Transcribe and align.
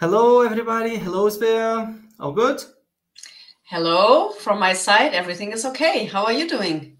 Hello, 0.00 0.40
everybody. 0.40 0.96
Hello, 0.96 1.28
Svea. 1.28 1.96
All 2.18 2.32
good? 2.32 2.60
Hello, 3.62 4.30
from 4.30 4.58
my 4.58 4.72
side, 4.72 5.14
everything 5.14 5.52
is 5.52 5.64
okay. 5.64 6.06
How 6.06 6.24
are 6.24 6.32
you 6.32 6.48
doing? 6.48 6.98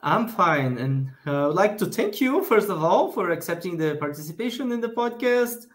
I'm 0.00 0.26
fine, 0.26 0.78
and 0.78 1.10
uh, 1.26 1.50
I'd 1.50 1.54
like 1.54 1.76
to 1.78 1.86
thank 1.86 2.18
you 2.18 2.42
first 2.42 2.70
of 2.70 2.82
all 2.82 3.12
for 3.12 3.30
accepting 3.30 3.76
the 3.76 3.96
participation 3.96 4.72
in 4.72 4.80
the 4.80 4.88
podcast. 4.88 5.66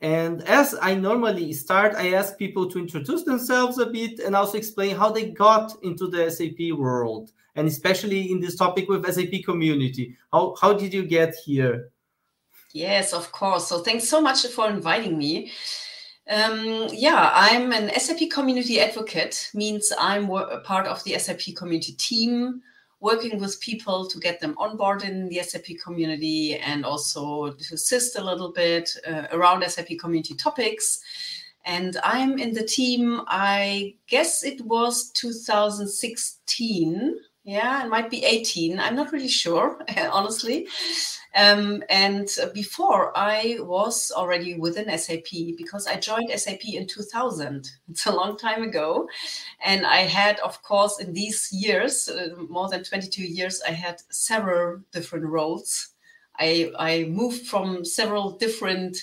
And 0.00 0.42
as 0.44 0.74
I 0.80 0.94
normally 0.94 1.52
start, 1.52 1.94
I 1.94 2.14
ask 2.14 2.38
people 2.38 2.70
to 2.70 2.78
introduce 2.78 3.24
themselves 3.24 3.76
a 3.76 3.84
bit 3.84 4.18
and 4.20 4.34
also 4.34 4.56
explain 4.56 4.96
how 4.96 5.10
they 5.10 5.32
got 5.32 5.74
into 5.82 6.08
the 6.08 6.30
SAP 6.30 6.78
world, 6.78 7.30
and 7.56 7.68
especially 7.68 8.32
in 8.32 8.40
this 8.40 8.56
topic 8.56 8.88
with 8.88 9.04
SAP 9.04 9.44
community. 9.44 10.16
How 10.32 10.54
how 10.58 10.72
did 10.72 10.94
you 10.94 11.04
get 11.04 11.34
here? 11.44 11.90
Yes, 12.72 13.12
of 13.12 13.30
course. 13.32 13.68
So 13.68 13.82
thanks 13.82 14.08
so 14.08 14.22
much 14.22 14.46
for 14.46 14.70
inviting 14.70 15.18
me. 15.18 15.52
Um, 16.28 16.88
yeah, 16.92 17.30
I'm 17.32 17.70
an 17.72 17.88
SAP 18.00 18.30
community 18.32 18.80
advocate, 18.80 19.48
means 19.54 19.92
I'm 19.98 20.28
a 20.30 20.58
part 20.60 20.88
of 20.88 21.04
the 21.04 21.16
SAP 21.18 21.54
community 21.56 21.92
team, 21.92 22.62
working 23.00 23.38
with 23.38 23.60
people 23.60 24.08
to 24.08 24.18
get 24.18 24.40
them 24.40 24.56
on 24.58 24.76
board 24.76 25.04
in 25.04 25.28
the 25.28 25.40
SAP 25.42 25.66
community 25.84 26.56
and 26.56 26.84
also 26.84 27.52
to 27.52 27.74
assist 27.74 28.18
a 28.18 28.24
little 28.24 28.50
bit 28.50 28.90
uh, 29.06 29.26
around 29.30 29.62
SAP 29.64 29.98
community 30.00 30.34
topics. 30.34 30.98
And 31.64 31.96
I'm 32.02 32.38
in 32.38 32.54
the 32.54 32.64
team, 32.64 33.22
I 33.28 33.94
guess 34.08 34.42
it 34.42 34.60
was 34.62 35.12
2016. 35.12 37.20
Yeah, 37.46 37.84
it 37.84 37.88
might 37.88 38.10
be 38.10 38.24
18. 38.24 38.80
I'm 38.80 38.96
not 38.96 39.12
really 39.12 39.28
sure, 39.28 39.80
honestly. 40.12 40.66
Um, 41.36 41.84
and 41.88 42.28
before 42.52 43.16
I 43.16 43.58
was 43.60 44.10
already 44.10 44.54
within 44.58 44.98
SAP 44.98 45.30
because 45.56 45.86
I 45.86 45.94
joined 45.96 46.30
SAP 46.32 46.64
in 46.64 46.88
2000. 46.88 47.70
It's 47.88 48.06
a 48.06 48.12
long 48.12 48.36
time 48.36 48.64
ago. 48.64 49.08
And 49.64 49.86
I 49.86 49.98
had, 49.98 50.40
of 50.40 50.60
course, 50.62 50.98
in 50.98 51.12
these 51.12 51.48
years, 51.52 52.08
uh, 52.08 52.30
more 52.48 52.68
than 52.68 52.82
22 52.82 53.22
years, 53.22 53.62
I 53.62 53.70
had 53.72 54.02
several 54.10 54.80
different 54.90 55.26
roles. 55.26 55.90
I, 56.40 56.72
I 56.78 57.04
moved 57.04 57.46
from 57.46 57.84
several 57.84 58.32
different 58.32 58.98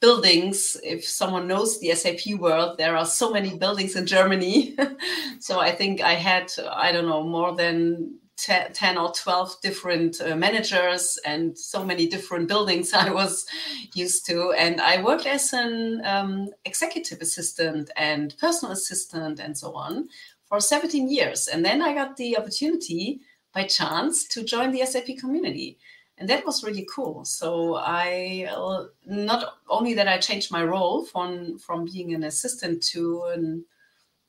buildings. 0.00 0.76
If 0.82 1.04
someone 1.04 1.46
knows 1.46 1.78
the 1.78 1.94
SAP 1.94 2.38
world, 2.38 2.78
there 2.78 2.96
are 2.96 3.06
so 3.06 3.30
many 3.30 3.56
buildings 3.56 3.96
in 3.96 4.06
Germany. 4.06 4.76
so 5.38 5.60
I 5.60 5.70
think 5.72 6.00
I 6.00 6.14
had, 6.14 6.52
I 6.70 6.90
don't 6.92 7.06
know, 7.06 7.22
more 7.22 7.54
than 7.54 8.18
10 8.36 8.96
or 8.96 9.12
12 9.12 9.56
different 9.62 10.20
uh, 10.20 10.34
managers 10.34 11.18
and 11.26 11.56
so 11.56 11.84
many 11.84 12.06
different 12.06 12.48
buildings 12.48 12.92
I 12.94 13.10
was 13.10 13.46
used 13.94 14.26
to. 14.26 14.52
And 14.52 14.80
I 14.80 15.02
worked 15.02 15.26
as 15.26 15.52
an 15.52 16.02
um, 16.04 16.48
executive 16.64 17.20
assistant 17.20 17.90
and 17.96 18.34
personal 18.38 18.72
assistant 18.72 19.40
and 19.40 19.56
so 19.56 19.74
on 19.74 20.08
for 20.46 20.60
17 20.60 21.10
years. 21.10 21.48
And 21.48 21.64
then 21.64 21.82
I 21.82 21.94
got 21.94 22.16
the 22.16 22.38
opportunity 22.38 23.20
by 23.52 23.64
chance 23.64 24.26
to 24.28 24.44
join 24.44 24.70
the 24.70 24.84
SAP 24.86 25.18
community. 25.18 25.78
And 26.20 26.28
that 26.28 26.44
was 26.44 26.62
really 26.62 26.86
cool. 26.94 27.24
So 27.24 27.76
I 27.76 28.46
uh, 28.54 28.88
not 29.06 29.54
only 29.70 29.94
that 29.94 30.06
I 30.06 30.18
changed 30.18 30.52
my 30.52 30.62
role 30.62 31.02
from 31.06 31.58
from 31.58 31.86
being 31.86 32.14
an 32.14 32.24
assistant 32.24 32.82
to 32.92 33.22
a 33.24 33.36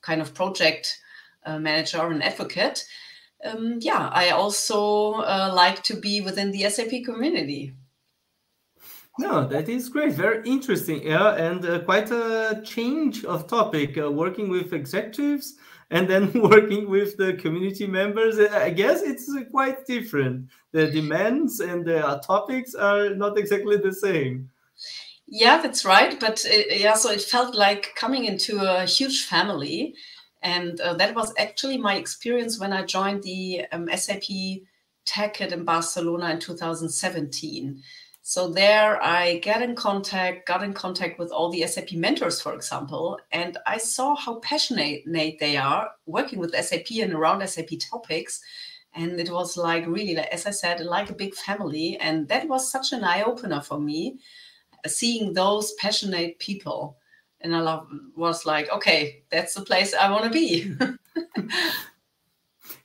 kind 0.02 0.22
of 0.22 0.33
project 0.33 0.98
uh, 1.45 1.59
manager 1.59 2.00
or 2.00 2.11
an 2.11 2.22
advocate, 2.22 2.86
um, 3.44 3.80
yeah, 3.81 4.09
I 4.14 4.30
also 4.30 5.16
uh, 5.16 5.52
like 5.53 5.83
to 5.83 5.95
be 5.95 6.22
within 6.22 6.52
the 6.52 6.70
SAP 6.70 7.03
community. 7.03 7.73
No, 9.20 9.45
that 9.45 9.67
is 9.67 9.89
great. 9.89 10.14
Very 10.14 10.48
interesting. 10.48 11.05
Yeah, 11.05 11.36
and 11.36 11.66
uh, 11.66 11.80
quite 11.80 12.09
a 12.09 12.61
change 12.64 13.26
of 13.26 13.48
topic. 13.48 13.98
Uh, 13.98 14.09
working 14.09 14.50
with 14.50 14.72
executives 14.72 15.58
and 15.92 16.09
then 16.09 16.31
working 16.50 16.89
with 16.89 17.17
the 17.17 17.34
community 17.34 17.86
members. 17.86 18.39
I 18.39 18.72
guess 18.72 19.02
it's 19.03 19.30
uh, 19.30 19.43
quite 19.52 19.86
different. 19.86 20.49
The 20.71 20.88
demands 20.88 21.60
and 21.60 21.86
the 21.86 22.05
uh, 22.05 22.20
topics 22.20 22.73
are 22.73 23.14
not 23.14 23.38
exactly 23.38 23.77
the 23.77 23.93
same. 23.93 24.49
Yeah, 25.27 25.61
that's 25.61 25.86
right. 25.86 26.20
But 26.20 26.43
uh, 26.45 26.58
yeah, 26.70 26.95
so 26.95 27.11
it 27.11 27.21
felt 27.21 27.55
like 27.55 27.93
coming 27.95 28.26
into 28.26 28.60
a 28.60 28.86
huge 28.86 29.26
family 29.26 29.93
and 30.42 30.82
uh, 30.82 30.93
that 30.95 31.16
was 31.16 31.33
actually 31.38 31.77
my 31.77 31.95
experience 31.95 32.60
when 32.60 32.73
I 32.73 32.83
joined 32.83 33.23
the 33.23 33.66
um, 33.71 33.87
SAP 33.95 34.23
TechEd 35.05 35.52
in 35.52 35.66
Barcelona 35.66 36.32
in 36.32 36.39
2017. 36.39 37.82
So 38.31 38.47
there 38.47 38.97
I 39.03 39.39
get 39.39 39.61
in 39.61 39.75
contact, 39.75 40.47
got 40.47 40.64
in 40.64 40.71
contact 40.71 41.19
with 41.19 41.33
all 41.33 41.49
the 41.52 41.67
SAP 41.67 41.92
mentors, 41.92 42.39
for 42.39 42.53
example, 42.53 43.19
and 43.33 43.58
I 43.67 43.77
saw 43.77 44.15
how 44.15 44.36
passionate 44.36 45.03
they 45.05 45.58
are 45.58 45.92
working 46.05 46.39
with 46.39 46.55
SAP 46.55 46.92
and 47.02 47.11
around 47.11 47.45
SAP 47.45 47.71
topics. 47.77 48.39
And 48.93 49.19
it 49.19 49.30
was 49.30 49.58
like 49.58 49.86
really, 49.86 50.15
as 50.17 50.45
I 50.45 50.52
said, 50.52 50.80
like 50.80 51.09
a 51.09 51.14
big 51.14 51.36
family. 51.36 51.97
And 51.99 52.25
that 52.30 52.47
was 52.47 52.71
such 52.71 52.93
an 52.93 53.03
eye 53.03 53.23
opener 53.23 53.59
for 53.59 53.81
me, 53.81 54.19
seeing 54.87 55.33
those 55.33 55.73
passionate 55.73 56.39
people 56.39 56.95
and 57.42 57.55
I 57.55 57.80
was 58.15 58.45
like, 58.45 58.71
okay, 58.71 59.23
that's 59.30 59.55
the 59.55 59.61
place 59.61 59.93
I 59.93 60.11
want 60.11 60.25
to 60.25 60.30
be. 60.30 60.73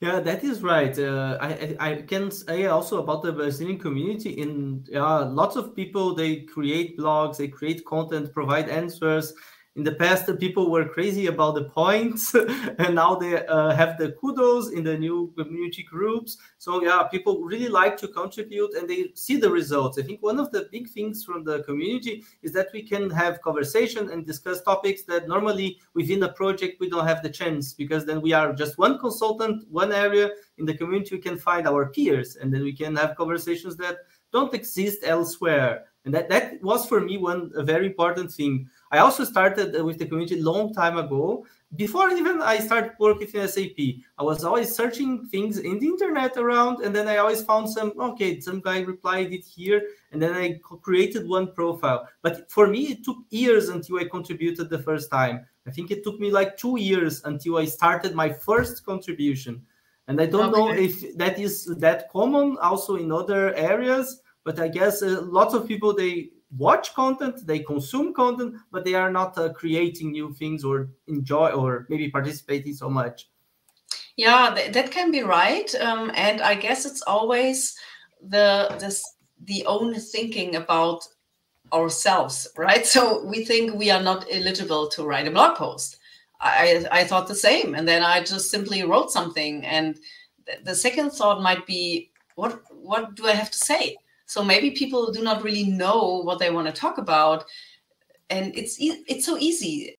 yeah, 0.00 0.20
that 0.20 0.44
is 0.44 0.62
right. 0.62 0.98
Uh, 0.98 1.38
I, 1.40 1.76
I 1.80 1.94
can 2.02 2.30
say 2.30 2.66
also 2.66 3.02
about 3.02 3.22
the 3.22 3.32
Brazilian 3.32 3.78
community. 3.78 4.30
In 4.30 4.84
yeah, 4.88 5.18
lots 5.18 5.56
of 5.56 5.74
people 5.74 6.14
they 6.14 6.40
create 6.40 6.98
blogs, 6.98 7.38
they 7.38 7.48
create 7.48 7.84
content, 7.84 8.32
provide 8.32 8.68
answers, 8.68 9.32
in 9.76 9.84
the 9.84 9.92
past 9.92 10.26
people 10.38 10.70
were 10.70 10.86
crazy 10.88 11.26
about 11.26 11.54
the 11.54 11.64
points 11.64 12.34
and 12.78 12.94
now 12.94 13.14
they 13.14 13.46
uh, 13.46 13.74
have 13.74 13.98
the 13.98 14.12
kudos 14.12 14.72
in 14.72 14.82
the 14.82 14.96
new 14.96 15.32
community 15.36 15.82
groups. 15.82 16.38
So 16.58 16.82
yeah 16.82 17.04
people 17.10 17.42
really 17.42 17.68
like 17.68 17.96
to 17.98 18.08
contribute 18.08 18.74
and 18.74 18.88
they 18.88 19.12
see 19.14 19.36
the 19.36 19.50
results. 19.50 19.98
I 19.98 20.02
think 20.02 20.22
one 20.22 20.40
of 20.40 20.50
the 20.50 20.68
big 20.72 20.88
things 20.88 21.24
from 21.24 21.44
the 21.44 21.62
community 21.64 22.24
is 22.42 22.52
that 22.52 22.68
we 22.72 22.82
can 22.82 23.10
have 23.10 23.42
conversation 23.42 24.10
and 24.10 24.26
discuss 24.26 24.62
topics 24.62 25.02
that 25.04 25.28
normally 25.28 25.78
within 25.94 26.22
a 26.22 26.32
project 26.32 26.80
we 26.80 26.88
don't 26.88 27.06
have 27.06 27.22
the 27.22 27.30
chance 27.30 27.74
because 27.74 28.06
then 28.06 28.22
we 28.22 28.32
are 28.32 28.54
just 28.54 28.78
one 28.78 28.98
consultant 28.98 29.68
one 29.70 29.92
area. 29.92 30.30
In 30.58 30.64
the 30.64 30.76
community 30.76 31.16
we 31.16 31.20
can 31.20 31.38
find 31.38 31.68
our 31.68 31.86
peers 31.90 32.36
and 32.36 32.52
then 32.52 32.62
we 32.62 32.74
can 32.74 32.96
have 32.96 33.14
conversations 33.14 33.76
that 33.76 33.98
don't 34.32 34.54
exist 34.54 35.00
elsewhere 35.02 35.84
and 36.06 36.14
that, 36.14 36.30
that 36.30 36.62
was 36.62 36.86
for 36.86 37.00
me 37.02 37.18
one 37.18 37.50
a 37.54 37.62
very 37.62 37.86
important 37.86 38.32
thing 38.32 38.70
I 38.90 38.98
also 38.98 39.24
started 39.24 39.82
with 39.82 39.98
the 39.98 40.06
community 40.06 40.40
a 40.40 40.42
long 40.42 40.72
time 40.72 40.96
ago. 40.96 41.44
Before 41.74 42.08
even 42.10 42.40
I 42.40 42.58
started 42.58 42.92
working 43.00 43.28
in 43.34 43.48
SAP, 43.48 43.76
I 44.16 44.22
was 44.22 44.44
always 44.44 44.74
searching 44.74 45.26
things 45.26 45.58
in 45.58 45.80
the 45.80 45.86
internet 45.86 46.36
around, 46.36 46.84
and 46.84 46.94
then 46.94 47.08
I 47.08 47.16
always 47.16 47.42
found 47.42 47.68
some, 47.68 47.92
okay, 47.98 48.40
some 48.40 48.60
guy 48.60 48.80
replied 48.80 49.32
it 49.32 49.44
here, 49.44 49.82
and 50.12 50.22
then 50.22 50.34
I 50.34 50.60
created 50.82 51.28
one 51.28 51.52
profile. 51.52 52.08
But 52.22 52.50
for 52.50 52.68
me, 52.68 52.92
it 52.92 53.04
took 53.04 53.18
years 53.30 53.68
until 53.68 53.98
I 53.98 54.04
contributed 54.04 54.70
the 54.70 54.78
first 54.78 55.10
time. 55.10 55.44
I 55.66 55.72
think 55.72 55.90
it 55.90 56.04
took 56.04 56.20
me 56.20 56.30
like 56.30 56.56
two 56.56 56.78
years 56.78 57.24
until 57.24 57.58
I 57.58 57.64
started 57.64 58.14
my 58.14 58.32
first 58.32 58.86
contribution. 58.86 59.62
And 60.06 60.20
I 60.20 60.26
don't 60.26 60.54
okay. 60.54 60.58
know 60.58 60.70
if 60.70 61.16
that 61.16 61.40
is 61.40 61.66
that 61.66 62.08
common 62.10 62.56
also 62.62 62.94
in 62.94 63.10
other 63.10 63.52
areas, 63.56 64.22
but 64.46 64.60
I 64.60 64.68
guess 64.68 65.02
uh, 65.02 65.22
lots 65.22 65.54
of 65.54 65.66
people 65.66 65.92
they 65.92 66.30
watch 66.56 66.94
content, 66.94 67.44
they 67.46 67.58
consume 67.58 68.14
content, 68.14 68.54
but 68.70 68.84
they 68.84 68.94
are 68.94 69.10
not 69.10 69.36
uh, 69.36 69.52
creating 69.52 70.12
new 70.12 70.32
things 70.32 70.64
or 70.64 70.88
enjoy 71.08 71.50
or 71.50 71.86
maybe 71.90 72.08
participating 72.08 72.72
so 72.72 72.88
much. 72.88 73.28
Yeah, 74.16 74.54
th- 74.54 74.72
that 74.72 74.92
can 74.92 75.10
be 75.10 75.22
right, 75.22 75.74
um, 75.74 76.12
and 76.14 76.40
I 76.40 76.54
guess 76.54 76.86
it's 76.86 77.02
always 77.02 77.76
the 78.22 78.74
this 78.78 79.02
the 79.44 79.66
own 79.66 79.94
thinking 79.94 80.54
about 80.54 81.00
ourselves, 81.72 82.46
right? 82.56 82.86
So 82.86 83.24
we 83.24 83.44
think 83.44 83.74
we 83.74 83.90
are 83.90 84.02
not 84.02 84.26
eligible 84.30 84.88
to 84.90 85.04
write 85.04 85.26
a 85.26 85.32
blog 85.32 85.56
post. 85.56 85.98
I, 86.40 86.86
I 86.92 87.04
thought 87.04 87.26
the 87.26 87.34
same, 87.34 87.74
and 87.74 87.86
then 87.88 88.02
I 88.04 88.22
just 88.22 88.50
simply 88.50 88.84
wrote 88.84 89.10
something. 89.10 89.66
And 89.66 89.98
th- 90.46 90.62
the 90.62 90.74
second 90.74 91.10
thought 91.10 91.42
might 91.42 91.66
be, 91.66 92.10
what 92.36 92.62
what 92.70 93.16
do 93.16 93.26
I 93.26 93.32
have 93.32 93.50
to 93.50 93.58
say? 93.58 93.96
So 94.26 94.44
maybe 94.44 94.72
people 94.72 95.12
do 95.12 95.22
not 95.22 95.42
really 95.42 95.64
know 95.64 96.20
what 96.24 96.38
they 96.38 96.50
want 96.50 96.66
to 96.66 96.72
talk 96.72 96.98
about, 96.98 97.44
and 98.28 98.56
it's 98.56 98.76
it's 98.80 99.24
so 99.24 99.38
easy. 99.38 99.96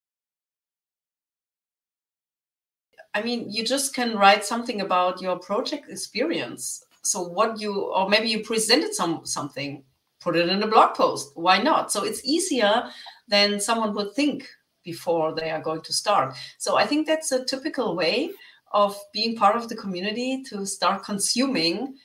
I 3.13 3.24
mean, 3.24 3.50
you 3.50 3.63
just 3.63 3.95
can 3.95 4.15
write 4.15 4.45
something 4.45 4.81
about 4.81 5.21
your 5.21 5.39
project 5.39 5.89
experience. 5.89 6.83
So 7.03 7.24
what 7.24 7.59
you 7.59 7.74
or 7.85 8.09
maybe 8.09 8.29
you 8.29 8.44
presented 8.44 8.94
some 8.94 9.25
something, 9.25 9.83
put 10.19 10.35
it 10.35 10.50
in 10.50 10.62
a 10.62 10.68
blog 10.68 10.94
post. 10.94 11.31
Why 11.35 11.62
not? 11.62 11.91
So 11.91 12.03
it's 12.03 12.24
easier 12.25 12.89
than 13.27 13.59
someone 13.59 13.94
would 13.95 14.13
think 14.13 14.47
before 14.83 15.33
they 15.33 15.50
are 15.51 15.62
going 15.62 15.81
to 15.81 15.94
start. 15.94 16.35
So 16.57 16.77
I 16.77 16.85
think 16.85 17.07
that's 17.07 17.31
a 17.31 17.45
typical 17.45 17.95
way 17.95 18.31
of 18.71 18.97
being 19.13 19.35
part 19.35 19.56
of 19.56 19.69
the 19.69 19.75
community 19.75 20.44
to 20.50 20.65
start 20.65 21.03
consuming 21.03 21.95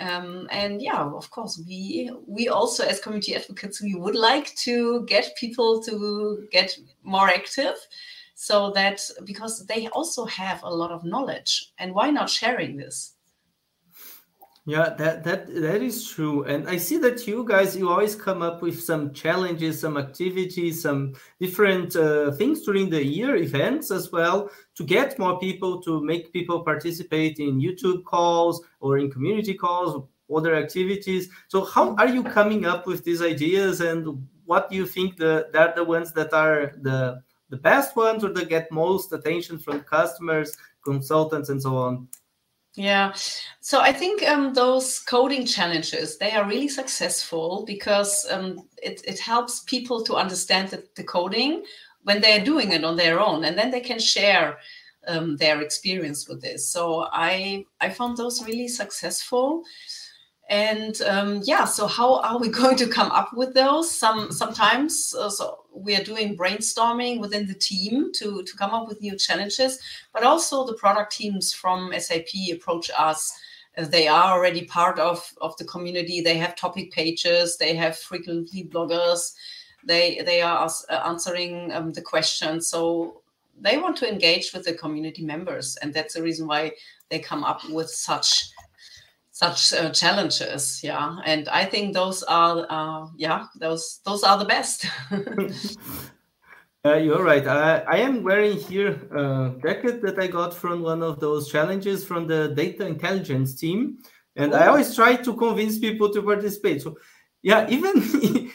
Um, 0.00 0.46
and 0.50 0.80
yeah, 0.80 1.02
of 1.02 1.30
course, 1.30 1.60
we 1.66 2.10
we 2.26 2.48
also 2.48 2.84
as 2.84 3.00
community 3.00 3.34
advocates 3.34 3.82
we 3.82 3.94
would 3.94 4.14
like 4.14 4.54
to 4.56 5.04
get 5.06 5.36
people 5.36 5.82
to 5.82 6.46
get 6.52 6.76
more 7.02 7.28
active, 7.28 7.74
so 8.34 8.70
that 8.72 9.00
because 9.24 9.66
they 9.66 9.88
also 9.88 10.24
have 10.26 10.62
a 10.62 10.74
lot 10.74 10.92
of 10.92 11.04
knowledge, 11.04 11.72
and 11.78 11.94
why 11.94 12.10
not 12.10 12.30
sharing 12.30 12.76
this? 12.76 13.14
Yeah, 14.68 14.90
that 14.98 15.24
that 15.24 15.46
that 15.46 15.80
is 15.80 16.06
true, 16.06 16.44
and 16.44 16.68
I 16.68 16.76
see 16.76 16.98
that 16.98 17.26
you 17.26 17.42
guys 17.42 17.74
you 17.74 17.88
always 17.88 18.14
come 18.14 18.42
up 18.42 18.60
with 18.60 18.78
some 18.78 19.14
challenges, 19.14 19.80
some 19.80 19.96
activities, 19.96 20.82
some 20.82 21.14
different 21.40 21.96
uh, 21.96 22.32
things 22.32 22.60
during 22.66 22.90
the 22.90 23.02
year, 23.02 23.36
events 23.36 23.90
as 23.90 24.12
well, 24.12 24.50
to 24.74 24.84
get 24.84 25.18
more 25.18 25.38
people, 25.38 25.80
to 25.84 26.02
make 26.04 26.34
people 26.34 26.64
participate 26.64 27.38
in 27.38 27.58
YouTube 27.58 28.04
calls 28.04 28.60
or 28.80 28.98
in 28.98 29.10
community 29.10 29.54
calls, 29.54 30.06
other 30.36 30.54
activities. 30.54 31.30
So, 31.48 31.64
how 31.64 31.94
are 31.94 32.08
you 32.08 32.22
coming 32.22 32.66
up 32.66 32.86
with 32.86 33.04
these 33.04 33.22
ideas, 33.22 33.80
and 33.80 34.28
what 34.44 34.68
do 34.68 34.76
you 34.76 34.84
think 34.86 35.16
the 35.16 35.48
that 35.54 35.76
the 35.76 35.84
ones 35.84 36.12
that 36.12 36.34
are 36.34 36.74
the 36.82 37.22
the 37.48 37.56
best 37.56 37.96
ones 37.96 38.22
or 38.22 38.34
that 38.34 38.50
get 38.50 38.70
most 38.70 39.14
attention 39.14 39.58
from 39.58 39.80
customers, 39.80 40.54
consultants, 40.84 41.48
and 41.48 41.62
so 41.62 41.74
on? 41.74 42.06
Yeah, 42.78 43.12
so 43.58 43.80
I 43.80 43.92
think 43.92 44.22
um, 44.22 44.54
those 44.54 45.00
coding 45.00 45.44
challenges 45.44 46.16
they 46.16 46.30
are 46.30 46.46
really 46.46 46.68
successful 46.68 47.64
because 47.66 48.24
um, 48.30 48.68
it 48.80 49.02
it 49.04 49.18
helps 49.18 49.64
people 49.64 50.04
to 50.04 50.14
understand 50.14 50.68
the, 50.68 50.84
the, 50.94 51.02
coding 51.02 51.64
when 52.04 52.20
they 52.20 52.40
are 52.40 52.44
doing 52.44 52.70
it 52.70 52.84
on 52.84 52.94
their 52.94 53.18
own, 53.18 53.44
and 53.44 53.58
then 53.58 53.72
they 53.72 53.80
can 53.80 53.98
share 53.98 54.58
um, 55.08 55.36
their 55.38 55.60
experience 55.60 56.28
with 56.28 56.40
this. 56.40 56.68
So 56.68 57.08
I 57.10 57.64
I 57.80 57.90
found 57.90 58.16
those 58.16 58.46
really 58.46 58.68
successful 58.68 59.64
and 60.48 61.02
um, 61.02 61.40
yeah 61.44 61.64
so 61.64 61.86
how 61.86 62.20
are 62.20 62.38
we 62.38 62.48
going 62.60 62.76
to 62.76 62.88
come 62.88 63.10
up 63.10 63.32
with 63.34 63.54
those? 63.54 63.90
Some 63.90 64.32
sometimes 64.32 65.14
uh, 65.18 65.28
so 65.28 65.64
we 65.74 65.94
are 65.94 66.02
doing 66.02 66.36
brainstorming 66.36 67.20
within 67.20 67.46
the 67.46 67.54
team 67.54 68.12
to 68.14 68.42
to 68.42 68.56
come 68.56 68.72
up 68.72 68.88
with 68.88 69.02
new 69.02 69.16
challenges 69.16 69.78
but 70.12 70.24
also 70.24 70.66
the 70.66 70.74
product 70.74 71.12
teams 71.12 71.52
from 71.52 71.92
sap 71.98 72.26
approach 72.52 72.90
us. 72.96 73.38
Uh, 73.76 73.84
they 73.84 74.08
are 74.08 74.32
already 74.36 74.64
part 74.64 74.98
of 74.98 75.32
of 75.40 75.56
the 75.58 75.64
community. 75.64 76.20
They 76.20 76.38
have 76.38 76.56
topic 76.56 76.92
pages. 76.92 77.56
They 77.58 77.74
have 77.76 77.98
frequently 77.98 78.64
bloggers. 78.64 79.34
They 79.84 80.22
they 80.24 80.40
are 80.40 80.68
uh, 80.88 81.02
answering 81.04 81.72
um, 81.72 81.92
the 81.92 82.02
questions. 82.02 82.68
So 82.68 83.22
they 83.60 83.76
want 83.76 83.96
to 83.98 84.10
engage 84.10 84.52
with 84.52 84.64
the 84.64 84.72
community 84.72 85.24
members 85.24 85.76
and 85.82 85.92
that's 85.92 86.14
the 86.14 86.22
reason 86.22 86.46
why 86.46 86.72
they 87.10 87.18
come 87.18 87.44
up 87.44 87.68
with 87.70 87.90
such 87.90 88.50
such 89.38 89.72
uh, 89.72 89.90
challenges 89.90 90.82
yeah. 90.82 91.18
And 91.24 91.48
i 91.48 91.64
think 91.64 91.94
those 91.94 92.24
are 92.24 92.66
uh, 92.68 93.06
yeah 93.16 93.46
those 93.60 94.00
those 94.04 94.24
are 94.24 94.38
the 94.38 94.44
best. 94.44 94.86
Uh, 96.86 96.94
you're 96.94 97.24
right. 97.24 97.44
I, 97.44 97.78
I 97.88 97.96
am 97.98 98.22
wearing 98.22 98.56
here 98.56 98.92
a 99.10 99.52
jacket 99.60 100.00
that 100.00 100.16
i 100.16 100.28
got 100.28 100.54
from 100.54 100.80
one 100.80 101.02
of 101.02 101.18
those 101.18 101.50
challenges 101.50 102.04
from 102.04 102.28
the 102.28 102.54
data 102.54 102.86
intelligence 102.86 103.56
team. 103.56 103.98
And 104.36 104.54
i 104.54 104.68
always 104.68 104.94
try 104.94 105.16
to 105.16 105.34
convince 105.34 105.76
people 105.78 106.08
to 106.14 106.22
participate. 106.22 106.80
So 106.82 106.96
yeah 107.42 107.66
even 107.76 107.94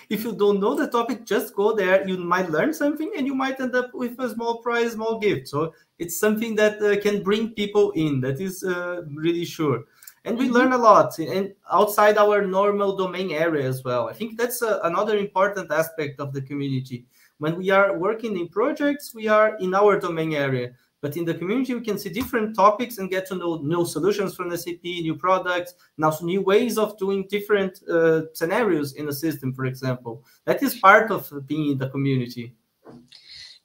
if 0.09 0.23
you 0.23 0.33
don't 0.35 0.61
know 0.61 0.73
the 0.73 0.87
topic 0.87 1.25
just 1.25 1.53
go 1.53 1.75
there. 1.75 2.07
You 2.07 2.17
might 2.17 2.49
learn 2.49 2.73
something 2.73 3.11
and 3.17 3.27
you 3.27 3.35
might 3.35 3.59
end 3.59 3.75
up 3.75 3.93
with 3.93 4.17
a 4.19 4.29
small 4.29 4.63
prize 4.63 4.93
small 4.93 5.19
gift. 5.19 5.49
So 5.49 5.73
it's 5.99 6.17
something 6.17 6.55
that 6.55 6.81
uh, 6.81 6.99
can 7.01 7.23
bring 7.23 7.49
people 7.61 7.91
in. 7.91 8.21
That 8.21 8.39
is 8.39 8.63
uh, 8.63 9.01
really 9.25 9.45
sure 9.45 9.83
and 10.25 10.37
we 10.37 10.45
mm-hmm. 10.45 10.53
learn 10.53 10.73
a 10.73 10.77
lot 10.77 11.17
and 11.19 11.53
outside 11.71 12.17
our 12.17 12.45
normal 12.45 12.95
domain 12.95 13.31
area 13.31 13.67
as 13.67 13.83
well. 13.83 14.07
I 14.07 14.13
think 14.13 14.37
that's 14.37 14.61
a, 14.61 14.79
another 14.83 15.17
important 15.17 15.71
aspect 15.71 16.19
of 16.19 16.33
the 16.33 16.41
community. 16.41 17.05
When 17.39 17.57
we 17.57 17.69
are 17.71 17.97
working 17.97 18.37
in 18.39 18.47
projects 18.47 19.13
we 19.13 19.27
are 19.27 19.57
in 19.57 19.73
our 19.73 19.99
domain 19.99 20.33
area. 20.33 20.73
But 21.01 21.17
in 21.17 21.25
the 21.25 21.33
community 21.33 21.73
we 21.73 21.81
can 21.81 21.99
see 21.99 22.09
different 22.09 22.55
topics 22.55 22.97
and 22.97 23.09
get 23.09 23.27
to 23.27 23.35
know 23.35 23.57
new 23.57 23.85
solutions 23.85 24.35
from 24.35 24.55
sap 24.55 24.83
new 24.83 25.15
products 25.15 25.73
also 26.01 26.25
new 26.25 26.41
ways 26.41 26.77
of 26.77 26.97
doing 26.97 27.27
different 27.29 27.83
uh, 27.89 28.33
scenarios 28.33 28.93
in 28.93 29.09
a 29.09 29.13
system 29.13 29.53
for 29.53 29.65
example. 29.65 30.23
That 30.45 30.63
is 30.63 30.75
part 30.75 31.11
of 31.11 31.29
being 31.45 31.71
in 31.71 31.77
the 31.77 31.89
community. 31.89 32.53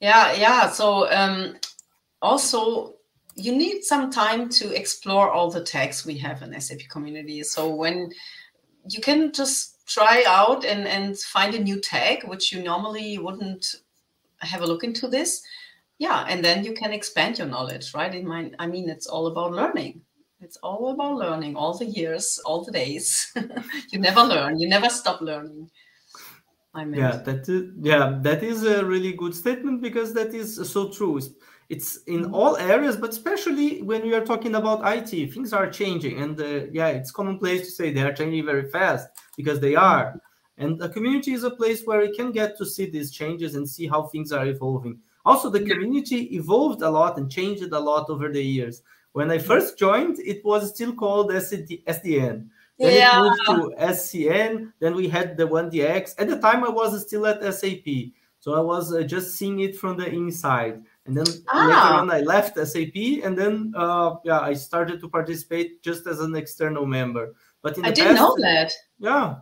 Yeah 0.01 0.33
yeah. 0.33 0.71
So 0.71 1.09
um, 1.13 1.55
also 2.21 2.98
you 3.39 3.57
need 3.57 3.85
some 3.85 4.11
time 4.11 4.49
to 4.49 4.75
explore 4.75 5.31
all 5.31 5.51
the 5.51 5.63
tags 5.63 6.05
we 6.05 6.19
have 6.19 6.43
in 6.43 6.61
SAP 6.61 6.81
community. 6.91 7.43
So 7.45 7.73
when 7.73 8.11
you 8.89 9.01
can 9.01 9.33
just 9.33 9.87
try 9.87 10.25
out 10.27 10.65
and, 10.65 10.87
and 10.87 11.19
find 11.19 11.55
a 11.55 11.63
new 11.63 11.81
tag, 11.81 12.25
which 12.25 12.53
you 12.53 12.63
normally 12.63 13.17
wouldn't 13.19 13.77
have 14.39 14.63
a 14.63 14.67
look 14.67 14.85
into 14.85 15.09
this. 15.09 15.43
Yeah, 15.99 16.27
and 16.29 16.45
then 16.45 16.65
you 16.65 16.75
can 16.75 16.93
expand 16.93 17.39
your 17.39 17.49
knowledge, 17.49 17.93
right? 17.95 18.15
In 18.15 18.27
my, 18.27 18.51
I 18.59 18.67
mean, 18.67 18.89
it's 18.89 19.07
all 19.07 19.27
about 19.29 19.53
learning. 19.53 20.03
It's 20.41 20.57
all 20.59 20.91
about 20.91 21.17
learning 21.17 21.57
all 21.57 21.77
the 21.77 21.87
years, 21.87 22.41
all 22.45 22.65
the 22.65 22.71
days. 22.71 23.33
you 23.91 23.99
never 23.99 24.23
learn. 24.23 24.61
You 24.61 24.69
never 24.69 24.89
stop 24.89 25.21
learning. 25.21 25.71
I 26.75 26.85
mean, 26.85 27.01
yeah, 27.01 27.17
that 27.17 27.49
is 27.49 27.73
yeah, 27.81 28.19
that 28.23 28.45
is 28.45 28.63
a 28.63 28.85
really 28.85 29.13
good 29.15 29.35
statement 29.35 29.81
because 29.83 30.13
that 30.15 30.35
is 30.35 30.71
so 30.71 30.91
true 30.91 31.19
it's 31.69 31.99
in 32.07 32.33
all 32.33 32.57
areas 32.57 32.97
but 32.97 33.11
especially 33.11 33.83
when 33.83 34.03
we 34.03 34.15
are 34.15 34.25
talking 34.25 34.55
about 34.55 34.81
it 35.13 35.33
things 35.33 35.53
are 35.53 35.71
changing. 35.71 36.21
And 36.21 36.41
uh, 36.41 36.67
yeah 36.73 36.89
it's 36.89 37.11
commonplace 37.11 37.67
to 37.67 37.71
say 37.71 37.93
they 37.93 38.03
are 38.03 38.15
changing 38.15 38.45
very 38.45 38.69
fast 38.71 39.09
because 39.37 39.61
they 39.61 39.75
are. 39.75 40.21
And 40.57 40.79
the 40.79 40.89
community 40.89 41.33
is 41.33 41.45
a 41.45 41.51
place 41.51 41.85
where 41.85 42.01
we 42.01 42.15
can 42.15 42.33
get 42.33 42.59
to 42.59 42.67
see 42.67 42.91
these 42.91 43.13
changes 43.13 43.55
and 43.55 43.69
see 43.69 43.87
how 43.87 44.05
things 44.05 44.33
are 44.33 44.47
evolving. 44.47 44.99
Also 45.25 45.51
the 45.51 45.61
community 45.61 46.35
evolved 46.37 46.83
a 46.83 46.91
lot 46.91 47.19
and 47.19 47.31
changed 47.31 47.63
a 47.63 47.79
lot 47.79 48.11
over 48.11 48.29
the 48.31 48.43
years. 48.43 48.83
When 49.13 49.31
i 49.31 49.39
first 49.39 49.79
joined 49.79 50.19
it 50.21 50.45
was 50.45 50.71
still 50.75 50.93
called 50.93 51.31
sdn 51.31 52.47
then 52.79 52.95
yeah. 52.95 53.19
it 53.19 53.21
moved 53.21 53.41
to 53.47 53.87
scn 53.87 54.73
then 54.79 54.95
we 54.95 55.09
had 55.09 55.37
the 55.37 55.43
1dx 55.43 56.15
at 56.19 56.29
the 56.29 56.39
time 56.39 56.63
i 56.63 56.69
was 56.69 57.03
still 57.03 57.27
at 57.27 57.43
sap 57.53 57.89
so 58.39 58.55
i 58.55 58.61
was 58.61 58.95
uh, 58.95 59.03
just 59.03 59.37
seeing 59.37 59.61
it 59.61 59.77
from 59.77 59.97
the 59.97 60.09
inside 60.09 60.83
and 61.09 61.17
then 61.17 61.27
ah. 61.49 61.67
later 61.67 61.95
on 62.01 62.11
i 62.11 62.21
left 62.21 62.57
sap 62.59 62.97
and 63.25 63.37
then 63.37 63.73
uh, 63.75 64.17
yeah 64.25 64.41
i 64.41 64.53
started 64.53 65.01
to 65.01 65.09
participate 65.09 65.83
just 65.83 66.07
as 66.07 66.21
an 66.21 66.37
external 66.37 66.87
member. 66.87 67.35
But 67.63 67.77
in 67.77 67.83
the 67.83 67.89
i 67.89 67.93
didn't 67.93 68.17
past, 68.17 68.21
know 68.21 68.37
that. 68.41 68.73
yeah. 68.99 69.37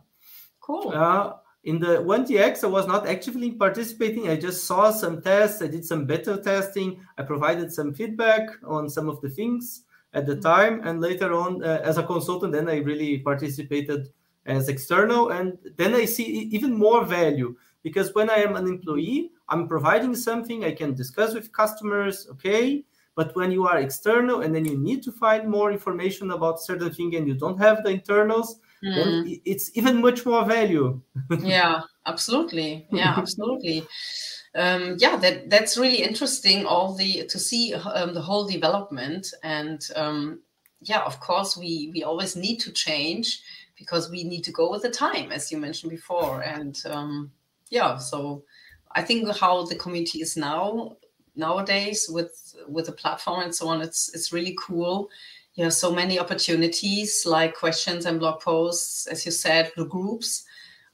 Cool. 0.61 0.93
Uh, 0.95 1.35
in 1.65 1.79
the 1.79 1.99
1dx 1.99 2.65
i 2.65 2.69
was 2.69 2.87
not 2.87 3.07
actively 3.07 3.51
participating. 3.51 4.29
I 4.29 4.37
just 4.37 4.65
saw 4.65 4.91
some 4.91 5.21
tests. 5.21 5.61
I 5.61 5.67
did 5.67 5.85
some 5.85 6.07
beta 6.07 6.39
testing. 6.39 7.01
I 7.19 7.23
provided 7.23 7.73
some 7.73 7.93
feedback 7.93 8.49
on 8.65 8.89
some 8.89 9.09
of 9.09 9.21
the 9.21 9.29
things 9.29 9.83
at 10.15 10.25
the 10.25 10.33
mm-hmm. 10.33 10.43
time. 10.43 10.81
And 10.85 11.01
later 11.01 11.33
on 11.33 11.63
uh, 11.63 11.81
as 11.83 11.99
a 11.99 12.05
consultant 12.05 12.53
then 12.53 12.69
i 12.69 12.77
really 12.79 13.19
participated 13.19 14.09
as 14.47 14.69
external. 14.69 15.31
And 15.31 15.59
then 15.77 15.95
i 15.95 16.05
see 16.05 16.27
even 16.53 16.73
more 16.79 17.05
value 17.05 17.57
because 17.83 18.15
when 18.15 18.31
i 18.31 18.37
am 18.37 18.55
an 18.55 18.67
employee 18.67 19.33
I'm 19.49 19.69
providing 19.69 20.15
something 20.15 20.65
I 20.65 20.73
can 20.73 20.95
discuss 20.95 21.35
with 21.35 21.53
customers, 21.53 22.27
okay? 22.33 22.85
But 23.15 23.35
when 23.35 23.51
you 23.51 23.67
are 23.67 23.79
external 23.79 24.43
and 24.43 24.55
then 24.55 24.65
you 24.65 24.77
need 24.77 25.03
to 25.05 25.13
find 25.13 25.49
more 25.49 25.73
information 25.73 26.33
about 26.33 26.61
certain 26.61 26.93
thing 26.93 27.15
and 27.17 27.27
you 27.27 27.35
don't 27.35 27.59
have 27.59 27.83
the 27.83 27.91
internals, 27.91 28.61
mm. 28.85 28.95
then 28.95 29.41
it's 29.45 29.71
even 29.75 30.03
much 30.03 30.27
more 30.27 30.45
value. 30.45 31.01
yeah, 31.41 31.81
absolutely. 32.05 32.87
Yeah, 32.91 33.15
absolutely. 33.17 33.87
Um, 34.55 34.97
yeah, 34.99 35.17
that 35.17 35.51
that's 35.51 35.77
really 35.77 36.03
interesting. 36.03 36.67
All 36.67 36.95
the 36.95 37.27
to 37.27 37.39
see 37.39 37.75
um, 37.75 38.15
the 38.15 38.23
whole 38.23 38.47
development, 38.47 39.33
and 39.43 39.87
um, 39.97 40.41
yeah, 40.81 41.01
of 41.01 41.21
course, 41.21 41.57
we 41.57 41.91
we 41.93 42.03
always 42.05 42.37
need 42.37 42.57
to 42.61 42.73
change 42.73 43.43
because 43.77 44.11
we 44.11 44.25
need 44.25 44.45
to 44.45 44.53
go 44.53 44.71
with 44.71 44.83
the 44.83 44.91
time, 44.91 45.31
as 45.31 45.53
you 45.53 45.59
mentioned 45.59 45.91
before, 45.91 46.43
and 46.43 46.83
um, 46.87 47.31
yeah, 47.69 47.99
so 47.99 48.45
I 48.97 49.03
think 49.03 49.31
how 49.37 49.65
the 49.65 49.77
community 49.77 50.23
is 50.23 50.37
now 50.37 50.97
nowadays 51.37 52.09
with 52.09 52.55
with 52.67 52.87
the 52.87 52.93
platform 52.93 53.43
and 53.43 53.55
so 53.55 53.69
on, 53.69 53.83
it's 53.83 54.13
it's 54.15 54.33
really 54.33 54.57
cool. 54.59 55.11
You 55.55 55.65
have 55.65 55.75
so 55.75 55.93
many 55.93 56.19
opportunities 56.19 57.25
like 57.25 57.55
questions 57.55 58.07
and 58.07 58.19
blog 58.19 58.41
posts, 58.41 59.07
as 59.07 59.25
you 59.25 59.33
said, 59.33 59.73
the 59.77 59.85
groups 59.85 60.45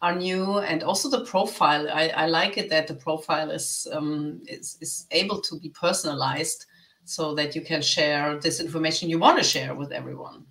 are 0.03 0.15
new 0.15 0.59
and 0.59 0.83
also 0.83 1.09
the 1.09 1.25
profile. 1.25 1.89
I, 1.89 2.09
I 2.09 2.27
like 2.27 2.59
it 2.59 2.69
that 2.71 2.89
the 2.89 2.95
profile 2.95 3.51
is, 3.51 3.87
um, 3.93 4.43
is 4.47 4.79
is 4.81 5.07
able 5.13 5.41
to 5.41 5.59
be 5.61 5.69
personalized 5.71 6.67
so 7.05 7.35
that 7.35 7.55
you 7.55 7.63
can 7.63 7.83
share 7.83 8.39
this 8.39 8.61
information 8.61 9.11
you 9.11 9.19
want 9.19 9.39
to 9.39 9.45
share 9.45 9.75
with 9.75 9.93
everyone. 9.93 10.45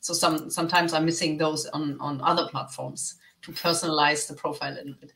So 0.00 0.12
some 0.12 0.50
sometimes 0.50 0.92
I'm 0.92 1.04
missing 1.04 1.38
those 1.38 1.66
on 1.66 1.98
on 2.00 2.20
other 2.20 2.48
platforms 2.48 3.16
to 3.42 3.52
personalize 3.52 4.26
the 4.26 4.34
profile 4.34 4.74
a 4.74 4.82
little 4.82 4.94
bit. 5.00 5.12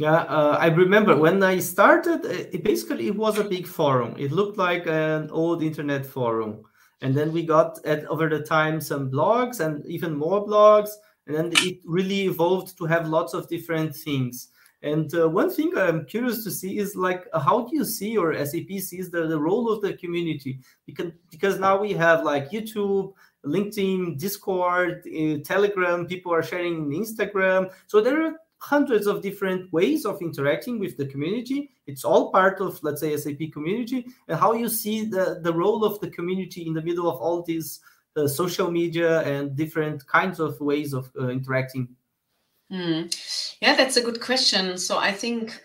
Yeah, 0.00 0.22
uh, 0.22 0.56
I 0.58 0.68
remember 0.68 1.14
when 1.14 1.42
I 1.42 1.58
started. 1.58 2.24
It 2.24 2.64
basically, 2.64 3.08
it 3.08 3.16
was 3.16 3.38
a 3.38 3.44
big 3.44 3.66
forum. 3.66 4.14
It 4.16 4.32
looked 4.32 4.56
like 4.56 4.86
an 4.86 5.28
old 5.30 5.62
internet 5.62 6.06
forum, 6.06 6.62
and 7.02 7.14
then 7.14 7.32
we 7.34 7.44
got 7.44 7.84
at 7.84 8.06
over 8.06 8.26
the 8.26 8.40
time 8.40 8.80
some 8.80 9.10
blogs 9.10 9.60
and 9.60 9.84
even 9.84 10.16
more 10.16 10.46
blogs. 10.46 10.88
And 11.26 11.36
then 11.36 11.52
it 11.52 11.80
really 11.84 12.22
evolved 12.22 12.78
to 12.78 12.86
have 12.86 13.08
lots 13.08 13.34
of 13.34 13.46
different 13.50 13.94
things. 13.94 14.48
And 14.80 15.14
uh, 15.14 15.28
one 15.28 15.50
thing 15.50 15.76
i'm 15.76 16.06
curious 16.06 16.44
to 16.44 16.50
see 16.50 16.78
is 16.78 16.96
like 16.96 17.26
uh, 17.34 17.38
how 17.38 17.66
do 17.66 17.76
you 17.76 17.84
see 17.84 18.16
or 18.16 18.32
sap 18.46 18.70
sees 18.80 19.10
the, 19.10 19.26
the 19.26 19.38
role 19.38 19.70
of 19.70 19.82
the 19.82 19.92
community? 19.92 20.60
Because 20.86 21.12
because 21.30 21.58
now 21.58 21.78
we 21.78 21.92
have 21.92 22.24
like 22.24 22.50
youtube 22.50 23.12
linkedin 23.44 24.18
discord 24.18 25.04
uh, 25.06 25.36
telegram. 25.44 26.06
People 26.06 26.32
are 26.32 26.42
sharing 26.42 26.88
instagram. 26.88 27.70
So 27.86 28.00
there 28.00 28.22
are 28.22 28.32
hundreds 28.60 29.06
of 29.06 29.22
different 29.22 29.72
ways 29.72 30.04
of 30.04 30.20
interacting 30.20 30.78
with 30.78 30.96
the 30.96 31.06
community. 31.06 31.70
It's 31.86 32.04
all 32.04 32.30
part 32.30 32.60
of, 32.60 32.78
let's 32.82 33.00
say, 33.00 33.16
SAP 33.16 33.52
community, 33.52 34.06
and 34.28 34.38
how 34.38 34.52
you 34.52 34.68
see 34.68 35.06
the, 35.06 35.40
the 35.42 35.52
role 35.52 35.84
of 35.84 35.98
the 36.00 36.10
community 36.10 36.66
in 36.66 36.74
the 36.74 36.82
middle 36.82 37.10
of 37.10 37.18
all 37.20 37.42
these 37.42 37.80
uh, 38.16 38.28
social 38.28 38.70
media 38.70 39.22
and 39.22 39.56
different 39.56 40.06
kinds 40.06 40.40
of 40.40 40.60
ways 40.60 40.92
of 40.92 41.10
uh, 41.18 41.28
interacting. 41.28 41.88
Mm. 42.70 43.56
Yeah, 43.60 43.76
that's 43.76 43.96
a 43.96 44.02
good 44.02 44.20
question. 44.20 44.76
So 44.78 44.98
I 44.98 45.12
think 45.12 45.60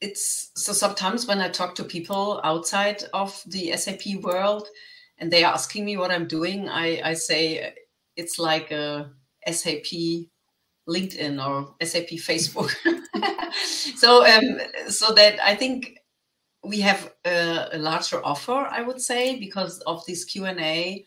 it's 0.00 0.50
so 0.54 0.72
sometimes 0.72 1.26
when 1.26 1.40
I 1.40 1.48
talk 1.48 1.74
to 1.76 1.84
people 1.84 2.40
outside 2.44 3.04
of 3.12 3.42
the 3.46 3.76
SAP 3.76 4.22
world 4.22 4.68
and 5.18 5.30
they 5.30 5.44
are 5.44 5.52
asking 5.52 5.84
me 5.84 5.96
what 5.96 6.10
I'm 6.10 6.26
doing, 6.26 6.68
I, 6.68 7.00
I 7.10 7.14
say 7.14 7.74
it's 8.16 8.38
like 8.38 8.70
a 8.70 9.10
SAP 9.50 9.92
LinkedIn 10.88 11.44
or 11.44 11.74
SAP 11.84 12.08
Facebook. 12.18 12.70
so 13.96 14.26
um, 14.26 14.60
so 14.88 15.12
that 15.14 15.38
I 15.42 15.54
think 15.54 15.98
we 16.64 16.80
have 16.80 17.12
a, 17.24 17.68
a, 17.72 17.78
larger 17.78 18.24
offer, 18.24 18.68
I 18.70 18.82
would 18.82 19.00
say, 19.00 19.38
because 19.38 19.80
of 19.80 20.04
this 20.06 20.24
Q 20.24 20.44
and 20.46 20.60
A 20.60 21.04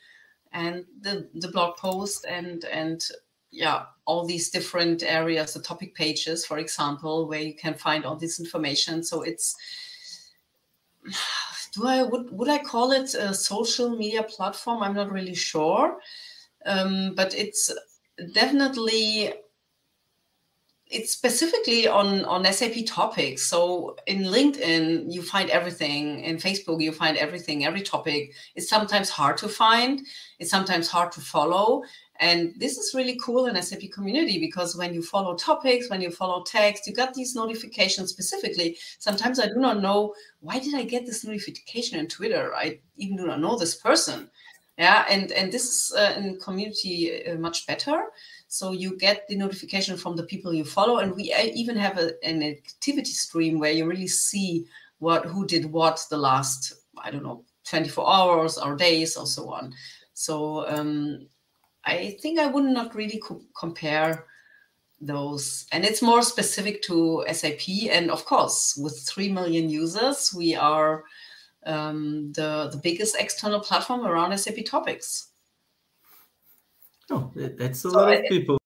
and 0.52 0.86
the 1.02 1.30
the 1.34 1.50
blog 1.50 1.78
post 1.78 2.26
and 2.28 2.64
and 2.66 3.04
yeah 3.52 3.86
all 4.06 4.26
these 4.26 4.50
different 4.50 5.04
areas, 5.04 5.54
the 5.54 5.62
topic 5.62 5.96
pages, 5.96 6.46
for 6.46 6.58
example, 6.58 7.28
where 7.28 7.42
you 7.42 7.56
can 7.56 7.74
find 7.74 8.06
all 8.06 8.16
this 8.16 8.40
information. 8.40 9.04
So 9.04 9.22
it's 9.24 9.56
do 11.74 11.88
I 11.88 12.04
would 12.04 12.32
would 12.32 12.50
I 12.50 12.60
call 12.60 12.92
it 12.92 13.14
a 13.14 13.34
social 13.34 13.98
media 13.98 14.24
platform? 14.24 14.84
I'm 14.84 14.96
not 14.96 15.12
really 15.12 15.36
sure, 15.36 15.98
um, 16.66 17.14
but 17.16 17.34
it's 17.36 17.74
definitely 18.34 19.34
it's 20.88 21.12
specifically 21.12 21.88
on 21.88 22.26
on 22.26 22.46
SAP 22.46 22.86
topics. 22.86 23.48
So 23.48 23.96
in 24.06 24.24
LinkedIn, 24.24 25.12
you 25.12 25.22
find 25.24 25.50
everything. 25.50 26.20
In 26.20 26.38
Facebook, 26.38 26.82
you 26.82 26.92
find 26.92 27.18
everything, 27.18 27.66
every 27.66 27.82
topic. 27.82 28.34
It's 28.56 28.70
sometimes 28.70 29.10
hard 29.10 29.38
to 29.38 29.48
find. 29.48 30.02
It's 30.40 30.52
sometimes 30.52 30.88
hard 30.88 31.12
to 31.14 31.22
follow. 31.22 31.84
And 32.20 32.54
this 32.58 32.78
is 32.78 32.94
really 32.94 33.20
cool 33.22 33.48
in 33.48 33.62
SAP 33.62 33.92
community 33.94 34.40
because 34.40 34.78
when 34.78 34.94
you 34.94 35.02
follow 35.02 35.36
topics, 35.36 35.90
when 35.90 36.02
you 36.02 36.12
follow 36.12 36.44
tags, 36.44 36.82
you 36.86 36.94
got 36.94 37.14
these 37.14 37.36
notifications 37.36 38.12
specifically. 38.12 38.78
Sometimes 39.00 39.38
I 39.38 39.48
do 39.48 39.58
not 39.58 39.82
know 39.82 40.14
why 40.40 40.60
did 40.60 40.76
I 40.76 40.84
get 40.84 41.06
this 41.06 41.26
notification 41.26 42.00
on 42.00 42.08
Twitter. 42.08 42.54
I 42.56 42.80
even 42.96 43.18
do 43.18 43.28
not 43.28 43.42
know 43.42 43.58
this 43.58 43.76
person. 43.76 44.30
Yeah, 44.78 45.06
and 45.10 45.32
and 45.32 45.52
this 45.52 45.64
is 45.64 45.94
uh, 45.98 46.14
in 46.18 46.38
community 46.40 47.26
uh, 47.26 47.36
much 47.36 47.66
better 47.66 48.08
so 48.56 48.72
you 48.72 48.96
get 48.96 49.28
the 49.28 49.36
notification 49.36 49.98
from 49.98 50.16
the 50.16 50.24
people 50.24 50.54
you 50.54 50.64
follow, 50.64 51.00
and 51.00 51.14
we 51.14 51.34
even 51.54 51.76
have 51.76 51.98
a, 51.98 52.14
an 52.24 52.42
activity 52.42 53.12
stream 53.12 53.60
where 53.60 53.74
you 53.74 53.86
really 53.86 54.08
see 54.08 54.66
what 55.00 55.26
who 55.26 55.46
did 55.46 55.70
what 55.70 56.06
the 56.10 56.18
last 56.18 56.72
I 56.98 57.12
don't 57.12 57.24
know 57.24 57.44
24 57.66 58.10
hours 58.10 58.58
or 58.58 58.78
days 58.78 59.18
or 59.18 59.28
so 59.28 59.52
on. 59.52 59.74
So 60.14 60.66
um, 60.70 61.28
I 61.84 62.18
think 62.22 62.40
I 62.40 62.48
would 62.48 62.64
not 62.64 62.96
really 62.96 63.20
co- 63.20 63.44
compare 63.60 64.26
those, 65.02 65.66
and 65.74 65.84
it's 65.84 66.02
more 66.02 66.22
specific 66.22 66.82
to 66.84 67.26
SAP. 67.34 67.68
And 67.92 68.10
of 68.10 68.24
course, 68.24 68.80
with 68.82 68.98
three 69.06 69.30
million 69.30 69.70
users, 69.70 70.34
we 70.34 70.56
are 70.56 71.04
um, 71.66 72.32
the 72.32 72.70
the 72.72 72.78
biggest 72.82 73.18
external 73.20 73.60
platform 73.60 74.08
around 74.08 74.38
SAP 74.38 74.64
topics. 74.66 75.35
That's 77.10 77.86
a 77.86 77.90
so 77.92 77.98
lot 77.98 78.14
of 78.14 78.24
people. 78.26 78.58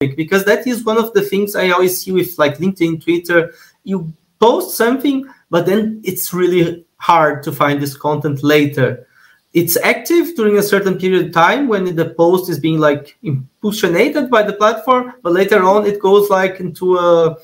Because 0.00 0.44
that 0.46 0.66
is 0.66 0.84
one 0.84 0.98
of 0.98 1.12
the 1.12 1.22
things 1.22 1.54
I 1.54 1.70
always 1.70 2.02
see 2.02 2.10
with 2.10 2.38
like 2.38 2.58
LinkedIn, 2.58 3.04
Twitter. 3.04 3.54
You 3.84 4.12
post 4.40 4.76
something, 4.76 5.26
but 5.50 5.66
then 5.66 6.00
it's 6.04 6.34
really 6.34 6.84
hard 6.96 7.42
to 7.44 7.52
find 7.52 7.80
this 7.80 7.96
content 7.96 8.42
later. 8.42 9.06
It's 9.52 9.76
active 9.76 10.34
during 10.34 10.56
a 10.58 10.62
certain 10.62 10.98
period 10.98 11.26
of 11.26 11.32
time 11.32 11.68
when 11.68 11.94
the 11.94 12.10
post 12.10 12.48
is 12.48 12.58
being 12.58 12.78
like 12.78 13.16
impulsionated 13.22 14.30
by 14.30 14.42
the 14.42 14.54
platform, 14.54 15.12
but 15.22 15.32
later 15.34 15.62
on 15.62 15.86
it 15.86 16.00
goes 16.00 16.30
like 16.30 16.58
into 16.58 16.96
a 16.96 17.36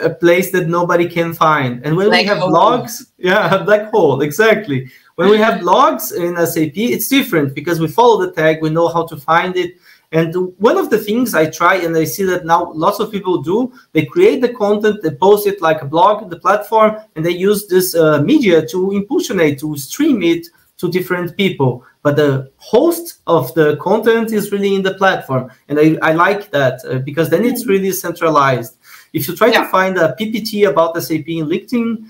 a 0.00 0.10
place 0.10 0.50
that 0.52 0.68
nobody 0.68 1.08
can 1.08 1.32
find. 1.32 1.84
And 1.84 1.96
when 1.96 2.08
black 2.08 2.20
we 2.20 2.26
have 2.26 2.38
hole. 2.38 2.52
blogs, 2.52 3.06
yeah, 3.18 3.54
a 3.54 3.64
black 3.64 3.90
hole, 3.90 4.20
exactly. 4.20 4.90
When 5.18 5.30
we 5.30 5.38
have 5.38 5.64
logs 5.64 6.12
in 6.12 6.36
SAP, 6.36 6.76
it's 6.76 7.08
different 7.08 7.52
because 7.52 7.80
we 7.80 7.88
follow 7.88 8.24
the 8.24 8.30
tag, 8.30 8.62
we 8.62 8.70
know 8.70 8.86
how 8.86 9.04
to 9.06 9.16
find 9.16 9.56
it. 9.56 9.74
And 10.12 10.32
one 10.58 10.78
of 10.78 10.90
the 10.90 10.98
things 10.98 11.34
I 11.34 11.50
try, 11.50 11.74
and 11.74 11.96
I 11.96 12.04
see 12.04 12.22
that 12.22 12.46
now 12.46 12.70
lots 12.72 13.00
of 13.00 13.10
people 13.10 13.42
do, 13.42 13.72
they 13.90 14.04
create 14.04 14.40
the 14.42 14.54
content, 14.54 15.02
they 15.02 15.10
post 15.10 15.48
it 15.48 15.60
like 15.60 15.82
a 15.82 15.86
blog, 15.86 16.30
the 16.30 16.38
platform, 16.38 16.98
and 17.16 17.26
they 17.26 17.32
use 17.32 17.66
this 17.66 17.96
uh, 17.96 18.22
media 18.22 18.64
to 18.68 18.92
impulsionate, 18.92 19.58
to 19.58 19.76
stream 19.76 20.22
it 20.22 20.46
to 20.76 20.88
different 20.88 21.36
people. 21.36 21.84
But 22.02 22.14
the 22.14 22.52
host 22.58 23.18
of 23.26 23.52
the 23.54 23.76
content 23.78 24.32
is 24.32 24.52
really 24.52 24.76
in 24.76 24.82
the 24.82 24.94
platform. 24.94 25.50
And 25.66 25.80
I, 25.80 25.98
I 26.00 26.12
like 26.12 26.52
that 26.52 26.80
uh, 26.84 27.00
because 27.00 27.28
then 27.28 27.44
it's 27.44 27.66
really 27.66 27.90
centralized. 27.90 28.76
If 29.12 29.26
you 29.26 29.34
try 29.34 29.48
yeah. 29.48 29.64
to 29.64 29.68
find 29.68 29.98
a 29.98 30.14
PPT 30.14 30.68
about 30.68 31.02
SAP 31.02 31.26
in 31.26 31.46
LinkedIn, 31.46 32.08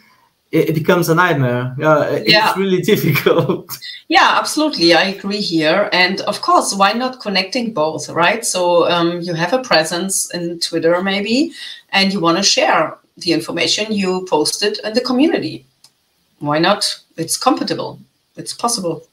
it, 0.51 0.75
becomes 0.75 1.09
a 1.09 1.15
nightmare. 1.15 1.75
Uh, 1.83 2.07
it's 2.11 2.57
really 2.57 2.81
difficult. 2.93 3.79
Yeah, 4.09 4.37
absolutely. 4.39 4.95
I 4.95 5.05
agree 5.05 5.41
here. 5.41 5.89
And 5.93 6.21
of 6.23 6.41
course, 6.41 6.75
why 6.75 6.93
not 6.93 7.21
connecting 7.21 7.75
both, 7.75 8.09
right? 8.09 8.45
So 8.45 8.89
um, 8.89 9.21
you 9.21 9.35
have 9.35 9.53
a 9.53 9.63
presence 9.63 10.33
in 10.33 10.59
Twitter, 10.61 11.03
maybe, 11.03 11.53
and 11.91 12.13
you 12.13 12.21
want 12.21 12.39
to 12.39 12.43
share 12.43 12.97
the 13.19 13.33
information 13.33 13.93
you 13.93 14.27
posted 14.31 14.79
in 14.85 14.95
the 14.95 15.01
community. 15.01 15.67
Why 16.39 16.59
not? 16.59 17.01
It's 17.17 17.37
compatible. 17.37 17.99
It's 18.37 18.55
possible. 18.55 19.07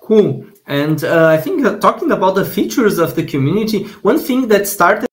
Cool. 0.00 0.46
And 0.66 1.02
uh, 1.04 1.28
I 1.28 1.36
think 1.36 1.64
uh, 1.64 1.78
talking 1.78 2.10
about 2.10 2.34
the 2.34 2.44
features 2.44 2.98
of 2.98 3.14
the 3.14 3.24
community, 3.24 3.84
one 4.02 4.18
thing 4.18 4.48
that 4.48 4.66
started 4.66 5.09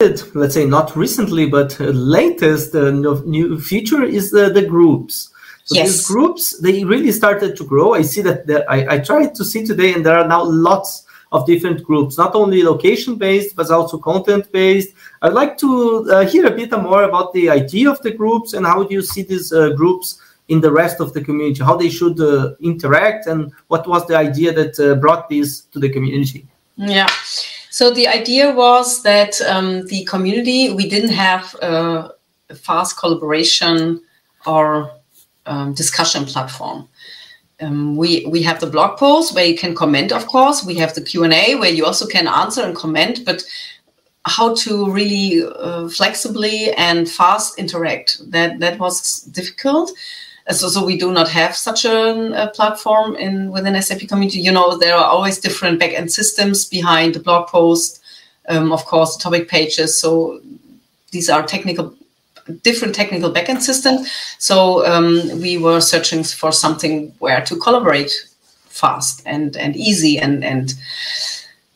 let's 0.00 0.54
say 0.54 0.64
not 0.64 0.94
recently, 0.94 1.46
but 1.46 1.76
latest 1.80 2.72
uh, 2.72 2.92
new 2.92 3.58
feature 3.58 4.04
is 4.04 4.30
the, 4.30 4.48
the 4.48 4.62
groups. 4.62 5.30
So 5.64 5.74
yes. 5.74 5.88
these 5.88 6.06
groups, 6.06 6.60
they 6.60 6.84
really 6.84 7.10
started 7.10 7.56
to 7.56 7.64
grow. 7.64 7.94
I 7.94 8.02
see 8.02 8.22
that 8.22 8.46
there, 8.46 8.64
I, 8.70 8.94
I 8.94 8.98
tried 9.00 9.34
to 9.34 9.44
see 9.44 9.66
today, 9.66 9.94
and 9.94 10.06
there 10.06 10.16
are 10.16 10.28
now 10.28 10.44
lots 10.44 11.04
of 11.32 11.46
different 11.46 11.82
groups, 11.82 12.16
not 12.16 12.36
only 12.36 12.62
location 12.62 13.16
based, 13.16 13.56
but 13.56 13.72
also 13.72 13.98
content 13.98 14.52
based. 14.52 14.94
I'd 15.20 15.32
like 15.32 15.58
to 15.58 16.08
uh, 16.12 16.26
hear 16.26 16.46
a 16.46 16.52
bit 16.52 16.70
more 16.70 17.02
about 17.02 17.32
the 17.32 17.50
idea 17.50 17.90
of 17.90 18.00
the 18.02 18.12
groups 18.12 18.52
and 18.52 18.64
how 18.64 18.84
do 18.84 18.94
you 18.94 19.02
see 19.02 19.22
these 19.22 19.52
uh, 19.52 19.70
groups 19.70 20.20
in 20.46 20.60
the 20.60 20.70
rest 20.70 21.00
of 21.00 21.12
the 21.12 21.22
community, 21.24 21.64
how 21.64 21.76
they 21.76 21.90
should 21.90 22.20
uh, 22.20 22.54
interact, 22.60 23.26
and 23.26 23.50
what 23.66 23.84
was 23.88 24.06
the 24.06 24.16
idea 24.16 24.52
that 24.52 24.78
uh, 24.78 24.94
brought 24.94 25.28
this 25.28 25.62
to 25.72 25.80
the 25.80 25.88
community? 25.88 26.46
Yeah. 26.76 27.08
So 27.78 27.92
the 27.92 28.08
idea 28.08 28.50
was 28.50 29.04
that 29.04 29.40
um, 29.42 29.86
the 29.86 30.02
community, 30.06 30.72
we 30.72 30.88
didn't 30.88 31.12
have 31.12 31.54
a, 31.62 32.10
a 32.50 32.56
fast 32.56 32.98
collaboration 32.98 34.02
or 34.44 34.90
um, 35.46 35.74
discussion 35.74 36.24
platform. 36.24 36.88
Um, 37.60 37.96
we 37.96 38.26
we 38.26 38.42
have 38.42 38.58
the 38.58 38.66
blog 38.66 38.98
post 38.98 39.32
where 39.32 39.46
you 39.46 39.56
can 39.56 39.76
comment, 39.76 40.10
of 40.10 40.26
course. 40.26 40.64
We 40.64 40.74
have 40.78 40.92
the 40.96 41.02
Q 41.02 41.22
and 41.22 41.32
A 41.32 41.54
where 41.54 41.70
you 41.70 41.86
also 41.86 42.08
can 42.08 42.26
answer 42.26 42.62
and 42.64 42.74
comment, 42.74 43.24
but 43.24 43.44
how 44.24 44.56
to 44.56 44.90
really 44.90 45.44
uh, 45.44 45.88
flexibly 45.88 46.72
and 46.72 47.08
fast 47.08 47.60
interact 47.60 48.18
that 48.32 48.58
that 48.58 48.80
was 48.80 49.20
difficult 49.30 49.92
so, 50.52 50.68
so 50.68 50.84
we 50.84 50.96
do 50.96 51.12
not 51.12 51.28
have 51.28 51.54
such 51.56 51.84
a, 51.84 52.44
a, 52.44 52.48
platform 52.48 53.14
in 53.16 53.50
within 53.50 53.80
SAP 53.82 54.08
community. 54.08 54.40
You 54.40 54.52
know, 54.52 54.78
there 54.78 54.94
are 54.94 55.04
always 55.04 55.38
different 55.38 55.80
backend 55.80 56.10
systems 56.10 56.64
behind 56.66 57.14
the 57.14 57.20
blog 57.20 57.48
post, 57.48 58.02
um, 58.48 58.72
of 58.72 58.84
course, 58.86 59.16
topic 59.16 59.48
pages. 59.48 59.98
So 59.98 60.40
these 61.10 61.28
are 61.28 61.42
technical, 61.42 61.94
different 62.62 62.94
technical 62.94 63.30
backend 63.30 63.60
systems. 63.60 64.10
So 64.38 64.86
um, 64.86 65.40
we 65.40 65.58
were 65.58 65.80
searching 65.80 66.24
for 66.24 66.50
something 66.50 67.12
where 67.18 67.42
to 67.44 67.56
collaborate 67.56 68.12
fast 68.68 69.22
and 69.26 69.56
and 69.56 69.76
easy 69.76 70.18
and 70.18 70.44
and 70.44 70.72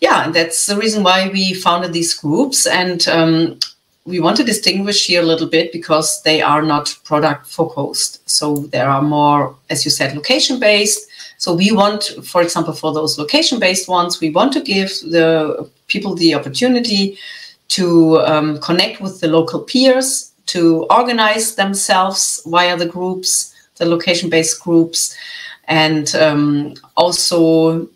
yeah, 0.00 0.25
and 0.25 0.35
that's 0.35 0.67
the 0.67 0.76
reason 0.76 1.02
why 1.02 1.29
we 1.29 1.52
founded 1.55 1.93
these 1.93 2.14
groups 2.14 2.67
and. 2.67 3.07
Um, 3.09 3.59
we 4.04 4.18
want 4.18 4.37
to 4.37 4.44
distinguish 4.44 5.06
here 5.06 5.23
a 5.23 5.26
little 5.26 5.49
bit 5.49 5.73
because 5.73 6.23
they 6.23 6.42
are 6.42 6.62
not 6.62 6.97
product 7.04 7.47
focused. 7.47 8.28
So 8.28 8.56
there 8.56 8.88
are 8.88 9.02
more, 9.02 9.54
as 9.71 9.85
you 9.85 9.90
said, 9.90 10.16
location 10.16 10.59
based. 10.59 11.09
So 11.38 11.54
we 11.54 11.73
want, 11.73 12.04
for 12.25 12.42
example, 12.42 12.73
for 12.73 12.92
those 12.92 13.18
location 13.18 13.61
based 13.61 13.88
ones, 13.88 14.21
we 14.21 14.30
want 14.30 14.52
to 14.54 14.61
give 14.61 14.88
the 15.00 15.71
people 15.87 16.14
the 16.14 16.35
opportunity 16.35 17.16
to 17.68 18.18
um, 18.21 18.59
connect 18.61 19.00
with 19.00 19.21
the 19.21 19.28
local 19.28 19.61
peers, 19.61 20.32
to 20.47 20.85
organize 20.90 21.54
themselves 21.54 22.42
via 22.47 22.76
the 22.76 22.87
groups, 22.87 23.54
the 23.76 23.87
location 23.87 24.28
based 24.28 24.61
groups, 24.61 25.16
and 25.68 26.14
um, 26.16 26.75
also 26.97 27.88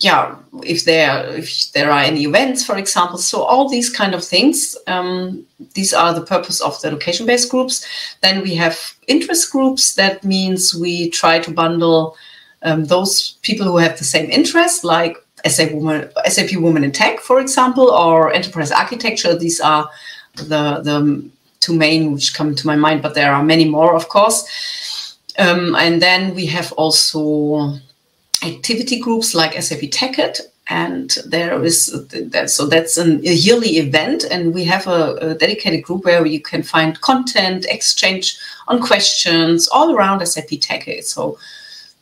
yeah 0.00 0.34
if 0.64 0.84
there 0.84 1.26
if 1.36 1.72
there 1.72 1.90
are 1.90 2.00
any 2.00 2.24
events 2.24 2.64
for 2.64 2.76
example. 2.76 3.18
So 3.18 3.42
all 3.42 3.68
these 3.68 3.90
kind 3.90 4.14
of 4.14 4.24
things 4.24 4.76
um, 4.86 5.44
these 5.74 5.92
are 5.92 6.14
the 6.14 6.24
purpose 6.24 6.60
of 6.60 6.80
the 6.80 6.90
location 6.90 7.26
based 7.26 7.50
groups. 7.50 7.86
Then 8.22 8.42
we 8.42 8.54
have 8.56 8.78
interest 9.06 9.52
groups. 9.52 9.94
That 9.94 10.24
means 10.24 10.74
we 10.74 11.10
try 11.10 11.38
to 11.40 11.50
bundle 11.50 12.16
um, 12.62 12.86
those 12.86 13.38
people 13.42 13.66
who 13.66 13.76
have 13.76 13.98
the 13.98 14.04
same 14.04 14.30
interest 14.30 14.84
like 14.84 15.16
SAP 15.46 15.72
woman 15.72 16.10
SAP 16.26 16.56
woman 16.56 16.84
in 16.84 16.92
tech 16.92 17.20
for 17.20 17.40
example 17.40 17.90
or 17.90 18.32
enterprise 18.32 18.72
architecture. 18.72 19.36
These 19.36 19.60
are 19.60 19.88
the 20.36 20.80
the 20.82 21.24
two 21.60 21.76
main 21.76 22.12
which 22.12 22.34
come 22.34 22.54
to 22.54 22.66
my 22.66 22.76
mind 22.76 23.02
but 23.02 23.14
there 23.14 23.32
are 23.32 23.44
many 23.44 23.66
more 23.66 23.94
of 23.94 24.08
course. 24.08 25.16
Um, 25.38 25.74
and 25.76 26.02
then 26.02 26.34
we 26.34 26.44
have 26.46 26.72
also 26.72 27.78
activity 28.42 28.98
groups 29.00 29.34
like 29.34 29.60
SAP 29.60 29.80
TechEd, 29.90 30.40
and 30.68 31.18
there 31.26 31.62
is 31.64 32.06
that, 32.08 32.48
so 32.48 32.66
that's 32.66 32.96
an, 32.96 33.18
a 33.26 33.32
yearly 33.32 33.78
event, 33.78 34.24
and 34.30 34.54
we 34.54 34.64
have 34.64 34.86
a, 34.86 35.16
a, 35.16 35.34
dedicated 35.34 35.82
group 35.82 36.04
where 36.04 36.24
you 36.24 36.40
can 36.40 36.62
find 36.62 37.00
content, 37.00 37.66
exchange 37.68 38.38
on 38.68 38.80
questions 38.80 39.68
all 39.68 39.94
around 39.94 40.24
SAP 40.24 40.48
TechEd. 40.48 41.02
So 41.04 41.38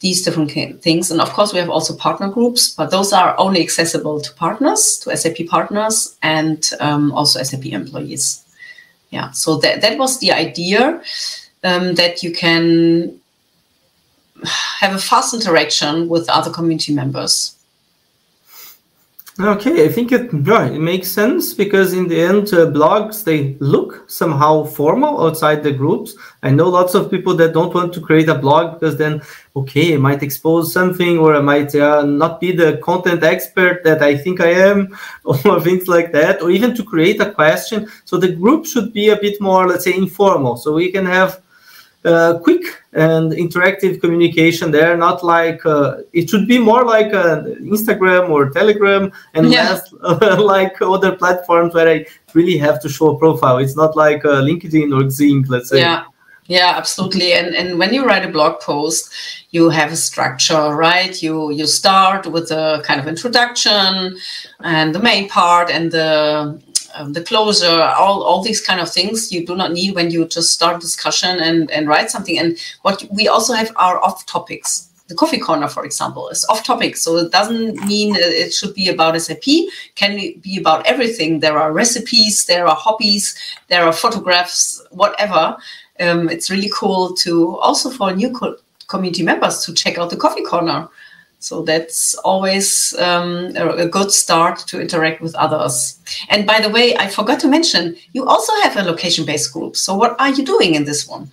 these 0.01 0.23
different 0.23 0.53
things, 0.83 1.11
and 1.11 1.21
of 1.21 1.31
course 1.31 1.53
we 1.53 1.59
have 1.59 1.71
also 1.71 1.97
partner 1.97 2.29
groups, 2.29 2.75
but 2.75 2.91
those 2.91 3.13
are 3.13 3.35
only 3.39 3.63
accessible 3.63 4.21
to 4.21 4.33
partners, 4.35 4.99
to 5.01 5.17
SAP 5.17 5.47
partners, 5.49 6.17
and 6.23 6.71
um, 6.81 7.11
also 7.13 7.43
SAP 7.43 7.67
employees. 7.67 8.45
Yeah, 9.11 9.31
so 9.31 9.57
that 9.59 9.81
that 9.81 9.99
was 9.99 10.21
the 10.21 10.33
idea 10.33 11.03
um, 11.65 11.95
that 11.95 12.23
you 12.23 12.33
can 12.33 13.19
have 14.45 14.95
a 14.95 14.99
fast 14.99 15.35
interaction 15.35 16.09
with 16.09 16.29
other 16.29 16.51
community 16.51 16.95
members. 16.95 17.59
Okay, 19.41 19.85
I 19.85 19.89
think 19.89 20.11
it 20.11 20.33
yeah, 20.33 20.67
it 20.67 20.81
makes 20.81 21.13
sense 21.13 21.55
because 21.55 21.93
in 21.93 22.09
the 22.09 22.21
end, 22.21 22.53
uh, 22.53 22.67
blogs 22.73 23.23
they 23.23 23.55
look 23.61 24.03
somehow 24.11 24.65
formal 24.65 25.25
outside 25.25 25.63
the 25.63 25.71
groups. 25.71 26.17
I 26.43 26.51
know 26.51 26.69
lots 26.69 26.95
of 26.95 27.09
people 27.09 27.37
that 27.37 27.53
don't 27.53 27.73
want 27.73 27.93
to 27.93 28.01
create 28.01 28.29
a 28.29 28.35
blog 28.35 28.81
because 28.81 28.97
then, 28.97 29.23
okay, 29.55 29.95
I 29.95 29.97
might 29.97 30.25
expose 30.25 30.73
something 30.73 31.19
or 31.19 31.37
I 31.37 31.41
might 31.41 31.73
uh, 31.73 32.03
not 32.05 32.41
be 32.41 32.51
the 32.51 32.79
content 32.79 33.23
expert 33.23 33.85
that 33.85 34.03
I 34.03 34.17
think 34.17 34.41
I 34.41 34.51
am, 34.51 34.99
or 35.25 35.61
things 35.61 35.87
like 35.87 36.11
that, 36.15 36.43
or 36.43 36.51
even 36.51 36.75
to 36.75 36.83
create 36.83 37.21
a 37.21 37.31
question. 37.31 37.89
So 38.07 38.17
the 38.17 38.33
group 38.33 38.67
should 38.67 38.93
be 38.93 39.11
a 39.11 39.21
bit 39.21 39.41
more, 39.41 39.69
let's 39.69 39.85
say, 39.85 39.95
informal, 39.95 40.57
so 40.57 40.75
we 40.75 40.91
can 40.91 41.07
have 41.07 41.41
uh, 42.05 42.39
quick 42.39 42.63
and 42.93 43.33
interactive 43.33 44.01
communication 44.01 44.71
there 44.71 44.97
not 44.97 45.23
like 45.23 45.65
uh, 45.67 45.97
it 46.13 46.31
should 46.31 46.47
be 46.49 46.59
more 46.59 46.85
like 46.85 47.13
uh, 47.13 47.43
instagram 47.61 48.31
or 48.31 48.51
telegram 48.51 49.13
and 49.35 49.51
yeah. 49.51 49.71
less 49.71 49.93
like 50.39 50.81
other 50.81 51.15
platforms 51.17 51.75
where 51.75 51.89
i 51.89 52.07
really 52.35 52.59
have 52.59 52.81
to 52.83 52.89
show 52.89 53.15
a 53.15 53.19
profile. 53.19 53.59
It's 53.59 53.77
not 53.77 53.97
like 53.97 54.25
uh, 54.25 54.43
linkedin 54.43 54.93
or 54.97 55.05
xing 55.05 55.49
let's 55.49 55.69
say. 55.71 55.81
Yeah. 55.81 56.05
Yeah 56.47 56.73
absolutely. 56.77 57.35
And 57.35 57.55
and 57.55 57.79
when 57.79 57.93
you 57.93 58.07
write 58.07 58.25
a 58.25 58.33
blog 58.33 58.61
post 58.61 59.13
you 59.51 59.69
have 59.71 59.93
a 59.93 59.97
structure 59.97 60.75
right? 60.75 61.23
You 61.23 61.51
you 61.53 61.67
start 61.67 62.27
with 62.27 62.51
a 62.51 62.83
kind 62.85 63.01
of 63.01 63.07
introduction 63.07 64.17
and 64.61 64.95
the 64.95 65.03
main 65.11 65.29
part 65.29 65.71
and 65.71 65.93
the 65.93 66.61
um, 66.99 67.13
the 67.13 67.23
closure, 67.23 67.81
all, 67.97 68.23
all 68.23 68.43
these 68.43 68.61
kind 68.61 68.81
of 68.81 68.91
things 68.91 69.31
you 69.31 69.47
do 69.47 69.55
not 69.55 69.73
need 69.73 69.95
when 69.95 70.11
you 70.11 70.27
just 70.27 70.53
start 70.53 70.81
discussion 70.81 71.39
and, 71.39 71.71
and 71.71 71.87
write 71.89 72.11
something. 72.11 72.39
And 72.39 72.59
what 72.83 73.05
we 73.13 73.29
also 73.29 73.53
have 73.53 73.71
are 73.77 74.03
off 74.03 74.27
topics. 74.27 74.89
The 75.07 75.15
coffee 75.15 75.39
corner, 75.39 75.69
for 75.69 75.85
example, 75.85 76.29
is 76.29 76.45
off 76.51 76.65
topic. 76.65 76.97
So 76.97 77.17
it 77.17 77.33
doesn't 77.33 77.77
mean 77.87 78.15
it 78.17 78.53
should 78.53 78.75
be 78.75 78.89
about 78.89 79.19
SAP, 79.21 79.45
can 79.95 80.17
be 80.41 80.59
about 80.59 80.85
everything. 80.87 81.41
There 81.41 81.59
are 81.59 81.73
recipes, 81.73 82.45
there 82.47 82.67
are 82.67 82.77
hobbies, 82.77 83.39
there 83.69 83.85
are 83.85 83.93
photographs, 83.93 84.85
whatever. 84.91 85.57
Um, 86.01 86.29
it's 86.29 86.51
really 86.51 86.71
cool 86.75 87.15
to 87.15 87.57
also 87.59 87.91
for 87.91 88.13
new 88.13 88.33
co- 88.33 88.57
community 88.89 89.23
members 89.23 89.65
to 89.65 89.73
check 89.73 89.99
out 89.99 90.11
the 90.11 90.17
coffee 90.17 90.43
corner 90.43 90.89
so 91.41 91.63
that's 91.63 92.15
always 92.17 92.95
um, 92.99 93.53
a, 93.57 93.87
good 93.87 94.11
start 94.11 94.59
to 94.67 94.81
interact 94.81 95.21
with 95.21 95.35
others. 95.37 96.01
And 96.31 96.47
by 96.47 96.61
the 96.61 96.69
way, 96.69 96.97
I 96.97 97.07
forgot 97.07 97.39
to 97.41 97.49
mention, 97.49 97.97
you 98.13 98.27
also 98.27 98.53
have 98.63 98.77
a 98.77 98.83
location 98.83 99.25
based 99.25 99.53
group. 99.53 99.77
So 99.77 99.95
what 99.95 100.21
are 100.21 100.31
you 100.31 100.45
doing 100.45 100.75
in 100.75 100.85
this 100.85 101.07
one? 101.07 101.31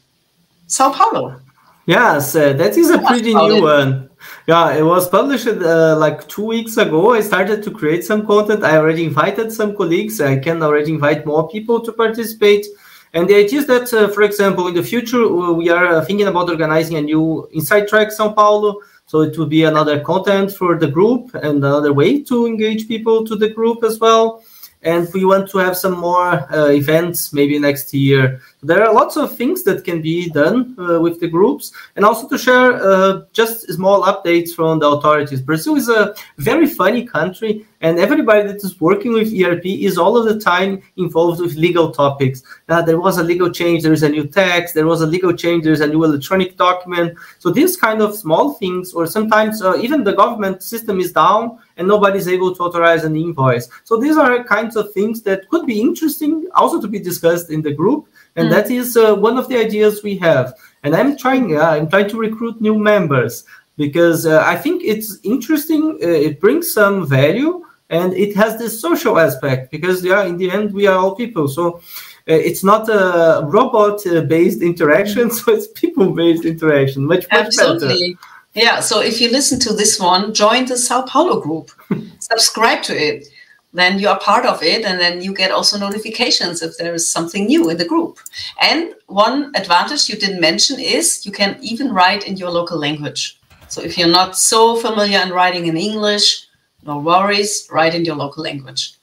Sao 0.67 0.91
Paulo. 0.91 1.39
Yes, 1.87 2.35
uh, 2.35 2.53
that 2.53 2.77
is 2.77 2.89
a 2.91 2.99
pretty 2.99 3.33
new 3.33 3.57
it. 3.57 3.61
one. 3.61 4.09
Yeah, 4.47 4.75
it 4.75 4.83
was 4.83 5.07
published 5.07 5.47
uh, 5.47 5.95
like 5.97 6.27
two 6.27 6.45
weeks 6.45 6.77
ago. 6.77 7.13
I 7.13 7.21
started 7.21 7.63
to 7.63 7.71
create 7.71 8.03
some 8.03 8.25
content. 8.25 8.63
I 8.63 8.77
already 8.77 9.05
invited 9.05 9.51
some 9.51 9.75
colleagues. 9.75 10.21
I 10.21 10.37
can 10.37 10.61
already 10.61 10.93
invite 10.93 11.25
more 11.25 11.47
people 11.47 11.79
to 11.81 11.91
participate. 11.91 12.65
And 13.13 13.27
the 13.27 13.35
idea 13.35 13.59
is 13.59 13.67
that, 13.67 13.93
uh, 13.93 14.07
for 14.09 14.23
example, 14.23 14.67
in 14.67 14.73
the 14.73 14.83
future, 14.83 15.23
uh, 15.23 15.51
we 15.51 15.69
are 15.69 15.87
uh, 15.87 16.05
thinking 16.05 16.27
about 16.27 16.49
organizing 16.49 16.97
a 16.97 17.01
new 17.01 17.47
Inside 17.53 17.87
Track 17.87 18.11
Sao 18.11 18.33
Paulo 18.33 18.81
so 19.05 19.21
it 19.21 19.37
will 19.37 19.45
be 19.45 19.63
another 19.63 19.99
content 19.99 20.51
for 20.51 20.77
the 20.77 20.87
group 20.87 21.33
and 21.35 21.63
another 21.63 21.93
way 21.93 22.23
to 22.23 22.47
engage 22.47 22.87
people 22.87 23.25
to 23.25 23.35
the 23.35 23.49
group 23.49 23.83
as 23.83 23.99
well. 23.99 24.43
And 24.81 25.07
we 25.13 25.25
want 25.25 25.49
to 25.49 25.57
have 25.59 25.77
some 25.77 25.97
more 25.97 26.51
uh, 26.53 26.69
events 26.69 27.33
maybe 27.33 27.57
next 27.57 27.93
year 27.93 28.41
there 28.67 28.83
are 28.83 28.93
lots 28.93 29.15
of 29.15 29.35
things 29.35 29.63
that 29.63 29.83
can 29.83 30.01
be 30.01 30.29
done 30.29 30.75
uh, 30.79 30.99
with 30.99 31.19
the 31.19 31.27
groups. 31.27 31.71
And 31.95 32.03
also 32.03 32.27
to 32.27 32.37
share 32.37 32.73
uh, 32.81 33.21
just 33.33 33.71
small 33.71 34.03
updates 34.03 34.51
from 34.51 34.79
the 34.79 34.87
authorities. 34.87 35.41
Brazil 35.41 35.75
is 35.75 35.89
a 35.89 36.15
very 36.37 36.67
funny 36.67 37.05
country 37.05 37.65
and 37.81 37.99
everybody 37.99 38.47
that 38.47 38.63
is 38.63 38.79
working 38.81 39.13
with 39.13 39.31
erp 39.33 39.65
is 39.65 39.97
all 39.97 40.17
of 40.17 40.25
the 40.25 40.39
time 40.39 40.81
involved 40.97 41.39
with 41.39 41.55
legal 41.55 41.91
topics. 41.91 42.41
Uh, 42.67 42.81
there 42.81 42.99
was 42.99 43.17
a 43.17 43.23
legal 43.23 43.51
change 43.51 43.83
there 43.83 43.93
is 43.93 44.03
a 44.03 44.09
new 44.09 44.25
tax 44.25 44.73
there 44.73 44.87
was 44.87 45.01
a 45.01 45.05
legal 45.05 45.33
change 45.33 45.63
there's 45.63 45.81
a 45.81 45.87
new 45.87 46.03
electronic 46.03 46.57
document. 46.57 47.15
So 47.39 47.51
these 47.51 47.77
kind 47.77 48.01
of 48.01 48.15
small 48.15 48.53
things 48.53 48.93
or 48.93 49.05
sometimes 49.05 49.61
uh, 49.61 49.77
even 49.77 50.03
the 50.03 50.13
government 50.13 50.63
system 50.63 50.99
is 50.99 51.11
down 51.11 51.59
and 51.77 51.87
nobody's 51.87 52.27
able 52.27 52.55
to 52.55 52.63
authorize 52.63 53.03
an 53.03 53.15
invoice. 53.15 53.69
So 53.83 53.97
these 53.97 54.17
are 54.17 54.43
kinds 54.43 54.75
of 54.75 54.93
things 54.93 55.21
that 55.23 55.49
could 55.49 55.65
be 55.65 55.81
interesting 55.81 56.47
also 56.55 56.81
to 56.81 56.87
be 56.87 56.99
discussed 56.99 57.49
in 57.49 57.61
the 57.61 57.73
group 57.73 58.07
and 58.35 58.47
mm. 58.47 58.51
that 58.51 58.69
is 58.69 58.97
uh, 58.97 59.15
one 59.15 59.37
of 59.37 59.47
the 59.47 59.57
ideas 59.57 60.03
we 60.03 60.17
have. 60.17 60.53
And 60.83 60.95
i'm 60.95 61.17
trying 61.17 61.57
uh, 61.57 61.61
i'm 61.61 61.89
trying 61.89 62.09
to 62.09 62.17
recruit 62.17 62.61
new 62.61 62.77
members 62.77 63.43
because 63.75 64.27
uh, 64.27 64.43
i 64.45 64.55
think 64.55 64.83
it's 64.83 65.17
interesting 65.23 65.97
uh, 66.03 66.07
it 66.07 66.39
brings 66.39 66.71
some 66.71 67.07
value 67.07 67.65
and 67.89 68.13
it 68.13 68.35
has 68.35 68.57
this 68.57 68.79
social 68.79 69.19
aspect 69.19 69.71
because 69.71 70.03
yeah 70.03 70.23
in 70.23 70.37
the 70.37 70.49
end 70.49 70.73
we 70.73 70.87
are 70.87 70.97
all 70.97 71.15
people. 71.15 71.47
So 71.47 71.77
uh, 71.77 71.79
it's 72.27 72.63
not 72.63 72.89
a 72.89 73.45
robot 73.45 74.05
uh, 74.07 74.21
based 74.21 74.61
interaction 74.61 75.29
so 75.37 75.53
it's 75.53 75.67
people 75.67 76.11
based 76.11 76.45
interaction 76.45 77.05
much 77.05 77.25
much 77.31 77.45
Absolutely. 77.45 77.87
better 78.13 78.19
yeah 78.53 78.79
so 78.79 79.01
if 79.01 79.21
you 79.21 79.29
listen 79.29 79.59
to 79.59 79.73
this 79.73 79.99
one 79.99 80.33
join 80.33 80.65
the 80.65 80.77
sao 80.77 81.03
paulo 81.03 81.39
group. 81.39 81.71
Subscribe 82.19 82.81
to 82.83 82.93
it 82.95 83.27
then 83.75 83.99
you 83.99 84.07
are 84.07 84.19
part 84.19 84.45
of 84.45 84.63
it 84.63 84.85
and 84.85 84.99
then 84.99 85.21
you 85.21 85.33
get 85.33 85.51
also 85.51 85.77
notifications 85.77 86.61
if 86.61 86.77
there 86.77 86.93
is 86.93 87.09
something 87.09 87.45
new 87.45 87.69
in 87.69 87.77
the 87.77 87.85
group. 87.85 88.19
And 88.61 88.95
one 89.07 89.51
advantage 89.55 90.09
you 90.09 90.15
didn't 90.15 90.41
mention 90.41 90.79
is 90.79 91.25
you 91.25 91.31
can 91.31 91.57
even 91.61 91.93
write 91.93 92.27
in 92.27 92.37
your 92.37 92.49
local 92.49 92.77
language. 92.77 93.39
So 93.67 93.81
if 93.81 93.97
you're 93.97 94.07
not 94.07 94.37
so 94.37 94.75
familiar 94.75 95.19
in 95.19 95.31
writing 95.31 95.65
in 95.67 95.75
english 95.75 96.47
no 96.85 96.99
worries 96.99 97.67
write 97.71 97.95
in 97.95 98.05
your 98.05 98.15
local 98.15 98.43
language. 98.43 98.93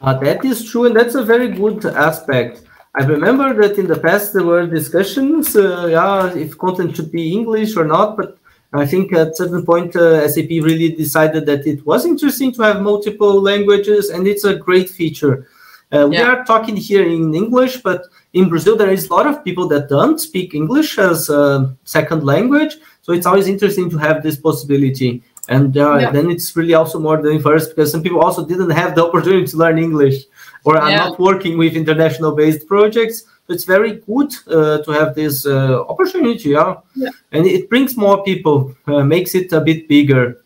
Uh, 0.00 0.14
that 0.18 0.44
is 0.44 0.68
true 0.70 0.86
and 0.86 0.96
that's 0.96 1.14
a 1.14 1.22
very 1.22 1.48
good 1.48 1.84
aspect. 1.84 2.62
I 2.98 3.04
remember 3.04 3.52
that 3.60 3.78
in 3.78 3.86
the 3.86 3.98
past 3.98 4.32
there 4.32 4.44
were 4.44 4.66
discussions, 4.66 5.54
uh, 5.54 5.86
yeah, 5.90 6.34
if 6.34 6.56
content 6.56 6.96
should 6.96 7.12
be 7.12 7.32
English 7.32 7.76
or 7.76 7.84
not, 7.84 8.16
but 8.16 8.38
I 8.72 8.86
think 8.86 9.12
at 9.12 9.36
certain 9.36 9.64
point 9.64 9.96
uh, 9.96 10.28
SAP 10.28 10.50
really 10.50 10.90
decided 10.90 11.46
that 11.46 11.66
it 11.66 11.86
was 11.86 12.04
interesting 12.04 12.52
to 12.52 12.62
have 12.62 12.82
multiple 12.82 13.40
languages, 13.40 14.10
and 14.10 14.26
it's 14.26 14.44
a 14.44 14.56
great 14.56 14.90
feature. 14.90 15.48
Uh, 15.92 16.06
we 16.10 16.16
yeah. 16.16 16.28
are 16.32 16.44
talking 16.44 16.76
here 16.76 17.04
in 17.04 17.32
English, 17.32 17.78
but 17.82 18.02
in 18.32 18.48
Brazil 18.48 18.76
there 18.76 18.90
is 18.90 19.06
a 19.08 19.12
lot 19.12 19.26
of 19.26 19.44
people 19.44 19.68
that 19.68 19.88
don't 19.88 20.20
speak 20.20 20.54
English 20.54 20.98
as 20.98 21.30
a 21.30 21.74
second 21.84 22.24
language, 22.24 22.76
so 23.02 23.12
it's 23.12 23.26
always 23.26 23.46
interesting 23.46 23.88
to 23.90 23.96
have 23.98 24.22
this 24.22 24.36
possibility. 24.36 25.22
and 25.48 25.76
uh, 25.76 25.98
yeah. 25.98 26.10
then 26.10 26.30
it's 26.30 26.56
really 26.56 26.74
also 26.74 26.98
more 26.98 27.16
diverse 27.22 27.68
because 27.68 27.90
some 27.92 28.02
people 28.02 28.20
also 28.20 28.44
didn't 28.44 28.70
have 28.70 28.94
the 28.94 29.04
opportunity 29.04 29.46
to 29.46 29.56
learn 29.56 29.78
english 29.78 30.24
or 30.66 30.76
are 30.76 30.90
yeah. 30.90 30.96
not 30.96 31.18
working 31.18 31.56
with 31.56 31.74
international 31.74 32.32
based 32.32 32.66
projects 32.66 33.24
so 33.46 33.54
it's 33.54 33.64
very 33.64 33.92
good 34.10 34.34
uh, 34.48 34.82
to 34.82 34.90
have 34.90 35.14
this 35.14 35.46
uh, 35.46 35.82
opportunity 35.88 36.50
yeah? 36.50 36.74
yeah? 36.94 37.10
and 37.32 37.46
it 37.46 37.70
brings 37.70 37.96
more 37.96 38.22
people 38.24 38.74
uh, 38.88 39.02
makes 39.02 39.34
it 39.34 39.52
a 39.52 39.60
bit 39.60 39.88
bigger 39.88 40.42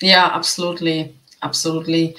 yeah 0.00 0.30
absolutely 0.32 1.14
absolutely 1.42 2.16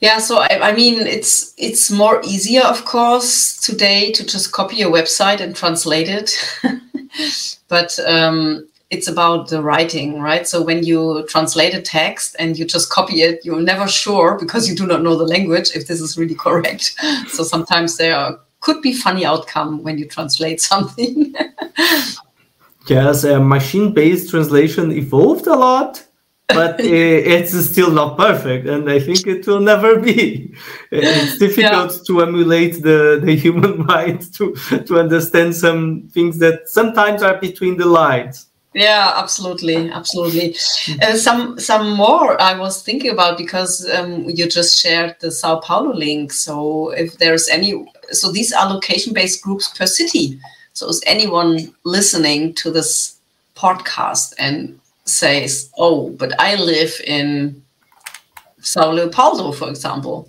yeah 0.00 0.18
so 0.18 0.38
I, 0.38 0.70
I 0.70 0.72
mean 0.72 1.06
it's 1.06 1.54
it's 1.56 1.90
more 1.90 2.20
easier 2.24 2.62
of 2.62 2.84
course 2.84 3.56
today 3.60 4.12
to 4.12 4.26
just 4.26 4.52
copy 4.52 4.82
a 4.82 4.86
website 4.86 5.40
and 5.40 5.54
translate 5.54 6.08
it 6.08 6.36
but 7.68 7.98
um, 8.06 8.66
it's 8.94 9.08
about 9.08 9.48
the 9.48 9.60
writing, 9.60 10.20
right? 10.20 10.46
So 10.46 10.62
when 10.62 10.84
you 10.84 11.26
translate 11.28 11.74
a 11.74 11.82
text 11.82 12.36
and 12.38 12.56
you 12.58 12.64
just 12.64 12.90
copy 12.90 13.22
it, 13.22 13.44
you're 13.44 13.60
never 13.60 13.88
sure 13.88 14.38
because 14.38 14.68
you 14.68 14.74
do 14.74 14.86
not 14.86 15.02
know 15.02 15.16
the 15.16 15.26
language 15.26 15.68
if 15.74 15.86
this 15.88 16.00
is 16.00 16.16
really 16.16 16.36
correct. 16.36 16.94
so 17.28 17.42
sometimes 17.42 17.96
there 17.96 18.16
are, 18.16 18.38
could 18.60 18.80
be 18.80 18.92
funny 18.92 19.26
outcome 19.26 19.82
when 19.82 19.98
you 19.98 20.06
translate 20.06 20.60
something. 20.72 21.34
yes, 22.86 23.24
uh, 23.24 23.40
machine-based 23.40 24.30
translation 24.30 24.92
evolved 24.92 25.46
a 25.48 25.56
lot 25.56 26.04
but 26.48 26.78
it's 26.80 27.54
still 27.70 27.90
not 27.90 28.18
perfect 28.18 28.66
and 28.66 28.90
i 28.90 29.00
think 29.00 29.26
it 29.26 29.46
will 29.46 29.60
never 29.60 29.98
be 29.98 30.54
it's 30.90 31.38
difficult 31.38 31.90
yeah. 31.90 31.98
to 32.06 32.20
emulate 32.20 32.82
the, 32.82 33.18
the 33.24 33.34
human 33.34 33.86
mind 33.86 34.30
to, 34.34 34.54
to 34.84 34.98
understand 34.98 35.56
some 35.56 36.06
things 36.12 36.38
that 36.38 36.68
sometimes 36.68 37.22
are 37.22 37.38
between 37.40 37.78
the 37.78 37.86
lines 37.86 38.50
yeah 38.74 39.12
absolutely 39.16 39.88
absolutely. 39.90 40.56
Uh, 41.02 41.16
some 41.16 41.58
some 41.58 41.94
more 41.96 42.40
i 42.42 42.58
was 42.58 42.82
thinking 42.82 43.10
about 43.10 43.38
because 43.38 43.88
um, 43.90 44.28
you 44.28 44.48
just 44.48 44.78
shared 44.80 45.14
the 45.20 45.30
sao 45.30 45.60
paulo 45.60 45.94
link. 45.94 46.32
So 46.32 46.90
if 46.90 47.18
there's 47.18 47.48
any 47.48 47.86
so 48.10 48.32
these 48.32 48.52
are 48.52 48.68
location 48.72 49.12
based 49.14 49.42
groups 49.42 49.68
per 49.76 49.86
city. 49.86 50.38
So 50.72 50.88
is 50.88 51.02
anyone 51.06 51.72
listening 51.84 52.54
to 52.54 52.70
this 52.70 53.16
podcast 53.54 54.34
and 54.38 54.78
says, 55.04 55.70
"Oh, 55.78 56.10
but 56.10 56.32
I 56.40 56.56
live 56.56 57.00
in 57.06 57.62
Sao 58.60 58.90
Leopoldo, 58.90 59.52
for 59.52 59.68
example," 59.68 60.28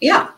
yeah, 0.00 0.28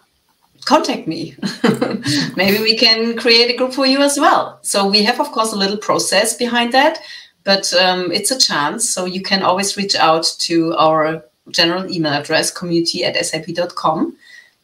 contact 0.66 1.08
me. 1.08 1.34
Maybe 2.36 2.62
we 2.62 2.76
can 2.76 3.16
create 3.16 3.50
a 3.50 3.56
group 3.56 3.72
for 3.72 3.86
you 3.86 4.00
as 4.02 4.18
well. 4.18 4.58
So 4.62 4.86
we 4.86 5.02
have, 5.04 5.18
of 5.20 5.32
course, 5.32 5.52
a 5.52 5.56
little 5.56 5.78
process 5.78 6.36
behind 6.36 6.74
that, 6.74 6.98
but 7.44 7.72
um, 7.74 8.12
it's 8.12 8.30
a 8.30 8.38
chance. 8.38 8.88
So 8.88 9.06
you 9.06 9.22
can 9.22 9.42
always 9.42 9.76
reach 9.76 9.94
out 9.94 10.26
to 10.40 10.74
our 10.74 11.24
general 11.50 11.90
email 11.90 12.12
address, 12.12 12.50
community 12.50 13.04
at 13.04 13.16
sap.com, 13.24 14.16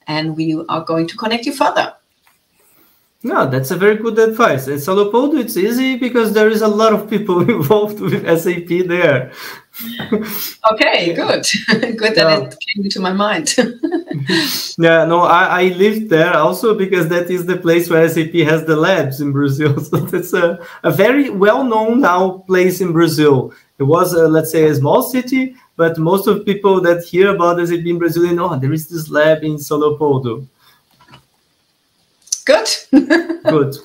and 0.07 0.37
we 0.37 0.63
are 0.69 0.85
going 0.85 1.07
to 1.07 1.17
connect 1.17 1.47
you 1.47 1.53
further. 1.53 1.95
No, 3.25 3.49
that's 3.49 3.71
a 3.71 3.77
very 3.77 3.97
good 3.97 4.19
advice. 4.19 4.67
In 4.67 4.81
Sao 4.81 4.95
Leopoldo, 4.95 5.37
it's 5.37 5.57
easy 5.57 5.97
because 5.97 6.33
there 6.33 6.49
is 6.49 6.61
a 6.61 6.67
lot 6.67 6.93
of 6.93 7.09
people 7.09 7.41
involved 7.49 8.01
with 8.01 8.27
SAP 8.27 8.89
there. 8.89 9.33
okay, 10.73 11.15
good. 11.15 11.47
good 11.97 12.15
that 12.17 12.17
yeah. 12.17 12.41
it 12.41 12.57
came 12.75 12.89
to 12.89 13.01
my 13.01 13.13
mind. 13.13 13.55
yeah, 14.77 15.05
no, 15.05 15.21
I, 15.21 15.63
I 15.63 15.63
lived 15.69 16.11
there 16.11 16.37
also 16.37 16.75
because 16.75 17.09
that 17.09 17.31
is 17.31 17.47
the 17.47 17.57
place 17.57 17.89
where 17.89 18.07
SAP 18.09 18.35
has 18.51 18.65
the 18.65 18.77
labs 18.77 19.21
in 19.21 19.31
Brazil. 19.31 19.79
So 19.81 19.99
that's 19.99 20.33
a, 20.33 20.59
a 20.83 20.91
very 20.91 21.31
well 21.31 21.63
known 21.63 22.01
now 22.01 22.39
place 22.49 22.81
in 22.81 22.93
Brazil. 22.93 23.53
It 23.79 23.85
was, 23.85 24.15
a, 24.15 24.27
let's 24.27 24.51
say, 24.51 24.65
a 24.65 24.75
small 24.75 25.03
city, 25.03 25.55
but 25.77 25.97
most 25.97 26.27
of 26.27 26.45
people 26.45 26.81
that 26.81 27.05
hear 27.05 27.35
about 27.35 27.65
SAP 27.67 27.87
in 27.87 27.99
Brazil, 27.99 28.25
they 28.25 28.35
know 28.35 28.51
oh, 28.51 28.59
there 28.59 28.73
is 28.73 28.89
this 28.89 29.11
lab 29.11 29.45
in 29.45 29.59
Sao 29.59 29.77
Leopoldo. 29.77 30.47
Good. 32.45 32.69
Good. 33.45 33.77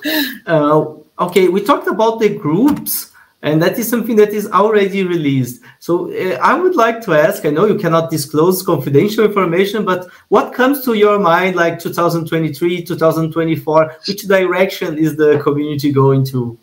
Uh, 0.46 0.94
okay, 1.20 1.48
we 1.48 1.62
talked 1.62 1.88
about 1.88 2.20
the 2.20 2.28
groups, 2.28 3.12
and 3.42 3.62
that 3.62 3.78
is 3.78 3.88
something 3.88 4.16
that 4.16 4.30
is 4.30 4.50
already 4.50 5.04
released. 5.04 5.62
So 5.78 6.10
uh, 6.12 6.38
I 6.42 6.58
would 6.58 6.74
like 6.74 7.00
to 7.02 7.12
ask 7.12 7.44
I 7.44 7.50
know 7.50 7.66
you 7.66 7.76
cannot 7.76 8.10
disclose 8.10 8.62
confidential 8.62 9.24
information, 9.24 9.84
but 9.84 10.08
what 10.28 10.52
comes 10.52 10.84
to 10.84 10.94
your 10.94 11.18
mind 11.18 11.56
like 11.56 11.78
2023, 11.78 12.84
2024? 12.84 13.96
Which 14.06 14.22
direction 14.22 14.98
is 14.98 15.16
the 15.16 15.40
community 15.42 15.92
going 15.92 16.24
to? 16.26 16.58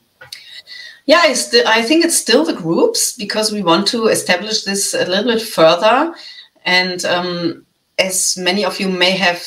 Yeah, 1.06 1.22
I 1.24 1.84
think 1.84 2.04
it's 2.04 2.18
still 2.18 2.44
the 2.44 2.54
groups 2.54 3.16
because 3.16 3.52
we 3.52 3.62
want 3.62 3.88
to 3.90 4.08
establish 4.08 4.64
this 4.64 4.96
a 4.96 5.06
little 5.06 5.34
bit 5.34 5.42
further. 5.42 6.16
And 6.66 7.06
um, 7.06 7.66
as 8.00 8.36
many 8.38 8.66
of 8.66 8.80
you 8.80 8.90
may 8.90 9.12
have 9.12 9.40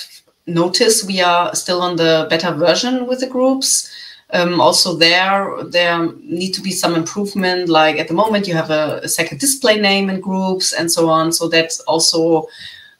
notice 0.48 1.04
we 1.04 1.20
are 1.20 1.54
still 1.54 1.80
on 1.80 1.96
the 1.96 2.26
beta 2.30 2.52
version 2.52 3.06
with 3.06 3.20
the 3.20 3.26
groups. 3.26 3.90
Um, 4.30 4.61
also 4.61 4.94
there, 4.94 5.62
there 5.64 6.12
need 6.20 6.52
to 6.52 6.61
be 6.61 6.70
some 6.70 6.94
improvement. 6.94 7.68
Like 7.68 7.98
at 7.98 8.08
the 8.08 8.14
moment, 8.14 8.46
you 8.46 8.54
have 8.54 8.70
a, 8.70 9.00
a 9.02 9.08
second 9.08 9.40
display 9.40 9.80
name 9.80 10.11
in 10.11 10.20
groups 10.20 10.72
and 10.72 10.90
so 10.90 11.08
on. 11.08 11.32
So 11.32 11.48
that's 11.48 11.80
also 11.80 12.46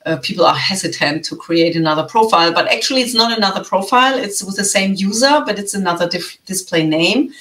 uh, 0.07 0.17
people 0.23 0.47
are 0.47 0.55
hesitant 0.55 1.25
to 1.27 1.37
create 1.37 1.77
another 1.77 2.05
profile. 2.05 2.53
But 2.53 2.69
actually, 2.69 3.03
it's 3.03 3.15
not 3.15 3.37
another 3.37 3.63
profile. 3.63 4.19
It's 4.19 4.43
with 4.43 4.57
the 4.57 4.65
same 4.65 4.95
user, 4.95 5.43
but 5.45 5.59
it's 5.59 5.75
another 5.75 6.09
display 6.47 6.87
name. 6.87 7.33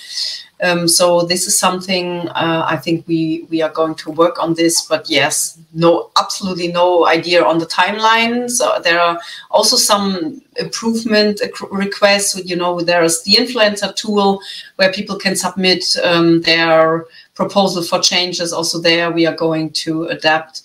Um, 0.63 0.87
so 0.87 1.21
this 1.21 1.45
is 1.45 1.57
something 1.57 2.27
uh, 2.29 2.65
I 2.67 2.77
think 2.77 3.07
we 3.07 3.45
we 3.49 3.61
are 3.61 3.69
going 3.69 3.93
to 3.95 4.11
work 4.11 4.41
on 4.41 4.55
this. 4.55 4.81
But 4.81 5.07
yes, 5.09 5.59
no, 5.73 6.09
absolutely 6.17 6.69
no 6.69 7.05
idea 7.05 7.43
on 7.43 7.59
the 7.59 7.67
timeline. 7.67 8.49
So 8.49 8.79
there 8.83 8.99
are 8.99 9.19
also 9.51 9.75
some 9.75 10.41
improvement 10.55 11.41
requests. 11.69 12.35
You 12.43 12.55
know, 12.55 12.81
there's 12.81 13.21
the 13.21 13.33
influencer 13.33 13.95
tool 13.95 14.41
where 14.77 14.91
people 14.91 15.15
can 15.15 15.35
submit 15.35 15.95
um, 16.03 16.41
their 16.41 17.05
proposal 17.35 17.83
for 17.83 17.99
changes. 17.99 18.51
Also 18.51 18.79
there, 18.79 19.11
we 19.11 19.27
are 19.27 19.35
going 19.35 19.69
to 19.85 20.05
adapt 20.05 20.63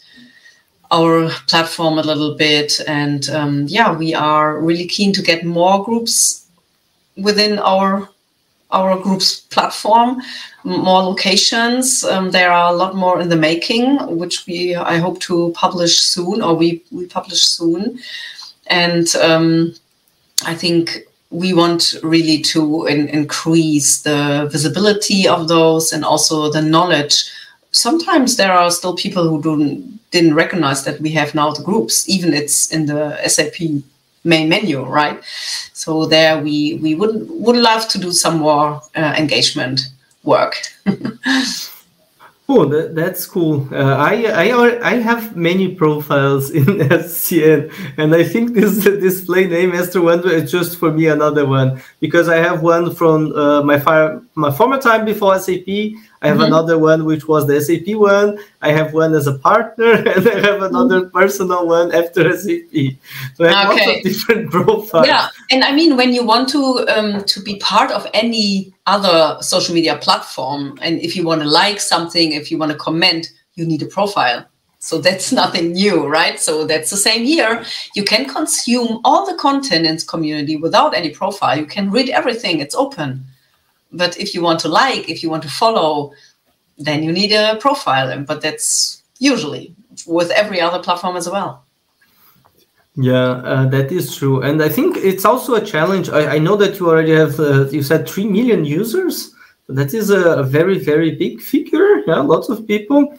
our 0.90 1.30
platform 1.48 1.98
a 1.98 2.02
little 2.02 2.34
bit. 2.34 2.80
And 2.86 3.28
um, 3.30 3.66
yeah, 3.68 3.92
we 3.92 4.14
are 4.14 4.58
really 4.58 4.86
keen 4.86 5.12
to 5.14 5.22
get 5.22 5.44
more 5.44 5.84
groups 5.84 6.46
within 7.16 7.58
our 7.58 8.08
our 8.72 8.98
group's 8.98 9.40
platform, 9.40 10.20
more 10.64 11.02
locations. 11.02 12.04
Um, 12.04 12.30
there 12.30 12.50
are 12.50 12.72
a 12.72 12.76
lot 12.76 12.96
more 12.96 13.20
in 13.20 13.28
the 13.28 13.36
making, 13.36 13.98
which 14.16 14.46
we 14.46 14.74
I 14.74 14.96
hope 14.96 15.20
to 15.20 15.52
publish 15.54 15.98
soon, 15.98 16.42
or 16.42 16.54
we 16.54 16.82
we 16.90 17.06
publish 17.06 17.42
soon. 17.42 17.98
And 18.66 19.14
um, 19.16 19.74
I 20.44 20.54
think 20.54 21.06
we 21.30 21.54
want 21.54 21.94
really 22.02 22.40
to 22.42 22.86
in, 22.86 23.08
increase 23.08 24.02
the 24.02 24.48
visibility 24.50 25.26
of 25.26 25.48
those 25.48 25.92
and 25.92 26.04
also 26.04 26.50
the 26.50 26.62
knowledge. 26.62 27.24
Sometimes 27.70 28.36
there 28.36 28.52
are 28.52 28.70
still 28.70 28.94
people 28.94 29.28
who 29.28 29.42
don't 29.42 29.98
didn't 30.10 30.34
recognize 30.34 30.84
that 30.84 31.00
we 31.00 31.10
have 31.10 31.34
now 31.34 31.50
the 31.50 31.62
groups, 31.62 32.06
even 32.08 32.34
it's 32.34 32.70
in 32.70 32.86
the 32.86 33.16
SAP 33.26 33.82
main 34.24 34.48
menu, 34.48 34.84
right? 34.84 35.22
So 35.72 36.06
there 36.06 36.40
we 36.42 36.78
we 36.82 36.94
would 36.94 37.28
would 37.28 37.56
love 37.56 37.88
to 37.88 37.98
do 37.98 38.12
some 38.12 38.38
more 38.38 38.80
uh, 38.94 39.14
engagement 39.18 39.88
work. 40.22 40.54
oh, 42.48 42.64
that, 42.66 42.94
that's 42.94 43.26
cool. 43.26 43.68
Uh, 43.72 43.96
I 43.96 44.24
I 44.26 44.90
I 44.90 44.94
have 44.94 45.36
many 45.36 45.74
profiles 45.74 46.50
in 46.50 46.64
SCN, 46.66 47.72
and 47.96 48.14
I 48.14 48.22
think 48.24 48.54
this 48.54 48.84
display 49.08 49.46
name 49.46 49.72
Esther 49.74 50.02
Wonder 50.02 50.30
is 50.30 50.50
just 50.50 50.78
for 50.78 50.92
me 50.92 51.06
another 51.08 51.46
one 51.46 51.82
because 52.00 52.28
I 52.28 52.36
have 52.36 52.62
one 52.62 52.94
from 52.94 53.32
uh, 53.32 53.62
my 53.62 53.78
fire 53.78 54.22
my 54.34 54.50
former 54.50 54.78
time 54.78 55.04
before 55.04 55.38
SAP. 55.38 55.66
I 56.22 56.28
have 56.28 56.36
mm-hmm. 56.36 56.46
another 56.46 56.78
one 56.78 57.04
which 57.04 57.26
was 57.26 57.48
the 57.48 57.60
SAP 57.60 57.96
one. 57.96 58.38
I 58.62 58.70
have 58.70 58.94
one 58.94 59.12
as 59.12 59.26
a 59.26 59.36
partner, 59.38 59.92
and 60.14 60.28
I 60.28 60.38
have 60.40 60.62
another 60.62 61.02
mm-hmm. 61.02 61.18
personal 61.18 61.66
one 61.66 61.92
after 61.92 62.36
SAP. 62.36 62.96
So 63.34 63.44
I 63.44 63.52
have 63.52 63.72
okay. 63.72 63.86
lots 63.86 63.96
of 63.98 64.02
different 64.04 64.50
profiles. 64.52 65.06
Yeah, 65.06 65.28
and 65.50 65.64
I 65.64 65.72
mean 65.72 65.96
when 65.96 66.12
you 66.12 66.24
want 66.24 66.48
to 66.50 66.86
um, 66.88 67.24
to 67.24 67.40
be 67.42 67.56
part 67.58 67.90
of 67.90 68.06
any 68.14 68.72
other 68.86 69.42
social 69.42 69.74
media 69.74 69.96
platform, 69.96 70.78
and 70.80 71.00
if 71.00 71.16
you 71.16 71.24
want 71.24 71.42
to 71.42 71.48
like 71.48 71.80
something, 71.80 72.32
if 72.32 72.52
you 72.52 72.58
want 72.58 72.70
to 72.70 72.78
comment, 72.78 73.32
you 73.56 73.66
need 73.66 73.82
a 73.82 73.86
profile. 73.86 74.46
So 74.78 74.98
that's 74.98 75.32
nothing 75.42 75.72
new, 75.72 76.06
right? 76.06 76.38
So 76.38 76.64
that's 76.66 76.90
the 76.90 76.96
same 76.96 77.24
here. 77.24 77.64
You 77.96 78.04
can 78.04 78.28
consume 78.28 79.00
all 79.04 79.26
the 79.26 79.34
content 79.38 79.86
in 79.86 79.98
community 79.98 80.56
without 80.56 80.94
any 80.94 81.10
profile. 81.10 81.58
You 81.58 81.66
can 81.66 81.90
read 81.90 82.10
everything. 82.10 82.60
It's 82.60 82.76
open. 82.76 83.24
But 83.92 84.18
if 84.18 84.34
you 84.34 84.42
want 84.42 84.60
to 84.60 84.68
like, 84.68 85.08
if 85.08 85.22
you 85.22 85.30
want 85.30 85.42
to 85.42 85.50
follow, 85.50 86.12
then 86.78 87.02
you 87.02 87.12
need 87.12 87.32
a 87.32 87.56
profile. 87.56 88.22
But 88.24 88.40
that's 88.40 89.02
usually 89.18 89.74
with 90.06 90.30
every 90.30 90.60
other 90.60 90.82
platform 90.82 91.16
as 91.16 91.28
well. 91.28 91.64
Yeah, 92.94 93.40
uh, 93.52 93.66
that 93.68 93.90
is 93.90 94.14
true, 94.14 94.42
and 94.42 94.62
I 94.62 94.68
think 94.68 94.98
it's 94.98 95.24
also 95.24 95.54
a 95.54 95.64
challenge. 95.64 96.10
I, 96.10 96.34
I 96.34 96.38
know 96.38 96.56
that 96.56 96.78
you 96.78 96.90
already 96.90 97.12
have 97.12 97.40
uh, 97.40 97.66
you 97.70 97.82
said 97.82 98.06
three 98.06 98.26
million 98.26 98.66
users. 98.66 99.34
That 99.68 99.94
is 99.94 100.10
a, 100.10 100.40
a 100.40 100.42
very 100.42 100.78
very 100.78 101.12
big 101.12 101.40
figure. 101.40 102.02
Yeah, 102.06 102.20
lots 102.20 102.50
of 102.50 102.66
people. 102.66 103.16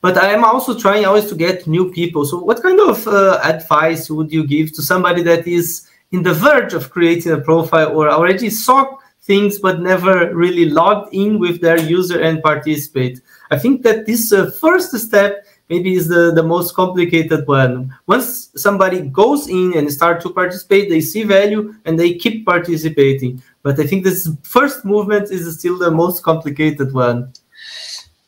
but 0.00 0.16
I 0.16 0.32
am 0.32 0.44
also 0.44 0.78
trying 0.78 1.04
always 1.04 1.26
to 1.26 1.34
get 1.34 1.66
new 1.66 1.90
people. 1.90 2.24
So, 2.24 2.38
what 2.38 2.62
kind 2.62 2.78
of 2.78 3.08
uh, 3.08 3.40
advice 3.42 4.08
would 4.08 4.30
you 4.30 4.46
give 4.46 4.72
to 4.74 4.82
somebody 4.82 5.22
that 5.24 5.46
is 5.46 5.88
in 6.12 6.22
the 6.22 6.34
verge 6.34 6.74
of 6.74 6.90
creating 6.90 7.32
a 7.32 7.40
profile 7.40 7.96
or 7.96 8.08
already 8.08 8.50
saw 8.50 8.96
things 9.26 9.58
but 9.58 9.80
never 9.80 10.34
really 10.34 10.70
logged 10.70 11.12
in 11.12 11.38
with 11.38 11.60
their 11.60 11.78
user 11.78 12.20
and 12.20 12.42
participate? 12.42 13.20
I 13.50 13.58
think 13.58 13.82
that 13.82 14.06
this 14.06 14.32
uh, 14.32 14.50
first 14.50 14.96
step 14.98 15.44
maybe 15.68 15.94
is 15.94 16.08
the, 16.08 16.32
the 16.32 16.42
most 16.42 16.74
complicated 16.74 17.46
one. 17.46 17.94
Once 18.06 18.50
somebody 18.56 19.02
goes 19.02 19.48
in 19.48 19.76
and 19.76 19.92
start 19.92 20.20
to 20.22 20.30
participate, 20.30 20.88
they 20.88 21.00
see 21.00 21.24
value 21.24 21.74
and 21.84 21.98
they 21.98 22.14
keep 22.14 22.46
participating. 22.46 23.42
But 23.62 23.80
I 23.80 23.86
think 23.86 24.04
this 24.04 24.30
first 24.42 24.84
movement 24.84 25.30
is 25.30 25.58
still 25.58 25.76
the 25.76 25.90
most 25.90 26.22
complicated 26.22 26.92
one. 26.94 27.32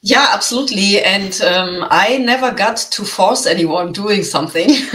Yeah, 0.00 0.28
absolutely. 0.32 1.02
And 1.02 1.40
um, 1.42 1.86
I 1.90 2.18
never 2.18 2.52
got 2.52 2.76
to 2.76 3.04
force 3.04 3.46
anyone 3.46 3.92
doing 3.92 4.22
something. 4.22 4.68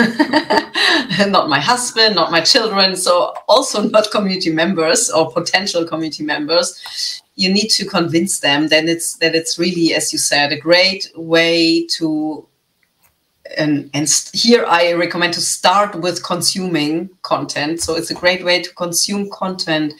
not 1.27 1.49
my 1.49 1.59
husband, 1.59 2.15
not 2.15 2.31
my 2.31 2.39
children. 2.39 2.95
So 2.95 3.33
also 3.49 3.83
not 3.89 4.11
community 4.11 4.49
members 4.49 5.09
or 5.09 5.29
potential 5.31 5.85
community 5.85 6.23
members 6.23 7.21
you 7.35 7.51
need 7.51 7.69
to 7.69 7.85
convince 7.85 8.39
them 8.39 8.67
that 8.67 8.85
it's 8.85 9.15
that 9.15 9.35
it's 9.35 9.57
really, 9.57 9.93
as 9.93 10.13
you 10.13 10.19
said, 10.19 10.51
a 10.51 10.59
great 10.59 11.11
way 11.15 11.85
to. 11.87 12.47
And, 13.57 13.89
and 13.93 14.09
here 14.33 14.65
I 14.65 14.93
recommend 14.93 15.33
to 15.33 15.41
start 15.41 15.95
with 15.95 16.23
consuming 16.23 17.09
content. 17.21 17.81
So 17.81 17.95
it's 17.95 18.09
a 18.09 18.15
great 18.15 18.43
way 18.43 18.61
to 18.61 18.73
consume 18.75 19.29
content, 19.31 19.93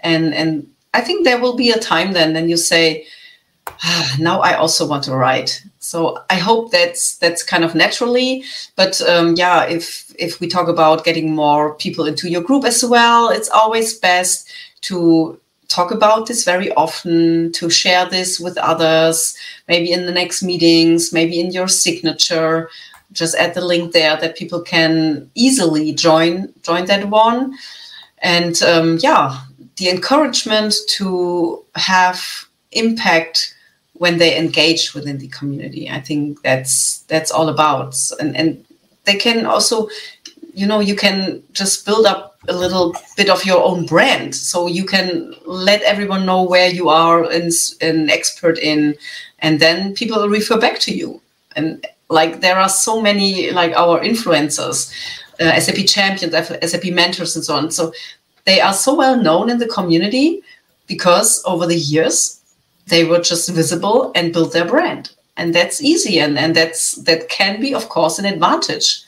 and 0.00 0.34
and 0.34 0.66
I 0.92 1.00
think 1.00 1.24
there 1.24 1.40
will 1.40 1.56
be 1.56 1.70
a 1.70 1.78
time 1.78 2.12
then 2.12 2.34
then 2.34 2.48
you 2.48 2.56
say, 2.56 3.06
now 4.18 4.40
I 4.40 4.54
also 4.54 4.86
want 4.86 5.04
to 5.04 5.16
write. 5.16 5.62
So 5.78 6.18
I 6.30 6.36
hope 6.36 6.70
that's 6.70 7.16
that's 7.18 7.42
kind 7.42 7.64
of 7.64 7.74
naturally. 7.74 8.44
But 8.76 9.00
um, 9.02 9.34
yeah, 9.36 9.64
if 9.64 10.14
if 10.18 10.40
we 10.40 10.48
talk 10.48 10.68
about 10.68 11.04
getting 11.04 11.34
more 11.34 11.74
people 11.74 12.06
into 12.06 12.28
your 12.28 12.42
group 12.42 12.64
as 12.64 12.84
well, 12.84 13.30
it's 13.30 13.50
always 13.50 13.98
best 13.98 14.50
to 14.82 15.38
talk 15.68 15.90
about 15.90 16.26
this 16.26 16.44
very 16.44 16.72
often, 16.74 17.50
to 17.52 17.68
share 17.70 18.06
this 18.06 18.38
with 18.38 18.56
others, 18.58 19.36
maybe 19.68 19.92
in 19.92 20.06
the 20.06 20.12
next 20.12 20.42
meetings, 20.42 21.12
maybe 21.12 21.40
in 21.40 21.50
your 21.50 21.68
signature. 21.68 22.70
Just 23.12 23.34
add 23.36 23.54
the 23.54 23.64
link 23.64 23.92
there 23.92 24.16
that 24.16 24.36
people 24.36 24.60
can 24.62 25.30
easily 25.34 25.92
join 25.92 26.52
join 26.62 26.86
that 26.86 27.08
one. 27.08 27.54
And 28.18 28.60
um, 28.62 28.98
yeah, 29.02 29.40
the 29.76 29.90
encouragement 29.90 30.74
to 30.96 31.64
have 31.74 32.46
impact 32.72 33.54
when 33.94 34.18
they 34.18 34.36
engage 34.36 34.94
within 34.94 35.18
the 35.18 35.28
community. 35.28 35.88
I 35.88 36.00
think 36.00 36.42
that's 36.42 36.98
that's 37.08 37.30
all 37.30 37.48
about. 37.48 37.96
And 38.20 38.36
and 38.36 38.64
they 39.04 39.16
can 39.16 39.46
also, 39.46 39.88
you 40.54 40.66
know, 40.66 40.80
you 40.80 40.96
can 40.96 41.42
just 41.52 41.86
build 41.86 42.06
up 42.06 42.34
a 42.48 42.52
little 42.52 42.94
bit 43.16 43.30
of 43.30 43.44
your 43.44 43.62
own 43.62 43.86
brand 43.86 44.34
so 44.34 44.66
you 44.66 44.84
can 44.84 45.34
let 45.46 45.82
everyone 45.82 46.26
know 46.26 46.42
where 46.42 46.68
you 46.68 46.88
are 46.88 47.24
an, 47.30 47.50
an 47.80 48.10
expert 48.10 48.58
in 48.58 48.94
and 49.38 49.60
then 49.60 49.94
people 49.94 50.28
refer 50.28 50.58
back 50.58 50.78
to 50.78 50.94
you 50.94 51.20
and 51.56 51.86
like 52.10 52.40
there 52.40 52.58
are 52.58 52.68
so 52.68 53.00
many 53.00 53.50
like 53.50 53.72
our 53.72 54.00
influencers 54.00 54.92
uh, 55.40 55.58
sap 55.58 55.76
champions 55.86 56.34
sap 56.70 56.84
mentors 56.84 57.34
and 57.34 57.44
so 57.44 57.54
on 57.54 57.70
so 57.70 57.92
they 58.44 58.60
are 58.60 58.74
so 58.74 58.94
well 58.94 59.16
known 59.16 59.48
in 59.48 59.58
the 59.58 59.68
community 59.68 60.42
because 60.86 61.42
over 61.46 61.66
the 61.66 61.76
years 61.76 62.40
they 62.86 63.04
were 63.04 63.20
just 63.20 63.48
visible 63.50 64.12
and 64.14 64.32
built 64.32 64.52
their 64.52 64.66
brand 64.66 65.10
and 65.36 65.54
that's 65.54 65.82
easy 65.82 66.18
and, 66.20 66.38
and 66.38 66.54
that's 66.54 66.92
that 66.92 67.28
can 67.28 67.60
be 67.60 67.74
of 67.74 67.88
course 67.88 68.18
an 68.18 68.24
advantage 68.24 69.04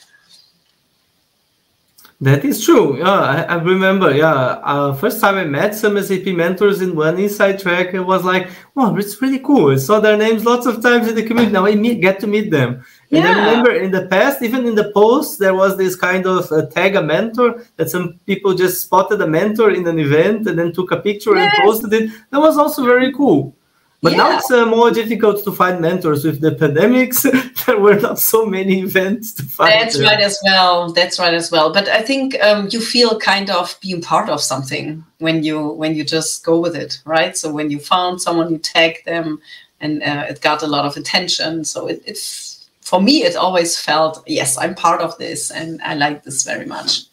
that 2.19 2.47
is 2.47 2.65
true. 2.65 2.99
Yeah, 2.99 3.11
I, 3.11 3.43
I 3.43 3.55
remember. 3.57 4.11
Yeah, 4.11 4.33
uh, 4.33 4.95
first 4.95 5.21
time 5.21 5.35
I 5.35 5.45
met 5.45 5.75
some 5.75 6.01
SAP 6.03 6.29
mentors 6.29 6.81
in 6.81 6.97
one 6.97 7.19
inside 7.19 7.59
track, 7.59 7.93
it 7.93 8.01
was 8.01 8.25
like, 8.25 8.49
wow, 8.75 8.97
it's 8.97 9.21
really 9.21 9.39
cool. 9.41 9.73
I 9.73 9.77
saw 9.77 10.01
their 10.01 10.17
names 10.17 10.47
lots 10.47 10.65
of 10.65 10.83
times 10.83 11.09
in 11.09 11.15
the 11.15 11.23
community. 11.23 11.53
Now 11.53 11.67
I 11.67 11.75
meet, 11.75 12.01
get 12.01 12.19
to 12.21 12.27
meet 12.27 12.51
them. 12.51 12.83
And 13.13 13.23
yeah. 13.23 13.33
I 13.33 13.51
remember 13.51 13.73
in 13.73 13.91
the 13.91 14.07
past, 14.07 14.41
even 14.41 14.67
in 14.67 14.75
the 14.75 14.91
post, 14.93 15.39
there 15.39 15.55
was 15.55 15.77
this 15.77 15.95
kind 15.95 16.27
of 16.27 16.51
uh, 16.51 16.65
tag 16.67 16.97
a 16.97 17.03
mentor 17.03 17.63
that 17.77 17.91
some 17.91 18.19
people 18.25 18.55
just 18.55 18.81
spotted 18.81 19.21
a 19.21 19.27
mentor 19.27 19.73
in 19.73 19.87
an 19.87 19.99
event 19.99 20.47
and 20.47 20.59
then 20.59 20.73
took 20.73 20.93
a 20.93 21.01
picture 21.01 21.37
yes. 21.37 21.55
and 21.55 21.65
posted 21.65 21.93
it. 21.93 22.11
That 22.31 22.41
was 22.41 22.57
also 22.57 22.87
very 22.87 23.13
cool. 23.13 23.55
But 24.03 24.13
yeah. 24.13 24.19
now 24.19 24.39
it's 24.39 24.51
uh, 24.51 24.67
more 24.67 24.91
difficult 24.91 25.43
to 25.45 25.53
find 25.53 25.81
mentors 25.81 26.25
with 26.25 26.41
the 26.41 26.51
pandemics. 26.51 27.23
there 27.67 27.81
were 27.81 27.99
not 27.99 28.19
so 28.19 28.45
many 28.45 28.81
events 28.81 29.33
to 29.33 29.43
find. 29.43 29.73
That's 29.73 29.99
right 30.01 30.21
as 30.21 30.39
well. 30.45 30.93
That's 30.93 31.19
right 31.19 31.33
as 31.33 31.51
well. 31.51 31.73
But 31.73 31.89
I 31.89 32.03
think 32.03 32.39
um, 32.43 32.69
you 32.71 32.81
feel 32.81 33.19
kind 33.19 33.51
of 33.51 33.77
being 33.81 34.03
part 34.03 34.29
of 34.29 34.41
something 34.41 35.03
when 35.19 35.43
you 35.43 35.69
when 35.69 35.95
you 35.95 36.05
just 36.05 36.45
go 36.45 36.61
with 36.61 36.77
it, 36.77 37.01
right? 37.07 37.37
So 37.37 37.51
when 37.51 37.71
you 37.71 37.79
found 37.79 38.21
someone, 38.21 38.51
you 38.51 38.59
tag 38.59 39.03
them, 39.07 39.41
and 39.81 40.03
uh, 40.03 40.27
it 40.29 40.43
got 40.43 40.63
a 40.63 40.67
lot 40.67 40.85
of 40.85 40.97
attention. 40.97 41.65
So 41.65 41.87
it, 41.87 42.03
it's 42.05 42.69
for 42.83 43.01
me, 43.01 43.25
it 43.25 43.35
always 43.35 43.81
felt 43.81 44.23
yes, 44.27 44.59
I'm 44.59 44.75
part 44.75 45.01
of 45.01 45.17
this, 45.17 45.51
and 45.51 45.81
I 45.83 45.95
like 45.95 46.23
this 46.23 46.45
very 46.45 46.67
much. 46.67 47.05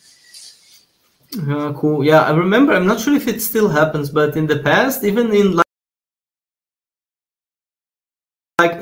Uh, 1.49 1.73
cool. 1.73 2.03
Yeah, 2.03 2.21
I 2.21 2.31
remember. 2.31 2.73
I'm 2.73 2.85
not 2.85 2.99
sure 2.99 3.15
if 3.15 3.27
it 3.27 3.41
still 3.41 3.69
happens, 3.69 4.09
but 4.09 4.35
in 4.35 4.47
the 4.47 4.59
past, 4.59 5.03
even 5.03 5.33
in 5.33 5.62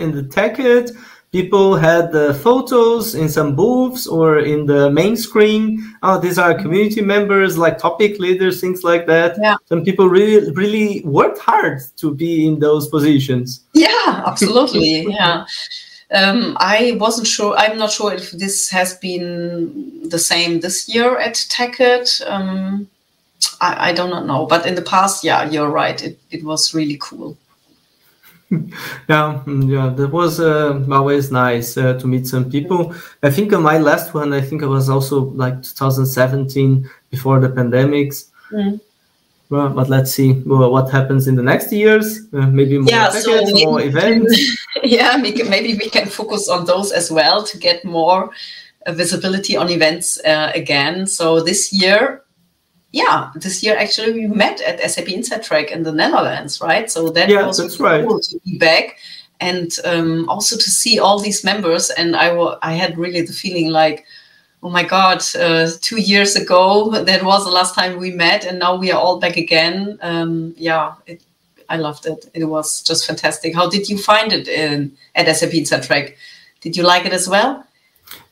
in 0.01 0.11
the 0.11 0.23
TechEd, 0.23 0.91
people 1.31 1.77
had 1.77 2.11
the 2.11 2.33
photos 2.35 3.15
in 3.15 3.29
some 3.29 3.55
booths 3.55 4.05
or 4.05 4.39
in 4.39 4.65
the 4.65 4.89
main 4.91 5.15
screen. 5.15 5.95
Oh, 6.03 6.19
these 6.19 6.37
are 6.37 6.53
community 6.53 7.01
members, 7.01 7.57
like 7.57 7.77
topic 7.77 8.19
leaders, 8.19 8.59
things 8.59 8.83
like 8.83 9.07
that. 9.07 9.37
Yeah. 9.41 9.55
Some 9.65 9.83
people 9.83 10.09
really, 10.09 10.51
really 10.51 11.01
worked 11.05 11.39
hard 11.39 11.81
to 11.97 12.13
be 12.13 12.45
in 12.47 12.59
those 12.59 12.87
positions. 12.89 13.61
Yeah, 13.73 14.23
absolutely. 14.25 15.07
yeah. 15.09 15.45
Um, 16.13 16.57
I 16.59 16.97
wasn't 16.99 17.27
sure. 17.27 17.55
I'm 17.57 17.77
not 17.77 17.91
sure 17.91 18.13
if 18.13 18.31
this 18.31 18.69
has 18.69 18.95
been 18.95 20.09
the 20.09 20.19
same 20.19 20.59
this 20.59 20.89
year 20.89 21.17
at 21.17 21.35
TechEd. 21.35 22.29
Um, 22.29 22.89
I, 23.61 23.89
I 23.89 23.93
do 23.93 24.07
not 24.09 24.25
know, 24.25 24.45
but 24.45 24.65
in 24.65 24.75
the 24.75 24.81
past, 24.81 25.23
yeah, 25.23 25.49
you're 25.49 25.69
right. 25.69 26.03
It, 26.03 26.19
it 26.29 26.43
was 26.43 26.73
really 26.73 26.97
cool. 26.99 27.37
yeah, 29.07 29.41
mm, 29.45 29.69
yeah, 29.69 29.89
that 29.95 30.09
was 30.09 30.41
uh, 30.41 30.83
always 30.91 31.31
nice 31.31 31.77
uh, 31.77 31.93
to 31.93 32.05
meet 32.05 32.27
some 32.27 32.51
people. 32.51 32.93
I 33.23 33.29
think 33.29 33.51
my 33.51 33.77
last 33.77 34.13
one, 34.13 34.33
I 34.33 34.41
think 34.41 34.61
it 34.61 34.67
was 34.67 34.89
also 34.89 35.21
like 35.31 35.63
2017 35.63 36.89
before 37.09 37.39
the 37.39 37.47
pandemics. 37.47 38.29
Mm. 38.51 38.81
Well, 39.49 39.69
but 39.69 39.89
let's 39.89 40.11
see 40.11 40.33
well, 40.45 40.71
what 40.71 40.89
happens 40.89 41.27
in 41.27 41.35
the 41.35 41.43
next 41.43 41.71
years. 41.71 42.27
Uh, 42.33 42.47
maybe 42.47 42.77
more 42.77 42.89
yeah, 42.89 43.07
tickets, 43.07 43.51
so 43.51 43.65
more 43.65 43.81
events. 43.81 44.57
yeah, 44.83 45.15
maybe 45.17 45.73
we 45.73 45.89
can 45.89 46.07
focus 46.07 46.49
on 46.49 46.65
those 46.65 46.91
as 46.91 47.11
well 47.11 47.43
to 47.43 47.57
get 47.57 47.85
more 47.85 48.31
uh, 48.85 48.91
visibility 48.91 49.55
on 49.55 49.69
events 49.69 50.19
uh, 50.25 50.51
again. 50.55 51.07
So 51.07 51.41
this 51.41 51.71
year, 51.71 52.23
yeah, 52.91 53.31
this 53.35 53.63
year 53.63 53.77
actually 53.77 54.13
we 54.13 54.27
met 54.27 54.61
at 54.61 54.81
SAP 54.89 55.09
Inside 55.09 55.43
Track 55.43 55.71
in 55.71 55.83
the 55.83 55.91
Netherlands, 55.91 56.59
right? 56.61 56.91
So 56.91 57.09
that 57.09 57.29
yeah, 57.29 57.47
was 57.47 57.57
that's 57.57 57.77
cool 57.77 57.85
right. 57.85 58.21
to 58.23 58.39
be 58.45 58.57
back 58.57 58.97
and 59.39 59.75
um, 59.85 60.29
also 60.29 60.55
to 60.55 60.69
see 60.69 60.99
all 60.99 61.19
these 61.19 61.43
members. 61.43 61.89
And 61.89 62.15
I, 62.15 62.29
w- 62.29 62.55
I 62.61 62.73
had 62.73 62.97
really 62.97 63.21
the 63.21 63.33
feeling 63.33 63.69
like, 63.69 64.05
oh 64.61 64.69
my 64.69 64.83
God, 64.83 65.23
uh, 65.35 65.69
two 65.81 65.99
years 65.99 66.35
ago, 66.35 66.89
that 67.03 67.23
was 67.23 67.45
the 67.45 67.51
last 67.51 67.75
time 67.75 67.97
we 67.97 68.11
met, 68.11 68.45
and 68.45 68.59
now 68.59 68.75
we 68.75 68.91
are 68.91 68.99
all 68.99 69.19
back 69.19 69.37
again. 69.37 69.97
Um, 70.01 70.53
yeah, 70.57 70.93
it, 71.07 71.21
I 71.69 71.77
loved 71.77 72.05
it. 72.05 72.29
It 72.33 72.45
was 72.45 72.83
just 72.83 73.07
fantastic. 73.07 73.55
How 73.55 73.69
did 73.69 73.89
you 73.89 73.97
find 73.97 74.31
it 74.33 74.47
in, 74.47 74.95
at 75.15 75.33
SAP 75.35 75.53
Inside 75.53 75.83
Track? 75.83 76.17
Did 76.59 76.77
you 76.77 76.83
like 76.83 77.05
it 77.05 77.13
as 77.13 77.27
well? 77.27 77.65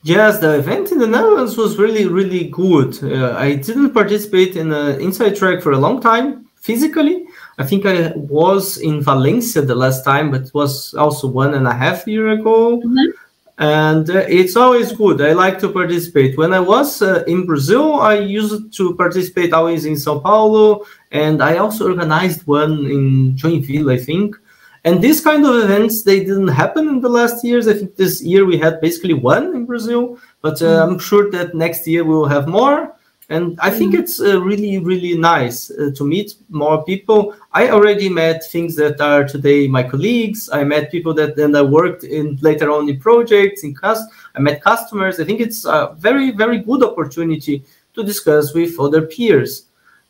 Yes, 0.04 0.40
the 0.40 0.58
event 0.58 0.92
in 0.92 1.00
the 1.00 1.08
Netherlands 1.08 1.58
was 1.58 1.78
really, 1.78 2.06
really 2.06 2.48
good. 2.48 3.04
Uh, 3.04 3.36
I 3.38 3.56
didn't 3.56 3.92
participate 3.94 4.56
in 4.56 4.72
an 4.72 5.02
inside 5.02 5.36
track 5.36 5.62
for 5.62 5.74
a 5.74 5.78
long 5.78 6.02
time 6.02 6.46
physically. 6.56 7.26
I 7.58 7.66
think 7.66 7.86
I 7.86 8.14
was 8.16 8.78
in 8.78 9.02
Valencia 9.02 9.62
the 9.62 9.76
last 9.76 10.06
time, 10.06 10.32
but 10.32 10.44
it 10.44 10.54
was 10.54 10.94
also 10.94 11.28
one 11.28 11.54
and 11.54 11.68
a 11.68 11.74
half 11.74 12.08
year 12.08 12.30
ago. 12.30 12.80
Mm-hmm. 12.80 13.12
And 13.58 14.10
uh, 14.10 14.20
it's 14.30 14.56
always 14.56 14.94
good. 14.94 15.20
I 15.20 15.34
like 15.34 15.60
to 15.60 15.70
participate. 15.70 16.38
When 16.38 16.54
I 16.54 16.62
was 16.62 17.02
uh, 17.02 17.26
in 17.28 17.46
Brazil, 17.46 17.96
I 17.96 18.20
used 18.20 18.74
to 18.78 18.96
participate 18.96 19.52
always 19.52 19.84
in 19.84 19.98
Sao 19.98 20.20
Paulo, 20.20 20.86
and 21.12 21.44
I 21.44 21.58
also 21.58 21.90
organized 21.90 22.48
one 22.48 22.86
in 22.86 23.36
Joinville, 23.36 23.92
I 23.92 23.98
think. 23.98 24.38
And 24.86 25.02
these 25.02 25.22
kind 25.22 25.46
of 25.46 25.56
events, 25.64 26.04
they 26.04 26.20
didn't 26.20 26.48
happen 26.48 26.88
in 26.88 27.02
the 27.02 27.10
last 27.10 27.44
years. 27.44 27.68
I 27.68 27.74
think 27.74 27.96
this 27.96 28.22
year 28.22 28.46
we 28.46 28.58
had 28.58 28.80
basically 28.80 29.14
one 29.14 29.56
in 29.56 29.66
Brazil, 29.66 30.18
but 30.42 30.62
uh, 30.62 30.66
mm. 30.66 30.84
I'm 30.84 31.00
sure 31.00 31.30
that 31.32 31.54
next 31.54 31.86
year 31.86 32.04
we 32.04 32.14
will 32.16 32.28
have 32.28 32.48
more. 32.48 32.96
and 33.30 33.60
I 33.62 33.70
think 33.70 33.94
mm-hmm. 33.94 34.02
it's 34.02 34.20
uh, 34.20 34.42
really, 34.42 34.80
really 34.80 35.16
nice 35.16 35.70
uh, 35.70 35.92
to 35.96 36.04
meet 36.04 36.34
more 36.50 36.84
people. 36.84 37.36
I 37.54 37.70
already 37.70 38.10
met 38.10 38.44
things 38.44 38.76
that 38.78 39.00
are 39.00 39.24
today 39.24 39.68
my 39.68 39.84
colleagues. 39.84 40.50
I 40.52 40.64
met 40.64 40.92
people 40.92 41.14
that 41.14 41.36
then 41.36 41.56
I 41.56 41.62
worked 41.62 42.04
in 42.04 42.38
later 42.42 42.72
on 42.72 42.90
in 42.90 43.00
projects, 43.00 43.64
in 43.64 43.76
cust. 43.76 44.10
I 44.36 44.40
met 44.40 44.64
customers. 44.64 45.20
I 45.20 45.26
think 45.26 45.42
it's 45.42 45.66
a 45.66 45.96
very, 46.00 46.32
very 46.32 46.60
good 46.60 46.82
opportunity 46.84 47.64
to 47.94 48.04
discuss 48.04 48.54
with 48.54 48.80
other 48.80 49.04
peers. 49.04 49.69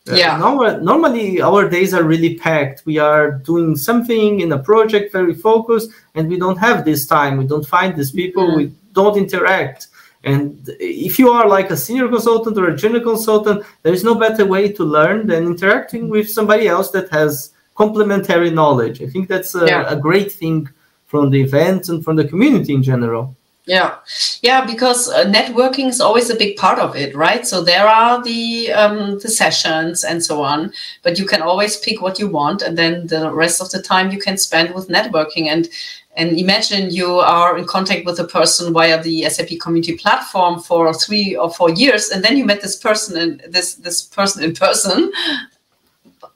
Uh, 0.10 0.16
yeah. 0.16 0.38
Normally, 0.38 1.42
our 1.42 1.70
days 1.70 1.94
are 1.94 2.04
really 2.04 2.36
packed. 2.36 2.84
We 2.86 2.98
are 2.98 3.32
doing 3.32 3.76
something 3.76 4.40
in 4.40 4.52
a 4.52 4.60
project, 4.60 5.12
very 5.12 5.34
focused, 5.34 5.92
and 6.16 6.28
we 6.28 6.38
don't 6.38 6.58
have 6.58 6.86
this 6.86 7.06
time. 7.06 7.38
We 7.38 7.48
don't 7.48 7.66
find 7.66 7.96
these 7.96 8.12
people. 8.12 8.48
Mm. 8.48 8.58
We 8.58 8.72
don't 8.94 9.18
interact. 9.18 9.88
And 10.24 10.70
if 10.80 11.18
you 11.18 11.30
are 11.30 11.48
like 11.48 11.70
a 11.72 11.78
senior 11.78 12.10
consultant 12.10 12.58
or 12.58 12.68
a 12.68 12.76
junior 12.76 13.00
consultant, 13.00 13.66
there 13.84 13.94
is 13.94 14.04
no 14.04 14.16
better 14.16 14.46
way 14.46 14.70
to 14.74 14.84
learn 14.84 15.28
than 15.28 15.46
interacting 15.46 16.10
with 16.10 16.30
somebody 16.30 16.68
else 16.68 16.92
that 16.92 17.10
has 17.10 17.54
complementary 17.76 18.50
knowledge. 18.50 19.02
I 19.02 19.08
think 19.08 19.30
that's 19.30 19.56
a, 19.56 19.66
yeah. 19.66 19.86
a 19.88 19.96
great 19.96 20.32
thing 20.32 20.68
from 21.06 21.30
the 21.30 21.42
event 21.42 21.88
and 21.90 22.04
from 22.04 22.18
the 22.18 22.28
community 22.28 22.74
in 22.74 22.84
general. 22.84 23.36
Yeah, 23.70 23.98
yeah, 24.42 24.66
because 24.66 25.10
uh, 25.10 25.26
networking 25.26 25.90
is 25.90 26.02
always 26.02 26.32
a 26.32 26.36
big 26.36 26.58
part 26.58 26.80
of 26.80 26.96
it, 26.96 27.16
right? 27.16 27.46
So 27.46 27.64
there 27.64 27.88
are 27.88 28.20
the 28.24 28.72
um, 28.72 29.20
the 29.20 29.30
sessions 29.30 30.04
and 30.04 30.26
so 30.26 30.42
on, 30.42 30.74
but 31.04 31.20
you 31.20 31.28
can 31.28 31.44
always 31.44 31.78
pick 31.78 32.02
what 32.02 32.18
you 32.18 32.28
want, 32.28 32.64
and 32.64 32.76
then 32.76 33.06
the 33.06 33.32
rest 33.32 33.62
of 33.62 33.70
the 33.70 33.80
time 33.80 34.10
you 34.10 34.18
can 34.18 34.38
spend 34.38 34.74
with 34.74 34.88
networking. 34.88 35.46
And 35.50 35.70
and 36.18 36.36
imagine 36.40 36.90
you 36.90 37.20
are 37.20 37.60
in 37.60 37.66
contact 37.66 38.08
with 38.08 38.20
a 38.20 38.24
person 38.24 38.74
via 38.74 39.04
the 39.04 39.30
SAP 39.30 39.60
community 39.62 39.96
platform 39.96 40.60
for 40.62 40.92
three 40.92 41.36
or 41.36 41.54
four 41.54 41.70
years, 41.70 42.10
and 42.10 42.24
then 42.24 42.38
you 42.38 42.46
met 42.46 42.62
this 42.62 42.76
person 42.76 43.18
and 43.18 43.54
this 43.54 43.76
this 43.76 44.02
person 44.02 44.44
in 44.44 44.56
person. 44.56 45.12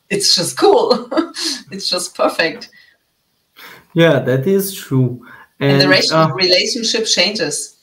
It's 0.09 0.35
just 0.35 0.59
cool. 0.59 1.09
it's 1.71 1.89
just 1.89 2.15
perfect. 2.15 2.69
Yeah, 3.95 4.19
that 4.19 4.45
is 4.45 4.75
true. 4.75 5.25
And, 5.63 5.81
and 5.81 5.91
the 5.91 6.15
uh, 6.15 6.29
relationship 6.33 7.05
changes. 7.05 7.73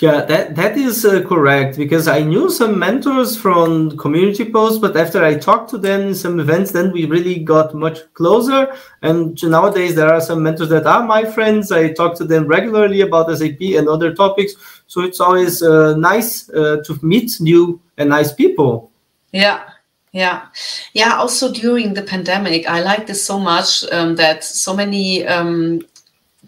Yeah, 0.00 0.24
that 0.24 0.56
that 0.56 0.78
is 0.78 1.04
uh, 1.04 1.20
correct 1.28 1.76
because 1.76 2.08
I 2.08 2.22
knew 2.22 2.48
some 2.48 2.78
mentors 2.78 3.36
from 3.36 3.98
community 3.98 4.50
posts, 4.50 4.78
but 4.78 4.96
after 4.96 5.22
I 5.22 5.34
talked 5.34 5.68
to 5.70 5.78
them 5.78 6.00
in 6.08 6.14
some 6.14 6.40
events, 6.40 6.72
then 6.72 6.90
we 6.90 7.04
really 7.04 7.38
got 7.38 7.74
much 7.74 7.98
closer. 8.14 8.74
And 9.02 9.38
nowadays 9.42 9.94
there 9.94 10.08
are 10.08 10.22
some 10.22 10.42
mentors 10.42 10.70
that 10.70 10.86
are 10.86 11.04
my 11.06 11.26
friends. 11.26 11.70
I 11.70 11.92
talk 11.92 12.16
to 12.16 12.24
them 12.24 12.46
regularly 12.46 13.02
about 13.02 13.28
SAP 13.36 13.60
and 13.60 13.90
other 13.90 14.14
topics. 14.14 14.54
So 14.86 15.02
it's 15.02 15.20
always 15.20 15.62
uh, 15.62 15.94
nice 15.96 16.48
uh, 16.48 16.78
to 16.86 16.98
meet 17.02 17.38
new 17.38 17.78
and 17.98 18.08
nice 18.08 18.32
people. 18.32 18.90
Yeah, 19.32 19.68
yeah, 20.12 20.46
yeah. 20.94 21.16
Also 21.16 21.52
during 21.52 21.92
the 21.92 22.02
pandemic, 22.02 22.66
I 22.66 22.80
like 22.80 23.06
this 23.06 23.22
so 23.22 23.38
much 23.38 23.84
um, 23.92 24.16
that 24.16 24.44
so 24.44 24.74
many 24.74 25.26
um, 25.26 25.82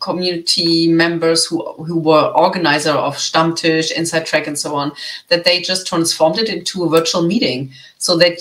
community 0.03 0.89
members 0.89 1.47
who 1.47 1.63
who 1.85 1.99
were 1.99 2.33
organizer 2.37 2.91
of 2.91 3.17
Stammtisch, 3.17 3.91
Inside 3.93 4.27
Track, 4.27 4.47
and 4.47 4.59
so 4.59 4.75
on, 4.75 4.93
that 5.29 5.45
they 5.45 5.63
just 5.63 5.87
transformed 5.87 6.39
it 6.39 6.49
into 6.49 6.85
a 6.85 6.89
virtual 6.89 7.23
meeting, 7.23 7.71
so 7.99 8.17
that 8.19 8.39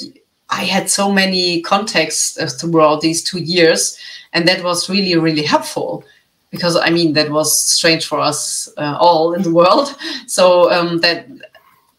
I 0.49 0.63
had 0.65 0.89
so 0.89 1.11
many 1.11 1.61
contacts 1.61 2.37
uh, 2.37 2.47
throughout 2.47 3.01
these 3.01 3.23
two 3.23 3.39
years, 3.39 3.97
and 4.33 4.47
that 4.47 4.63
was 4.63 4.89
really 4.89 5.15
really 5.17 5.43
helpful 5.43 6.03
because 6.51 6.75
I 6.75 6.89
mean 6.89 7.13
that 7.13 7.31
was 7.31 7.57
strange 7.57 8.05
for 8.05 8.19
us 8.19 8.69
uh, 8.77 8.97
all 8.99 9.33
in 9.33 9.41
the 9.43 9.53
world. 9.53 9.95
So 10.27 10.71
um, 10.71 10.99
that 11.01 11.27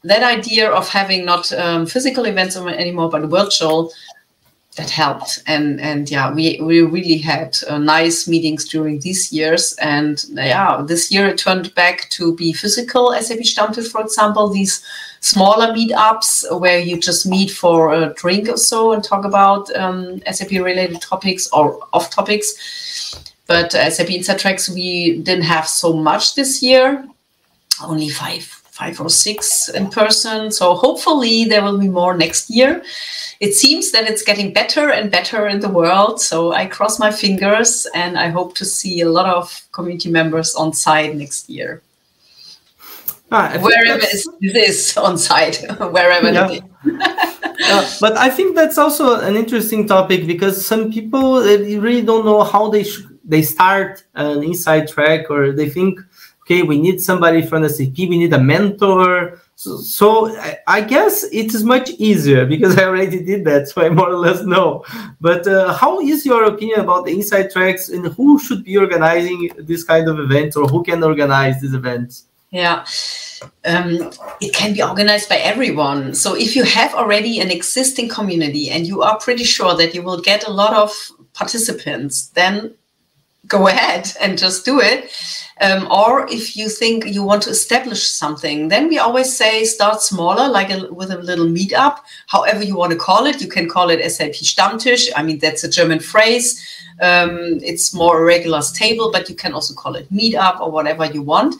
that 0.05 0.23
idea 0.23 0.71
of 0.71 0.89
having 0.89 1.25
not 1.25 1.53
um, 1.53 1.87
physical 1.87 2.25
events 2.27 2.57
anymore 2.57 3.09
but 3.11 3.23
virtual 3.23 3.93
that 4.77 4.91
helped. 4.91 5.43
And 5.47 5.81
and 5.81 6.11
yeah 6.11 6.33
we 6.33 6.59
we 6.63 6.81
really 6.81 7.19
had 7.19 7.57
uh, 7.69 7.79
nice 7.79 8.27
meetings 8.27 8.67
during 8.69 9.01
these 9.01 9.33
years. 9.33 9.75
And 9.75 10.25
yeah 10.33 10.83
this 10.87 11.13
year 11.13 11.27
it 11.29 11.39
turned 11.39 11.75
back 11.75 12.09
to 12.11 12.35
be 12.37 12.53
physical 12.53 13.13
sap 13.21 13.39
stammtisch 13.39 13.91
for 13.91 14.01
example 14.01 14.49
these 14.49 14.83
smaller 15.21 15.69
meetups 15.69 16.59
where 16.59 16.79
you 16.79 16.99
just 16.99 17.27
meet 17.27 17.51
for 17.51 17.93
a 17.93 18.15
drink 18.15 18.49
or 18.49 18.57
so 18.57 18.93
and 18.93 19.05
talk 19.05 19.25
about 19.25 19.75
um, 19.77 20.21
sap 20.33 20.51
related 20.51 21.01
topics 21.01 21.49
or 21.53 21.79
off 21.93 22.11
topics. 22.11 23.21
But 23.47 23.75
uh, 23.75 23.91
sap 23.91 24.11
inside 24.11 24.39
tracks 24.39 24.71
we 24.71 25.19
didn't 25.19 25.45
have 25.45 25.69
so 25.69 25.93
much 25.93 26.35
this 26.35 26.63
year 26.63 27.07
only 27.83 28.09
five 28.09 28.62
five 28.83 29.01
or 29.01 29.11
six 29.11 29.69
in 29.69 29.89
person. 29.89 30.51
So 30.51 30.75
hopefully 30.75 31.45
there 31.45 31.63
will 31.63 31.79
be 31.79 31.89
more 31.89 32.15
next 32.17 32.51
year. 32.51 32.83
It 33.41 33.55
seems 33.55 33.91
that 33.93 34.09
it's 34.11 34.23
getting 34.23 34.53
better 34.53 34.91
and 34.91 35.11
better 35.11 35.47
in 35.47 35.61
the 35.61 35.69
world. 35.69 36.21
So 36.21 36.53
I 36.53 36.67
cross 36.67 36.99
my 36.99 37.11
fingers 37.11 37.87
and 37.95 38.19
I 38.19 38.29
hope 38.29 38.55
to 38.57 38.65
see 38.65 39.01
a 39.03 39.09
lot 39.09 39.27
of 39.27 39.45
community 39.73 40.11
members 40.11 40.55
on 40.55 40.73
site 40.73 41.15
next 41.15 41.49
year. 41.49 41.83
Ah, 43.31 43.57
wherever 43.61 43.99
this 43.99 44.29
is 44.43 44.97
on 44.97 45.17
site, 45.17 45.57
wherever 45.97 46.31
yeah. 46.31 46.51
it 46.51 46.63
is. 46.85 47.99
but 48.05 48.15
I 48.27 48.29
think 48.29 48.55
that's 48.55 48.77
also 48.77 49.21
an 49.21 49.37
interesting 49.37 49.89
topic 49.89 50.27
because 50.27 50.67
some 50.67 50.93
people 50.93 51.41
really 51.41 52.03
don't 52.03 52.27
know 52.27 52.43
how 52.45 52.69
they 52.69 52.85
sh- 52.85 53.09
they 53.25 53.41
start 53.41 54.05
an 54.15 54.43
inside 54.43 54.87
track 54.89 55.31
or 55.31 55.53
they 55.53 55.71
think 55.71 55.99
okay 56.43 56.63
we 56.63 56.79
need 56.79 57.01
somebody 57.01 57.43
from 57.43 57.63
the 57.63 57.69
cp 57.69 58.09
we 58.09 58.19
need 58.19 58.33
a 58.33 58.39
mentor. 58.39 59.41
So, 59.55 59.77
so 59.79 60.37
I, 60.67 60.81
guess 60.81 61.23
it 61.25 61.55
is 61.55 61.63
much 61.63 61.91
easier 61.91 62.45
because 62.47 62.77
i 62.81 62.85
already 62.85 63.23
did 63.23 63.45
that 63.45 63.69
so 63.69 63.83
i 63.83 63.89
more 63.89 64.11
or 64.11 64.17
less 64.17 64.43
know. 64.43 64.85
But 65.21 65.47
uh, 65.47 65.73
how 65.75 66.01
is 66.01 66.27
your 66.27 66.45
opinion 66.45 66.81
about 66.81 67.05
the 67.05 67.13
inside 67.13 67.51
tracks 67.51 67.89
and 67.89 68.07
who 68.07 68.39
should 68.39 68.65
be 68.65 68.77
organizing 68.77 69.51
this 69.59 69.85
kind 69.85 70.09
of 70.09 70.19
events 70.19 70.57
or 70.57 70.67
who 70.67 70.83
can 70.83 71.03
organize 71.03 71.61
these 71.61 71.75
events 71.75 72.27
yeah 72.51 72.85
um, 73.65 74.11
it 74.41 74.55
can 74.55 74.73
be 74.73 74.83
organized 74.83 75.29
by 75.29 75.37
everyone. 75.37 76.15
So 76.15 76.35
if 76.35 76.55
you 76.55 76.65
have 76.65 76.95
already 76.95 77.41
an 77.41 77.51
existing 77.51 78.09
community 78.09 78.71
and 78.71 78.87
you 78.87 79.03
are 79.03 79.19
pretty 79.19 79.45
sure 79.45 79.75
that 79.77 79.95
you 79.95 80.03
will 80.03 80.21
get 80.21 80.47
a 80.47 80.51
lot 80.51 80.75
of 80.75 80.93
participants 81.35 82.29
then 82.29 82.75
go 83.47 83.69
ahead 83.73 84.13
and 84.21 84.39
just 84.39 84.65
do 84.65 84.81
it. 84.81 85.11
Um, 85.63 85.87
or 85.93 86.27
if 86.29 86.57
you 86.57 86.69
think 86.69 87.07
you 87.07 87.23
want 87.23 87.43
to 87.43 87.51
establish 87.51 88.03
something, 88.03 88.67
then 88.67 88.89
we 88.89 88.99
always 88.99 89.35
say 89.35 89.65
start 89.65 90.03
smaller, 90.03 90.49
like 90.49 90.71
a, 90.71 90.93
with 90.93 91.13
a 91.13 91.19
little 91.19 91.47
meetup, 91.47 91.99
however 92.27 92.65
you 92.65 92.77
want 92.77 92.91
to 92.91 92.99
call 92.99 93.27
it. 93.27 93.41
You 93.41 93.47
can 93.47 93.69
call 93.69 93.89
it 93.91 94.03
SAP 94.11 94.33
Stammtisch. 94.33 95.09
I 95.15 95.23
mean, 95.23 95.39
that's 95.39 95.63
a 95.63 95.71
German 95.71 96.01
phrase. 96.01 96.61
Um, 97.01 97.61
it's 97.63 97.95
more 97.95 98.21
a 98.21 98.25
regular 98.25 98.61
table, 98.75 99.13
but 99.13 99.29
you 99.29 99.37
can 99.37 99.53
also 99.53 99.73
call 99.73 99.95
it 99.95 100.13
meetup 100.13 100.61
or 100.61 100.73
whatever 100.73 101.07
you 101.07 101.23
want. 101.23 101.55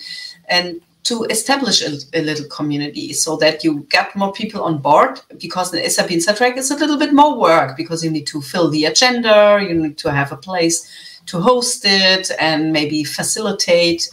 And 0.49 0.81
to 1.05 1.25
establish 1.25 1.83
a, 1.83 1.99
a, 2.19 2.23
little 2.23 2.47
community 2.47 3.13
so 3.13 3.37
that 3.37 3.65
you 3.65 3.87
get 3.89 4.15
more 4.15 4.33
people 4.33 4.63
on 4.63 4.79
board 4.79 5.21
because 5.39 5.75
in 5.75 5.91
SAP 5.91 6.13
Inside 6.13 6.37
Track 6.37 6.57
is 6.57 6.71
a 6.71 6.77
little 6.77 6.97
bit 6.97 7.13
more 7.13 7.39
work 7.39 7.77
because 7.77 8.05
you 8.05 8.11
need 8.11 8.27
to 8.29 8.41
fill 8.41 8.71
the 8.71 8.85
agenda, 8.85 9.59
you 9.61 9.75
need 9.75 9.99
to 9.99 10.13
have 10.13 10.31
a 10.31 10.37
place 10.37 10.89
to 11.27 11.41
host 11.41 11.83
it 11.85 12.31
and 12.39 12.73
maybe 12.73 13.05
facilitate 13.05 14.09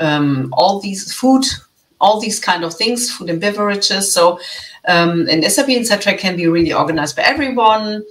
um, 0.00 0.52
all 0.56 0.80
these 0.80 1.12
food, 1.12 1.44
all 2.00 2.20
these 2.20 2.40
kind 2.40 2.64
of 2.64 2.74
things, 2.74 3.10
food 3.10 3.30
and 3.30 3.40
beverages. 3.40 4.12
So 4.12 4.38
um, 4.86 5.28
and 5.28 5.44
SAP 5.44 5.68
Inside 5.68 6.18
can 6.18 6.36
be 6.36 6.46
really 6.46 6.72
organized 6.72 7.16
by 7.16 7.22
everyone. 7.22 8.04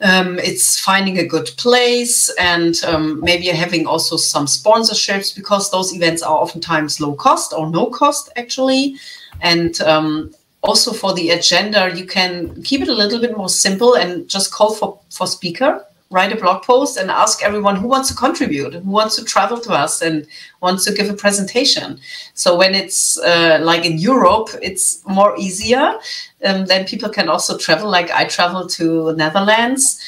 Um, 0.00 0.38
it's 0.38 0.78
finding 0.78 1.18
a 1.18 1.26
good 1.26 1.46
place 1.56 2.28
and 2.38 2.78
um, 2.84 3.20
maybe 3.22 3.46
having 3.46 3.86
also 3.86 4.18
some 4.18 4.44
sponsorships 4.44 5.34
because 5.34 5.70
those 5.70 5.94
events 5.94 6.22
are 6.22 6.36
oftentimes 6.36 7.00
low 7.00 7.14
cost 7.14 7.54
or 7.56 7.70
no 7.70 7.86
cost 7.86 8.30
actually. 8.36 8.96
And 9.40 9.80
um, 9.80 10.34
also 10.62 10.92
for 10.92 11.14
the 11.14 11.30
agenda, 11.30 11.96
you 11.96 12.04
can 12.04 12.62
keep 12.62 12.82
it 12.82 12.88
a 12.88 12.94
little 12.94 13.20
bit 13.20 13.36
more 13.36 13.48
simple 13.48 13.94
and 13.94 14.28
just 14.28 14.52
call 14.52 14.74
for, 14.74 15.00
for 15.10 15.26
speaker 15.26 15.84
write 16.10 16.32
a 16.32 16.36
blog 16.36 16.62
post 16.62 16.96
and 16.96 17.10
ask 17.10 17.42
everyone 17.42 17.76
who 17.76 17.88
wants 17.88 18.08
to 18.08 18.14
contribute, 18.14 18.74
who 18.74 18.90
wants 18.90 19.16
to 19.16 19.24
travel 19.24 19.58
to 19.60 19.72
us 19.72 20.02
and 20.02 20.26
wants 20.60 20.84
to 20.84 20.92
give 20.92 21.10
a 21.10 21.14
presentation. 21.14 21.98
So 22.34 22.56
when 22.56 22.74
it's 22.74 23.18
uh, 23.18 23.58
like 23.60 23.84
in 23.84 23.98
Europe, 23.98 24.50
it's 24.62 25.04
more 25.06 25.36
easier. 25.36 25.98
Um, 26.44 26.66
then 26.66 26.86
people 26.86 27.08
can 27.08 27.28
also 27.28 27.58
travel. 27.58 27.90
Like 27.90 28.10
I 28.12 28.24
traveled 28.24 28.70
to 28.70 29.14
Netherlands 29.14 30.00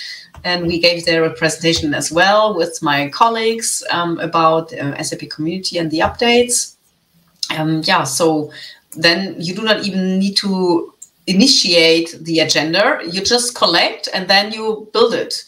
and 0.44 0.66
we 0.66 0.78
gave 0.78 1.04
there 1.04 1.24
a 1.24 1.32
presentation 1.32 1.94
as 1.94 2.12
well 2.12 2.56
with 2.56 2.80
my 2.80 3.08
colleagues 3.08 3.82
um, 3.90 4.20
about 4.20 4.72
uh, 4.72 5.02
SAP 5.02 5.28
community 5.30 5.78
and 5.78 5.90
the 5.90 5.98
updates. 5.98 6.76
Um, 7.56 7.82
yeah, 7.84 8.04
so 8.04 8.52
then 8.92 9.34
you 9.38 9.54
do 9.54 9.62
not 9.62 9.84
even 9.84 10.18
need 10.18 10.36
to 10.36 10.94
initiate 11.26 12.16
the 12.20 12.38
agenda. 12.38 13.00
You 13.10 13.20
just 13.20 13.56
collect 13.56 14.08
and 14.14 14.28
then 14.28 14.52
you 14.52 14.88
build 14.92 15.12
it 15.12 15.44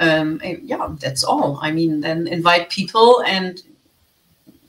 um, 0.00 0.40
yeah, 0.42 0.88
that's 0.98 1.22
all. 1.22 1.58
I 1.62 1.70
mean, 1.70 2.00
then 2.00 2.26
invite 2.26 2.70
people 2.70 3.22
and 3.26 3.62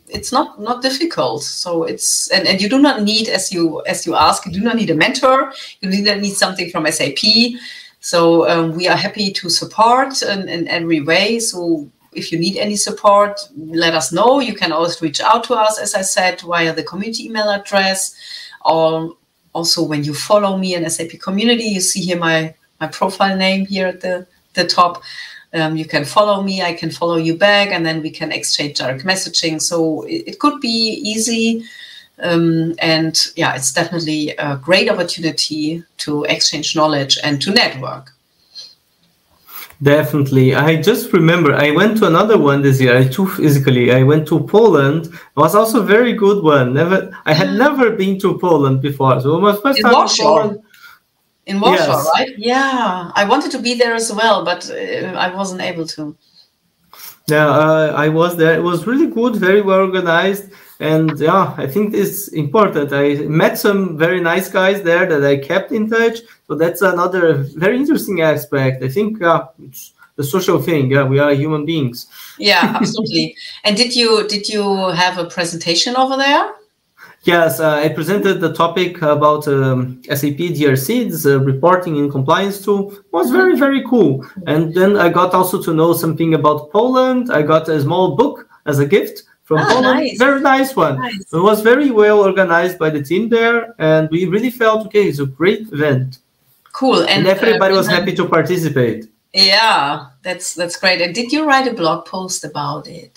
it's 0.08 0.32
not 0.32 0.60
not 0.60 0.82
difficult. 0.82 1.44
So 1.44 1.84
it's 1.84 2.30
and, 2.32 2.48
and 2.48 2.62
you 2.62 2.70
do 2.70 2.80
not 2.80 3.02
need 3.02 3.30
as 3.30 3.52
you 3.52 3.82
as 3.86 4.06
you 4.06 4.16
ask 4.16 4.46
you 4.46 4.52
do 4.52 4.60
not 4.62 4.76
need 4.76 4.90
a 4.90 4.96
mentor. 4.96 5.54
You 5.80 5.90
do 5.90 6.04
not 6.04 6.20
need 6.20 6.36
something 6.36 6.70
from 6.70 6.86
sap 6.92 7.18
so 8.04 8.50
um, 8.50 8.76
we 8.76 8.88
are 8.88 8.98
happy 8.98 9.32
to 9.32 9.50
support 9.50 10.24
in, 10.24 10.50
in 10.50 10.68
every 10.68 11.02
way. 11.02 11.40
So 11.40 11.88
if 12.14 12.32
you 12.32 12.40
need 12.40 12.58
any 12.58 12.76
support 12.76 13.40
let 13.56 13.94
us 13.94 14.12
know. 14.12 14.40
You 14.40 14.54
can 14.54 14.72
always 14.72 15.02
reach 15.02 15.22
out 15.22 15.44
to 15.46 15.54
us 15.54 15.80
as 15.80 15.96
i 15.96 16.02
said 16.02 16.42
via 16.42 16.74
the 16.74 16.84
community 16.84 17.26
email 17.26 17.50
address 17.50 18.16
or 18.66 19.16
also 19.54 19.84
when 19.84 20.04
you 20.04 20.14
follow 20.14 20.58
me 20.58 20.76
in 20.76 20.90
sap 20.90 21.10
community 21.20 21.64
you 21.64 21.82
see 21.82 22.02
here 22.02 22.18
my 22.18 22.54
my 22.82 22.88
profile 22.88 23.38
name 23.38 23.66
here 23.66 23.88
at 23.88 24.02
the 24.02 24.28
the 24.54 24.66
top 24.66 25.04
um, 25.54 25.76
you 25.76 25.86
can 25.86 26.06
follow 26.06 26.41
me 26.41 26.62
i 26.62 26.74
can 26.74 26.89
follow 26.89 27.18
you 27.18 27.36
back 27.36 27.70
and 27.72 27.86
then 27.86 28.02
we 28.02 28.10
can 28.10 28.32
exchange 28.32 28.78
direct 28.78 29.04
messaging 29.04 29.62
so 29.62 30.04
it, 30.04 30.24
it 30.28 30.39
could 30.39 30.60
be 30.60 31.02
easy 31.04 31.64
um, 32.20 32.74
and 32.80 33.28
yeah 33.36 33.56
it's 33.56 33.74
definitely 33.74 34.30
a 34.38 34.58
great 34.58 34.89
opportunity 34.89 35.84
to 35.97 36.24
exchange 36.26 36.76
knowledge 36.76 37.18
and 37.24 37.41
to 37.41 37.52
network 37.52 38.14
Definitely. 39.82 40.54
I 40.54 40.80
just 40.80 41.12
remember 41.12 41.56
I 41.56 41.72
went 41.72 41.97
to 41.97 42.06
another 42.06 42.38
one 42.38 42.62
this 42.62 42.80
year. 42.80 42.95
I 42.95 43.08
too 43.08 43.26
physically. 43.26 43.91
I 43.91 44.04
went 44.04 44.28
to 44.28 44.39
Poland. 44.39 45.08
It 45.08 45.36
was 45.36 45.56
also 45.56 45.82
a 45.82 45.84
very 45.86 46.14
good 46.14 46.43
one. 46.43 46.76
Never 46.76 47.10
I 47.26 47.34
had 47.34 47.54
never 47.58 47.89
been 47.89 48.20
to 48.20 48.38
Poland 48.38 48.82
before. 48.82 49.20
So 49.22 49.39
my 49.39 49.56
first 49.56 49.80
In 49.80 49.86
time 49.86 49.93
Warsaw. 49.93 50.24
in 50.24 50.49
Poland. 50.49 50.64
In 51.46 51.60
warsaw 51.60 51.98
Yes. 51.98 52.10
right 52.16 52.34
yeah 52.38 53.12
i 53.16 53.24
wanted 53.26 53.52
to 53.52 53.60
be 53.60 53.74
there 53.74 53.94
as 53.94 54.12
well 54.14 54.44
but 54.46 54.70
uh, 54.70 55.14
i 55.26 55.34
wasn't 55.34 55.62
able 55.62 55.86
to 55.88 56.16
Yeah, 57.28 57.48
uh, 57.48 57.94
I 58.06 58.10
was 58.10 58.36
there. 58.36 58.56
It 58.60 58.64
was 58.64 58.86
really 58.88 59.08
good, 59.08 59.36
very 59.36 59.62
well 59.62 59.82
organized, 59.89 60.46
and 60.80 61.18
yeah, 61.20 61.54
I 61.56 61.68
think 61.74 61.94
it's 61.94 62.28
important. 62.34 62.92
I 62.92 63.06
met 63.42 63.58
some 63.58 63.96
very 63.98 64.20
nice 64.20 64.50
guys 64.50 64.82
there 64.82 65.06
that 65.12 65.24
I 65.24 65.38
kept 65.38 65.72
in 65.72 65.88
touch. 65.89 66.18
So 66.48 66.56
that's 66.62 66.82
another 66.82 67.24
very 67.64 67.78
interesting 67.78 68.18
aspect. 68.22 68.84
I 68.84 68.89
think 68.89 69.22
uh, 69.22 69.48
it's 69.66 69.94
the 70.18 70.24
social 70.24 70.60
thing. 70.68 70.92
Yeah, 70.92 71.06
we 71.14 71.20
are 71.24 71.32
human 71.34 71.64
beings. 71.72 72.08
yeah 72.39 72.64
absolutely 72.82 73.26
and 73.64 73.78
did 73.78 73.92
you 73.96 74.10
did 74.34 74.44
you 74.54 74.64
have 75.04 75.16
a 75.18 75.26
presentation 75.38 75.96
over 75.96 76.18
there 76.26 76.46
Yes, 77.24 77.59
uh, 77.59 77.76
I 77.76 77.89
presented 77.89 78.41
the 78.41 78.51
topic 78.51 79.01
about 79.03 79.47
um, 79.47 80.01
SAP 80.05 80.39
DRC, 80.57 81.05
it's 81.05 81.26
reporting 81.26 81.97
and 81.99 82.11
compliance 82.11 82.63
tool. 82.65 82.93
It 82.93 83.13
was 83.13 83.30
very, 83.30 83.55
very 83.55 83.84
cool. 83.88 84.26
And 84.47 84.74
then 84.74 84.97
I 84.97 85.09
got 85.09 85.36
also 85.36 85.61
to 85.61 85.72
know 85.74 85.93
something 85.93 86.34
about 86.34 86.72
Poland. 86.72 87.32
I 87.32 87.43
got 87.43 87.69
a 87.69 87.80
small 87.80 88.15
book 88.15 88.47
as 88.65 88.80
a 88.80 88.88
gift 88.88 89.22
from 89.43 89.59
Ah, 89.59 89.67
Poland. 89.67 89.99
nice. 89.99 90.17
Very 90.17 90.39
nice 90.41 90.76
one. 90.76 90.97
Nice. 90.97 91.32
It 91.32 91.38
was 91.49 91.61
very 91.61 91.91
well 91.91 92.22
organized 92.22 92.80
by 92.80 92.89
the 92.89 93.03
team 93.03 93.30
there. 93.30 93.76
And 93.78 94.09
we 94.09 94.26
really 94.26 94.49
felt, 94.49 94.88
okay, 94.88 95.07
it's 95.07 95.19
a 95.19 95.28
great 95.28 95.72
event. 95.72 96.17
cool 96.74 97.01
And, 97.01 97.09
and, 97.09 97.28
everybody 97.28 97.74
uh, 97.76 97.78
was 97.78 97.88
happy 97.88 98.13
to 98.15 98.26
participate. 98.38 99.01
yeah 99.34 100.07
that's 100.26 100.47
that's 100.59 100.78
great 100.82 100.99
and 101.03 101.11
did 101.19 101.28
you 101.34 101.41
write 101.47 101.67
a 101.74 101.76
blog 101.82 101.99
post 102.05 102.39
about 102.51 102.84
it 103.01 103.15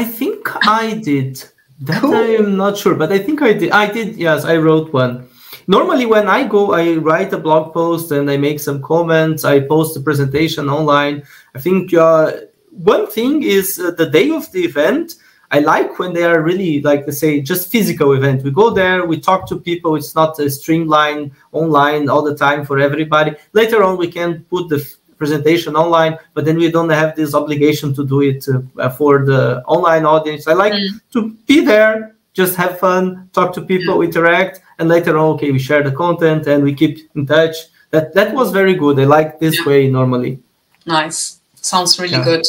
I 0.00 0.02
think 0.18 0.40
I 0.82 0.84
did. 1.10 1.32
That 1.80 2.00
Cool. 2.00 2.14
I 2.14 2.22
am 2.42 2.56
not 2.56 2.76
sure, 2.76 2.94
but 2.94 3.12
I 3.12 3.18
think 3.18 3.40
I 3.40 3.52
did. 3.52 3.70
I 3.70 3.90
did. 3.90 4.16
Yes, 4.16 4.44
I 4.44 4.56
wrote 4.56 4.92
one. 4.92 5.28
Normally, 5.68 6.06
when 6.06 6.28
I 6.28 6.46
go, 6.46 6.72
I 6.72 6.94
write 6.96 7.32
a 7.32 7.38
blog 7.38 7.72
post 7.72 8.10
and 8.10 8.30
I 8.30 8.36
make 8.36 8.58
some 8.58 8.82
comments. 8.82 9.44
I 9.44 9.60
post 9.60 9.94
the 9.94 10.00
presentation 10.00 10.68
online. 10.68 11.22
I 11.54 11.60
think 11.60 11.94
uh, 11.94 12.32
one 12.70 13.06
thing 13.06 13.42
is 13.42 13.78
uh, 13.78 13.92
the 13.92 14.10
day 14.10 14.30
of 14.30 14.50
the 14.52 14.64
event. 14.64 15.16
I 15.50 15.60
like 15.60 15.98
when 15.98 16.12
they 16.12 16.24
are 16.24 16.42
really 16.42 16.82
like 16.82 17.06
they 17.06 17.12
say 17.12 17.40
just 17.40 17.70
physical 17.70 18.12
event. 18.12 18.42
We 18.42 18.50
go 18.50 18.70
there, 18.70 19.06
we 19.06 19.18
talk 19.20 19.48
to 19.48 19.58
people. 19.58 19.96
It's 19.96 20.14
not 20.14 20.38
a 20.38 20.50
streamline 20.50 21.32
online 21.52 22.08
all 22.08 22.22
the 22.22 22.36
time 22.36 22.66
for 22.66 22.78
everybody. 22.78 23.34
Later 23.52 23.82
on, 23.82 23.96
we 23.96 24.10
can 24.10 24.44
put 24.50 24.68
the 24.68 24.78
presentation 25.18 25.74
online, 25.76 26.16
but 26.34 26.44
then 26.44 26.56
we 26.56 26.70
don't 26.70 26.90
have 26.90 27.14
this 27.16 27.34
obligation 27.34 27.94
to 27.94 28.06
do 28.06 28.22
it 28.22 28.46
uh, 28.48 28.88
for 28.90 29.24
the 29.24 29.62
online 29.66 30.04
audience. 30.06 30.46
I 30.46 30.54
like 30.54 30.72
Mm. 30.72 31.00
to 31.14 31.20
be 31.48 31.64
there, 31.64 32.14
just 32.40 32.54
have 32.56 32.78
fun, 32.78 33.28
talk 33.32 33.52
to 33.54 33.60
people, 33.60 34.02
interact, 34.02 34.60
and 34.78 34.88
later 34.88 35.18
on, 35.18 35.26
okay, 35.34 35.50
we 35.50 35.58
share 35.58 35.82
the 35.82 35.92
content 36.04 36.46
and 36.46 36.62
we 36.62 36.72
keep 36.74 36.94
in 37.16 37.26
touch. 37.26 37.56
That 37.90 38.14
that 38.14 38.34
was 38.34 38.48
very 38.52 38.74
good. 38.74 38.94
I 39.00 39.04
like 39.18 39.30
this 39.40 39.56
Yeah. 39.58 39.66
way 39.68 39.80
normally. 39.98 40.38
nice 40.86 41.20
sounds 41.60 41.98
really 42.00 42.16
Yeah. 42.18 42.24
good 42.30 42.44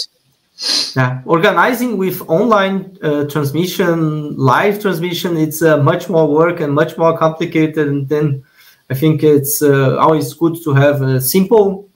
Yeah, 0.95 1.21
organizing 1.25 1.97
with 1.97 2.17
online 2.27 2.97
uh, 3.01 3.23
transmission, 3.33 4.35
live 4.37 4.75
transmission, 4.81 5.37
it's 5.37 5.61
uh, 5.61 5.77
much 5.91 6.09
more 6.09 6.27
work 6.27 6.59
and 6.59 6.73
much 6.73 6.97
more 6.97 7.17
complicated. 7.17 7.87
And 7.87 8.09
then 8.09 8.43
I 8.89 8.93
think 8.93 9.23
it's 9.23 9.61
uh, 9.61 9.95
always 9.97 10.33
good 10.33 10.55
to 10.65 10.73
have 10.73 11.01
a 11.01 11.21
simple 11.21 11.87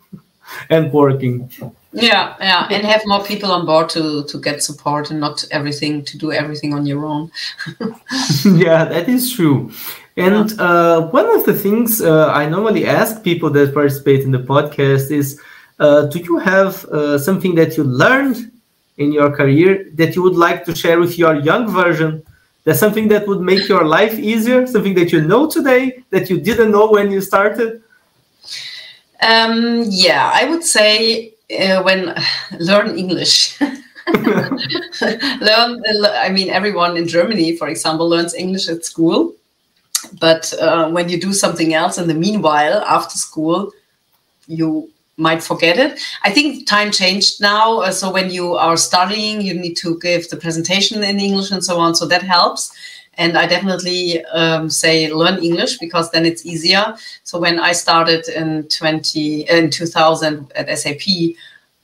and 0.70 0.91
working. 0.91 1.50
yeah 1.91 2.36
yeah 2.39 2.68
and 2.72 2.86
have 2.86 3.02
more 3.06 3.24
people 3.24 3.52
on 3.52 3.66
board 3.66 3.88
to 3.88 4.24
to 4.26 4.39
get 4.39 4.64
support 4.64 5.12
and 5.12 5.20
not 5.20 5.46
everything 5.52 6.04
to 6.04 6.18
do 6.18 6.32
everything 6.32 6.74
on 6.74 6.86
your 6.86 7.06
own 7.06 7.30
yeah, 8.46 8.86
that 8.86 9.10
is 9.10 9.32
true. 9.32 9.72
And 10.16 10.60
uh, 10.60 11.08
one 11.08 11.28
of 11.36 11.46
the 11.46 11.54
things 11.54 12.02
uh, 12.02 12.28
I 12.28 12.48
normally 12.48 12.86
ask 12.86 13.24
people 13.24 13.50
that 13.52 13.74
participate 13.74 14.22
in 14.22 14.32
the 14.32 14.39
podcast 14.39 15.12
is 15.12 15.39
uh, 15.80 16.06
Do 16.06 16.20
you 16.20 16.38
have 16.38 16.86
uh, 16.86 17.18
something 17.18 17.56
that 17.56 17.78
you 17.78 17.84
learned 17.84 18.52
in 18.98 19.12
your 19.12 19.36
career 19.36 19.89
that 19.96 20.16
you 20.16 20.22
would 20.22 20.36
like 20.36 20.66
to 20.66 20.76
share 20.76 21.00
with 21.00 21.18
your 21.18 21.36
young 21.36 21.68
version? 21.68 22.24
That's 22.64 22.80
something 22.80 23.08
that 23.10 23.28
would 23.28 23.41
make 23.41 23.68
your 23.68 23.86
life 23.86 24.18
easier, 24.20 24.66
something 24.68 24.94
that 24.96 25.12
you 25.12 25.22
know 25.22 25.50
today 25.50 26.04
that 26.12 26.30
you 26.30 26.39
didn't 26.39 26.72
know 26.72 26.89
when 26.89 27.12
you 27.12 27.20
started? 27.20 27.82
Um 29.24 29.84
yeah 29.89 30.32
i 30.34 30.45
would 30.45 30.63
say 30.63 31.34
uh, 31.59 31.82
when 31.84 32.15
learn 32.59 32.97
english. 32.97 33.59
Learn 35.47 35.82
i 36.26 36.30
mean 36.30 36.49
everyone 36.49 36.97
in 36.97 37.07
germany 37.07 37.55
for 37.55 37.67
example 37.69 38.07
learns 38.09 38.34
english 38.34 38.67
at 38.67 38.86
school. 38.86 39.34
But 40.19 40.53
uh, 40.59 40.91
when 40.91 41.07
you 41.07 41.17
do 41.19 41.32
something 41.32 41.74
else 41.74 41.97
in 41.97 42.07
the 42.09 42.13
meanwhile 42.13 42.84
after 42.86 43.17
school 43.17 43.71
you 44.47 44.89
might 45.15 45.41
forget 45.41 45.78
it. 45.78 46.01
I 46.24 46.32
think 46.32 46.67
time 46.67 46.91
changed 46.91 47.39
now 47.39 47.80
uh, 47.80 47.91
so 47.91 48.11
when 48.11 48.30
you 48.30 48.55
are 48.55 48.76
studying 48.76 49.41
you 49.41 49.53
need 49.53 49.76
to 49.78 49.97
give 49.99 50.30
the 50.30 50.38
presentation 50.38 51.01
in 51.03 51.19
english 51.19 51.51
and 51.51 51.63
so 51.63 51.80
on 51.80 51.95
so 51.95 52.05
that 52.05 52.24
helps 52.24 52.74
and 53.18 53.38
i 53.38 53.45
definitely 53.45 54.24
um, 54.26 54.70
say 54.70 55.11
learn 55.14 55.41
english 55.43 55.78
because 55.78 56.11
then 56.11 56.26
it's 56.26 56.45
easier 56.45 56.95
so 57.24 57.39
when 57.39 57.59
i 57.59 57.72
started 57.72 58.28
in 58.30 58.68
20 58.70 59.41
in 59.49 59.70
2000 59.70 60.51
at 60.55 60.78
sap 60.78 61.01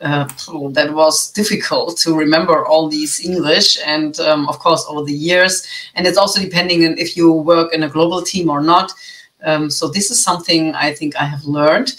uh, 0.01 0.25
that 0.71 0.93
was 0.93 1.31
difficult 1.39 1.97
to 1.97 2.15
remember 2.15 2.65
all 2.65 2.87
these 2.87 3.25
English, 3.25 3.77
and 3.85 4.19
um, 4.21 4.47
of 4.47 4.59
course 4.59 4.85
over 4.87 5.03
the 5.03 5.13
years, 5.13 5.67
and 5.95 6.07
it's 6.07 6.17
also 6.17 6.39
depending 6.39 6.85
on 6.85 6.97
if 6.97 7.17
you 7.17 7.31
work 7.31 7.73
in 7.73 7.83
a 7.83 7.89
global 7.89 8.21
team 8.21 8.49
or 8.49 8.61
not. 8.61 8.93
Um, 9.43 9.69
so 9.69 9.87
this 9.87 10.11
is 10.11 10.21
something 10.21 10.73
I 10.75 10.93
think 10.93 11.15
I 11.15 11.25
have 11.25 11.43
learned. 11.45 11.95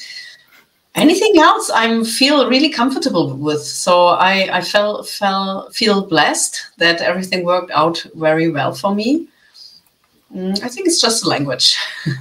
Anything 0.95 1.39
else, 1.39 1.71
I 1.71 2.03
feel 2.03 2.49
really 2.49 2.69
comfortable 2.69 3.37
with. 3.37 3.63
So 3.63 4.09
I, 4.09 4.49
I 4.59 4.61
felt 4.61 5.09
felt 5.09 5.75
feel 5.75 6.07
blessed 6.07 6.67
that 6.79 7.01
everything 7.01 7.45
worked 7.45 7.71
out 7.71 8.05
very 8.15 8.51
well 8.51 8.75
for 8.75 8.95
me. 8.95 9.29
Mm, 10.35 10.63
I 10.63 10.69
think 10.69 10.87
it's 10.87 11.01
just 11.01 11.27
language. 11.27 11.77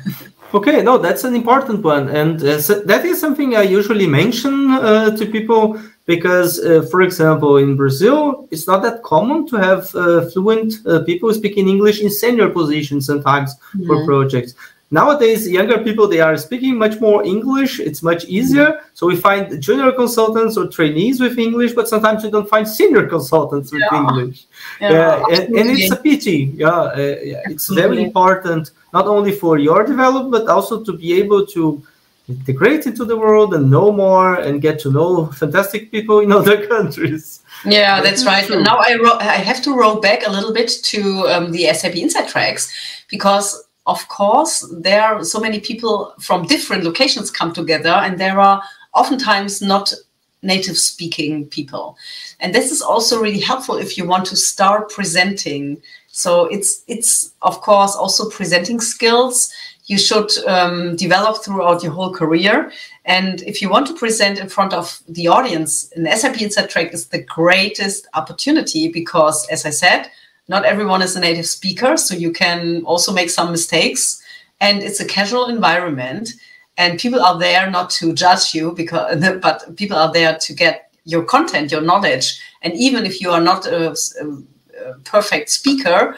Okay, 0.52 0.82
no, 0.82 0.98
that's 0.98 1.26
an 1.26 1.36
important 1.36 1.84
one, 1.84 2.10
and 2.10 2.42
uh, 2.42 2.60
so 2.60 2.80
that 2.80 3.06
is 3.06 3.20
something 3.20 3.56
I 3.56 3.62
usually 3.62 4.08
mention 4.08 4.72
uh, 4.72 5.16
to 5.16 5.26
people 5.28 5.80
because, 6.08 6.60
uh, 6.60 6.82
for 6.90 7.04
example, 7.04 7.58
in 7.58 7.76
Brazil, 7.76 8.48
it's 8.50 8.66
not 8.66 8.82
that 8.82 9.04
common 9.04 9.46
to 9.50 9.58
have 9.58 9.94
uh, 9.94 10.26
fluent 10.32 10.74
uh, 10.88 11.04
people 11.04 11.32
speaking 11.36 11.70
English 11.70 12.02
in 12.02 12.10
senior 12.10 12.50
positions 12.50 13.06
sometimes 13.06 13.54
for 13.86 13.98
Mhm. 13.98 14.06
projects. 14.08 14.56
Nowadays, 14.92 15.48
younger 15.48 15.78
people 15.84 16.08
they 16.08 16.20
are 16.20 16.36
speaking 16.36 16.76
much 16.76 17.00
more 17.00 17.24
English. 17.24 17.80
It's 17.80 18.02
much 18.02 18.26
easier. 18.26 18.82
So 18.94 19.06
we 19.06 19.16
find 19.16 19.62
junior 19.62 19.92
consultants 19.92 20.58
or 20.58 20.68
trainees 20.68 21.20
with 21.20 21.38
English, 21.38 21.74
but 21.74 21.88
sometimes 21.88 22.24
we 22.24 22.32
don't 22.32 22.50
find 22.50 22.68
senior 22.68 23.06
consultants 23.08 23.72
with 23.72 23.84
Yeah. 23.92 24.00
English. 24.00 24.48
Yeah, 24.82 25.24
and, 25.30 25.56
and 25.56 25.70
it's 25.70 25.92
a 25.92 25.96
pity. 25.96 26.52
Yeah, 26.56 26.70
uh, 26.70 26.98
yeah. 26.98 27.42
it's 27.46 27.68
very 27.70 28.02
important 28.04 28.72
not 28.92 29.06
only 29.06 29.32
for 29.32 29.60
your 29.60 29.84
development, 29.86 30.32
but 30.32 30.48
also 30.48 30.84
to 30.84 30.94
be 30.94 31.14
able 31.22 31.46
to 31.48 31.82
integrate 32.28 32.86
into 32.88 33.06
the 33.06 33.18
world 33.18 33.54
and 33.54 33.70
know 33.70 33.92
more 33.92 34.36
and 34.36 34.62
get 34.62 34.80
to 34.80 34.92
know 34.92 35.28
fantastic 35.28 35.92
people 35.92 36.20
in 36.20 36.32
other 36.40 36.66
countries. 36.68 37.42
Yeah, 37.66 38.02
That 38.02 38.04
that's 38.06 38.26
right. 38.26 38.50
Now 38.50 38.78
I 38.80 38.96
ro- 38.96 39.20
I 39.20 39.38
have 39.50 39.62
to 39.64 39.76
roll 39.76 40.00
back 40.00 40.26
a 40.26 40.32
little 40.32 40.54
bit 40.54 40.70
to 40.92 41.02
um, 41.30 41.52
the 41.52 41.72
SAP 41.74 41.96
Inside 41.96 42.28
tracks 42.30 42.72
because, 43.10 43.66
of 43.90 44.08
course, 44.08 44.66
there 44.72 45.02
are 45.02 45.24
so 45.24 45.40
many 45.40 45.60
people 45.60 46.14
from 46.20 46.46
different 46.46 46.84
locations 46.84 47.32
come 47.32 47.54
together, 47.54 47.90
and 47.90 48.20
there 48.20 48.40
are 48.40 48.62
oftentimes 48.94 49.62
not 49.62 49.94
native 50.42 50.78
speaking 50.78 51.46
people. 51.48 51.98
And 52.40 52.56
this 52.56 52.72
is 52.72 52.82
also 52.82 53.20
really 53.20 53.40
helpful 53.40 53.76
if 53.76 53.98
you 53.98 54.06
want 54.06 54.26
to 54.28 54.36
start 54.36 54.90
presenting. 54.90 55.82
So 56.08 56.46
it's 56.46 56.84
it's 56.88 57.34
of 57.42 57.62
course 57.62 57.96
also 57.96 58.30
presenting 58.30 58.80
skills 58.80 59.52
you 59.90 59.98
should 59.98 60.32
um, 60.46 60.96
develop 60.96 61.44
throughout 61.44 61.82
your 61.82 61.92
whole 61.92 62.14
career. 62.14 62.72
And 63.06 63.42
if 63.42 63.60
you 63.60 63.70
want 63.70 63.88
to 63.88 63.96
present 63.96 64.40
in 64.40 64.48
front 64.48 64.72
of 64.72 65.02
the 65.10 65.28
audience, 65.28 65.92
an 65.96 66.06
SAP 66.16 66.40
Inside 66.40 66.70
Track 66.70 66.94
is 66.94 67.08
the 67.08 67.24
greatest 67.24 68.08
opportunity 68.14 68.88
because, 68.88 69.48
as 69.48 69.66
I 69.66 69.72
said, 69.72 70.12
not 70.50 70.66
everyone 70.66 71.02
is 71.02 71.16
a 71.16 71.20
native 71.20 71.46
speaker, 71.46 71.96
so 71.96 72.16
you 72.16 72.34
can 72.34 72.84
also 72.84 73.14
make 73.14 73.30
some 73.30 73.52
mistakes. 73.52 74.22
And 74.60 74.84
it's 74.84 75.00
a 75.00 75.06
casual 75.06 75.46
environment, 75.48 76.32
and 76.78 77.00
people 77.00 77.22
are 77.22 77.40
there 77.40 77.72
not 77.72 77.90
to 77.92 78.14
judge 78.14 78.54
you 78.54 78.74
because, 78.74 79.24
but 79.42 79.76
people 79.78 79.98
are 79.98 80.12
there 80.12 80.38
to 80.38 80.54
get 80.54 80.92
your 81.06 81.24
content, 81.24 81.72
your 81.72 81.82
knowledge. 81.82 82.42
And 82.62 82.74
even 82.74 83.06
if 83.06 83.22
you 83.22 83.32
are 83.32 83.42
not 83.42 83.66
a, 83.66 83.92
a 83.92 84.94
perfect 85.06 85.50
speaker, 85.50 86.18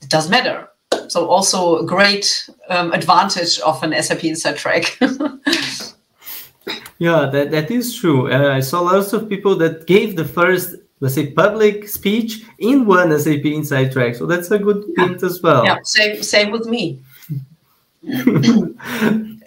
it 0.00 0.08
doesn't 0.08 0.30
matter 0.30 0.68
so 1.08 1.28
also 1.28 1.78
a 1.78 1.86
great 1.86 2.48
um, 2.68 2.92
advantage 2.92 3.58
of 3.60 3.82
an 3.82 4.00
SAP 4.02 4.24
Inside 4.24 4.56
Track. 4.56 4.98
yeah, 6.98 7.28
that, 7.30 7.50
that 7.50 7.70
is 7.70 7.94
true. 7.94 8.32
Uh, 8.32 8.54
I 8.54 8.60
saw 8.60 8.80
lots 8.80 9.12
of 9.12 9.28
people 9.28 9.54
that 9.56 9.86
gave 9.86 10.16
the 10.16 10.24
first, 10.24 10.76
let's 11.02 11.16
say, 11.16 11.32
public 11.32 11.88
speech 11.88 12.44
in 12.58 12.86
one 12.86 13.18
SAP 13.18 13.44
Inside 13.44 13.90
Track. 13.90 14.14
So 14.14 14.24
that's 14.24 14.52
a 14.52 14.58
good 14.58 14.84
yeah. 14.96 15.08
hint 15.08 15.22
as 15.24 15.42
well. 15.42 15.64
Yeah, 15.64 15.78
same, 15.82 16.22
same 16.22 16.52
with 16.52 16.66
me. 16.66 17.00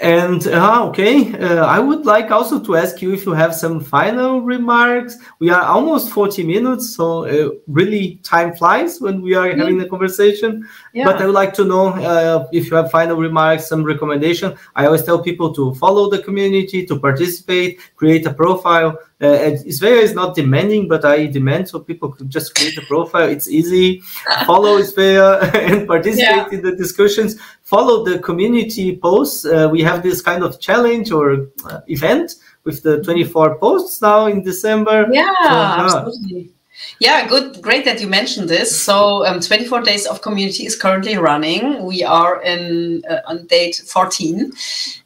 and 0.02 0.48
uh, 0.48 0.86
okay, 0.88 1.34
uh, 1.40 1.66
I 1.66 1.80
would 1.80 2.06
like 2.06 2.30
also 2.30 2.60
to 2.62 2.76
ask 2.76 3.02
you 3.02 3.14
if 3.14 3.26
you 3.26 3.32
have 3.32 3.56
some 3.56 3.80
final 3.80 4.42
remarks. 4.42 5.18
We 5.40 5.50
are 5.50 5.62
almost 5.64 6.12
40 6.12 6.44
minutes, 6.44 6.94
so 6.94 7.26
uh, 7.26 7.52
really 7.68 8.20
time 8.24 8.54
flies 8.54 9.00
when 9.00 9.22
we 9.22 9.34
are 9.34 9.56
having 9.56 9.78
the 9.78 9.88
conversation. 9.88 10.68
Yeah. 10.94 11.06
But 11.06 11.22
I 11.22 11.26
would 11.26 11.36
like 11.36 11.54
to 11.54 11.64
know 11.64 11.88
uh, 11.88 12.48
if 12.52 12.70
you 12.70 12.76
have 12.76 12.92
final 12.92 13.16
remarks, 13.16 13.68
some 13.68 13.84
recommendation. 13.84 14.58
I 14.76 14.88
always 14.88 15.04
tell 15.04 15.22
people 15.24 15.54
to 15.54 15.74
follow 15.76 16.10
the 16.10 16.20
community, 16.20 16.86
to 16.86 17.00
participate, 17.00 17.80
create 17.96 18.26
a 18.26 18.34
profile. 18.34 18.98
Uh, 19.26 20.04
is 20.06 20.14
not 20.14 20.36
demanding, 20.36 20.88
but 20.88 21.06
I 21.06 21.26
demand 21.28 21.70
so 21.70 21.80
people 21.80 22.12
could 22.12 22.30
just 22.30 22.56
create 22.56 22.78
a 22.78 22.82
profile. 22.82 23.30
It's 23.30 23.48
easy. 23.48 24.02
Follow 24.46 24.82
Svea 24.82 25.54
and 25.72 25.88
participate 25.88 26.48
yeah. 26.48 26.50
in 26.52 26.62
the 26.62 26.76
discussions. 26.76 27.40
Follow 27.64 28.04
the 28.06 28.20
community 28.20 28.98
posts. 28.98 29.46
Uh, 29.46 29.68
we 29.72 29.82
have 29.82 30.04
this 30.04 30.22
kind 30.22 30.44
of 30.44 30.60
challenge 30.60 31.12
or 31.12 31.48
uh, 31.66 31.82
event 31.88 32.36
with 32.64 32.84
the 32.84 33.02
24 33.04 33.58
posts 33.60 34.02
now 34.02 34.26
in 34.26 34.44
December. 34.44 35.08
Yeah, 35.12 35.34
so, 35.88 35.96
absolutely. 35.98 36.52
Yeah, 37.00 37.28
good, 37.28 37.62
great 37.62 37.86
that 37.86 38.02
you 38.02 38.08
mentioned 38.08 38.50
this. 38.50 38.80
So, 38.80 39.26
um, 39.26 39.40
24 39.40 39.82
Days 39.82 40.06
of 40.06 40.22
Community 40.22 40.66
is 40.66 40.76
currently 40.76 41.18
running. 41.18 41.84
We 41.86 42.04
are 42.04 42.42
in 42.42 43.04
uh, 43.10 43.20
on 43.28 43.46
date 43.48 43.82
14, 43.86 44.52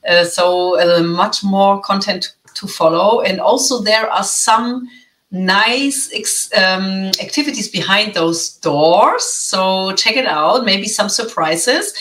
uh, 0.07 0.23
so 0.23 0.79
uh, 0.79 1.03
much 1.03 1.43
more 1.43 1.79
content 1.81 2.35
to 2.59 2.67
follow. 2.67 3.21
And 3.21 3.39
also, 3.39 3.81
there 3.81 4.09
are 4.09 4.23
some 4.23 4.89
nice 5.31 6.49
um, 6.55 7.11
activities 7.21 7.67
behind 7.67 8.13
those 8.13 8.57
doors. 8.57 9.23
So, 9.23 9.93
check 9.93 10.15
it 10.15 10.27
out. 10.27 10.65
Maybe 10.65 10.87
some 10.87 11.09
surprises. 11.09 11.93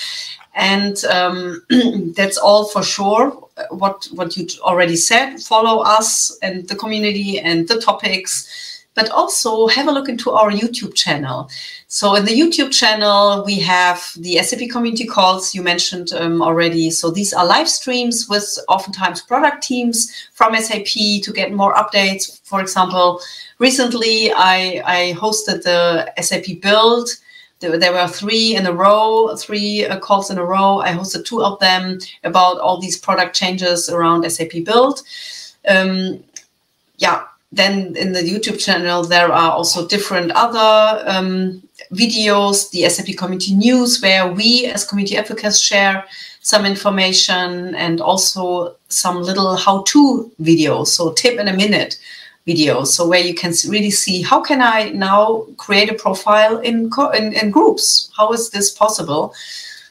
And 0.54 1.04
um, 1.04 1.62
that's 2.16 2.36
all 2.36 2.66
for 2.66 2.82
sure. 2.82 3.30
What 3.70 4.08
what 4.12 4.36
you 4.36 4.46
already 4.60 4.96
said. 4.96 5.38
Follow 5.40 5.82
us 5.82 6.36
and 6.42 6.68
the 6.68 6.76
community 6.76 7.38
and 7.40 7.66
the 7.68 7.80
topics 7.80 8.67
but 8.98 9.10
also 9.10 9.68
have 9.68 9.86
a 9.86 9.92
look 9.92 10.08
into 10.08 10.32
our 10.32 10.50
YouTube 10.50 10.92
channel. 10.92 11.48
So 11.86 12.16
in 12.16 12.24
the 12.24 12.32
YouTube 12.32 12.72
channel, 12.72 13.44
we 13.46 13.60
have 13.60 14.12
the 14.16 14.38
SAP 14.42 14.70
community 14.72 15.06
calls 15.06 15.54
you 15.54 15.62
mentioned 15.62 16.12
um, 16.14 16.42
already. 16.42 16.90
So 16.90 17.08
these 17.12 17.32
are 17.32 17.46
live 17.46 17.68
streams 17.68 18.28
with 18.28 18.58
oftentimes 18.66 19.20
product 19.20 19.62
teams 19.62 20.12
from 20.34 20.56
SAP 20.56 21.22
to 21.22 21.32
get 21.32 21.52
more 21.52 21.74
updates. 21.74 22.40
For 22.42 22.60
example, 22.60 23.20
recently 23.60 24.32
I, 24.32 24.82
I 24.84 25.14
hosted 25.14 25.62
the 25.62 26.12
SAP 26.20 26.60
build. 26.60 27.08
There, 27.60 27.92
were 27.92 28.08
three 28.08 28.56
in 28.56 28.66
a 28.66 28.72
row, 28.72 29.36
three 29.36 29.86
uh, 29.86 30.00
calls 30.00 30.30
in 30.30 30.38
a 30.38 30.44
row. 30.44 30.80
I 30.80 30.90
hosted 30.90 31.24
two 31.24 31.44
of 31.44 31.60
them 31.60 31.98
about 32.24 32.58
all 32.58 32.80
these 32.80 32.98
product 32.98 33.36
changes 33.36 33.88
around 33.88 34.28
SAP 34.28 34.64
build. 34.64 35.02
Um, 35.68 36.24
yeah, 36.96 37.22
then 37.50 37.96
in 37.96 38.12
the 38.12 38.20
YouTube 38.20 38.58
channel, 38.58 39.04
there 39.04 39.32
are 39.32 39.52
also 39.52 39.86
different 39.86 40.32
other 40.32 41.02
um, 41.08 41.62
videos, 41.92 42.70
the 42.70 42.88
SAP 42.88 43.16
Community 43.16 43.54
News, 43.54 44.02
where 44.02 44.30
we 44.30 44.66
as 44.66 44.84
community 44.84 45.16
advocates 45.16 45.58
share 45.58 46.04
some 46.40 46.66
information 46.66 47.74
and 47.74 48.00
also 48.00 48.76
some 48.88 49.22
little 49.22 49.56
how-to 49.56 50.30
videos, 50.40 50.88
so 50.88 51.12
tip 51.12 51.38
in 51.38 51.48
a 51.48 51.52
minute 51.52 51.98
videos, 52.46 52.88
so 52.88 53.06
where 53.06 53.20
you 53.20 53.34
can 53.34 53.52
really 53.68 53.90
see 53.90 54.22
how 54.22 54.40
can 54.40 54.62
I 54.62 54.90
now 54.90 55.46
create 55.58 55.90
a 55.90 55.94
profile 55.94 56.58
in, 56.58 56.90
in, 57.14 57.32
in 57.34 57.50
groups? 57.50 58.10
How 58.16 58.32
is 58.32 58.50
this 58.50 58.70
possible? 58.70 59.34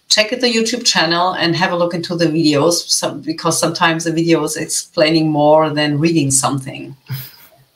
check 0.10 0.30
the 0.30 0.48
YouTube 0.48 0.86
channel 0.86 1.34
and 1.34 1.56
have 1.56 1.72
a 1.72 1.76
look 1.76 1.94
into 1.94 2.16
the 2.16 2.26
videos 2.26 2.88
some, 2.88 3.22
because 3.22 3.60
sometimes 3.60 4.06
the 4.06 4.12
video 4.12 4.44
is 4.44 4.56
explaining 4.56 5.30
more 5.30 5.70
than 5.70 6.00
reading 6.00 6.32
something 6.32 6.96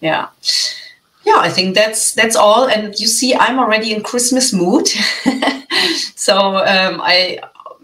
yeah. 0.01 0.27
Yeah 1.23 1.37
i 1.37 1.49
think 1.49 1.75
that's 1.75 2.13
that's 2.13 2.35
all. 2.35 2.67
And 2.67 2.99
you 2.99 3.07
see 3.07 3.35
i'm 3.35 3.59
already 3.59 3.93
in 3.93 4.03
christmas 4.03 4.53
mood. 4.53 4.87
So 6.15 6.57
um, 6.57 7.01
i 7.01 7.39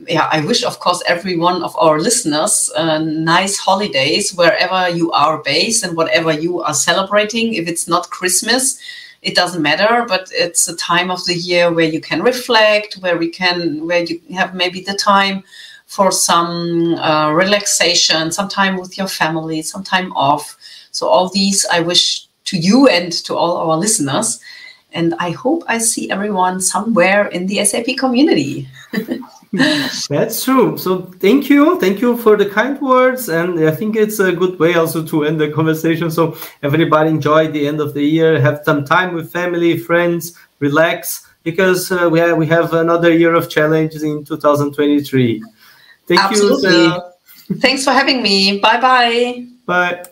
yeah 0.08 0.30
i 0.32 0.42
wish 0.42 0.64
of 0.64 0.80
course 0.80 1.02
every 1.08 1.38
one 1.38 1.64
of 1.64 1.76
our 1.78 2.00
listeners 2.00 2.70
uh, 2.76 3.00
nice 3.00 3.58
holidays 3.58 4.32
wherever 4.36 4.90
you 4.90 5.12
are 5.12 5.42
based 5.42 5.84
and 5.84 5.98
whatever 5.98 6.32
you 6.32 6.62
are 6.62 6.74
celebrating. 6.74 7.54
If 7.56 7.68
it's 7.68 7.88
not 7.88 8.10
christmas 8.12 8.80
it 9.24 9.34
doesn't 9.36 9.62
matter 9.62 10.06
but 10.08 10.30
it's 10.32 10.68
a 10.68 10.76
time 10.76 11.10
of 11.10 11.26
the 11.26 11.34
year 11.34 11.74
where 11.74 11.90
you 11.90 12.00
can 12.00 12.22
reflect 12.22 12.96
where 13.00 13.18
we 13.18 13.30
can 13.30 13.88
where 13.88 14.04
you 14.04 14.22
have 14.36 14.54
maybe 14.54 14.82
the 14.82 14.94
time 14.94 15.44
for 15.88 16.12
some 16.12 16.94
uh, 16.96 17.32
relaxation 17.32 18.32
some 18.32 18.48
time 18.48 18.78
with 18.78 18.98
your 18.98 19.08
family 19.08 19.62
some 19.62 19.84
time 19.84 20.12
off 20.14 20.56
so 20.98 21.08
all 21.08 21.30
these 21.30 21.66
I 21.72 21.80
wish 21.82 22.28
to 22.46 22.58
you 22.58 22.88
and 22.88 23.12
to 23.26 23.36
all 23.36 23.58
our 23.58 23.78
listeners. 23.78 24.40
And 24.94 25.14
I 25.20 25.32
hope 25.32 25.64
I 25.68 25.78
see 25.78 26.10
everyone 26.10 26.62
somewhere 26.62 27.28
in 27.28 27.46
the 27.48 27.64
SAP 27.66 27.98
community. 27.98 28.68
That's 29.54 30.44
true. 30.44 30.78
So 30.78 31.02
thank 31.20 31.50
you. 31.50 31.80
Thank 31.80 32.02
you 32.02 32.18
for 32.18 32.36
the 32.36 32.50
kind 32.50 32.82
words. 32.82 33.30
And 33.30 33.60
I 33.60 33.72
think 33.72 33.96
it's 33.96 34.20
a 34.20 34.32
good 34.32 34.58
way 34.60 34.74
also 34.76 35.06
to 35.06 35.26
end 35.26 35.40
the 35.40 35.52
conversation. 35.52 36.10
So 36.10 36.36
everybody 36.64 37.10
enjoy 37.10 37.50
the 37.50 37.68
end 37.68 37.80
of 37.80 37.94
the 37.94 38.04
year, 38.04 38.40
have 38.42 38.62
some 38.66 38.86
time 38.86 39.14
with 39.14 39.32
family, 39.32 39.78
friends, 39.78 40.38
relax, 40.60 41.28
because 41.44 41.92
uh, 41.92 42.10
we, 42.12 42.20
have, 42.20 42.38
we 42.38 42.48
have 42.48 42.74
another 42.74 43.12
year 43.14 43.36
of 43.36 43.50
challenges 43.50 44.04
in 44.04 44.26
2023. 44.26 45.44
Thank 46.08 46.22
Absolutely. 46.22 46.72
you. 46.72 47.02
Thanks 47.60 47.84
for 47.84 47.92
having 47.92 48.22
me. 48.22 48.60
Bye-bye. 48.60 49.46
Bye. 49.66 50.04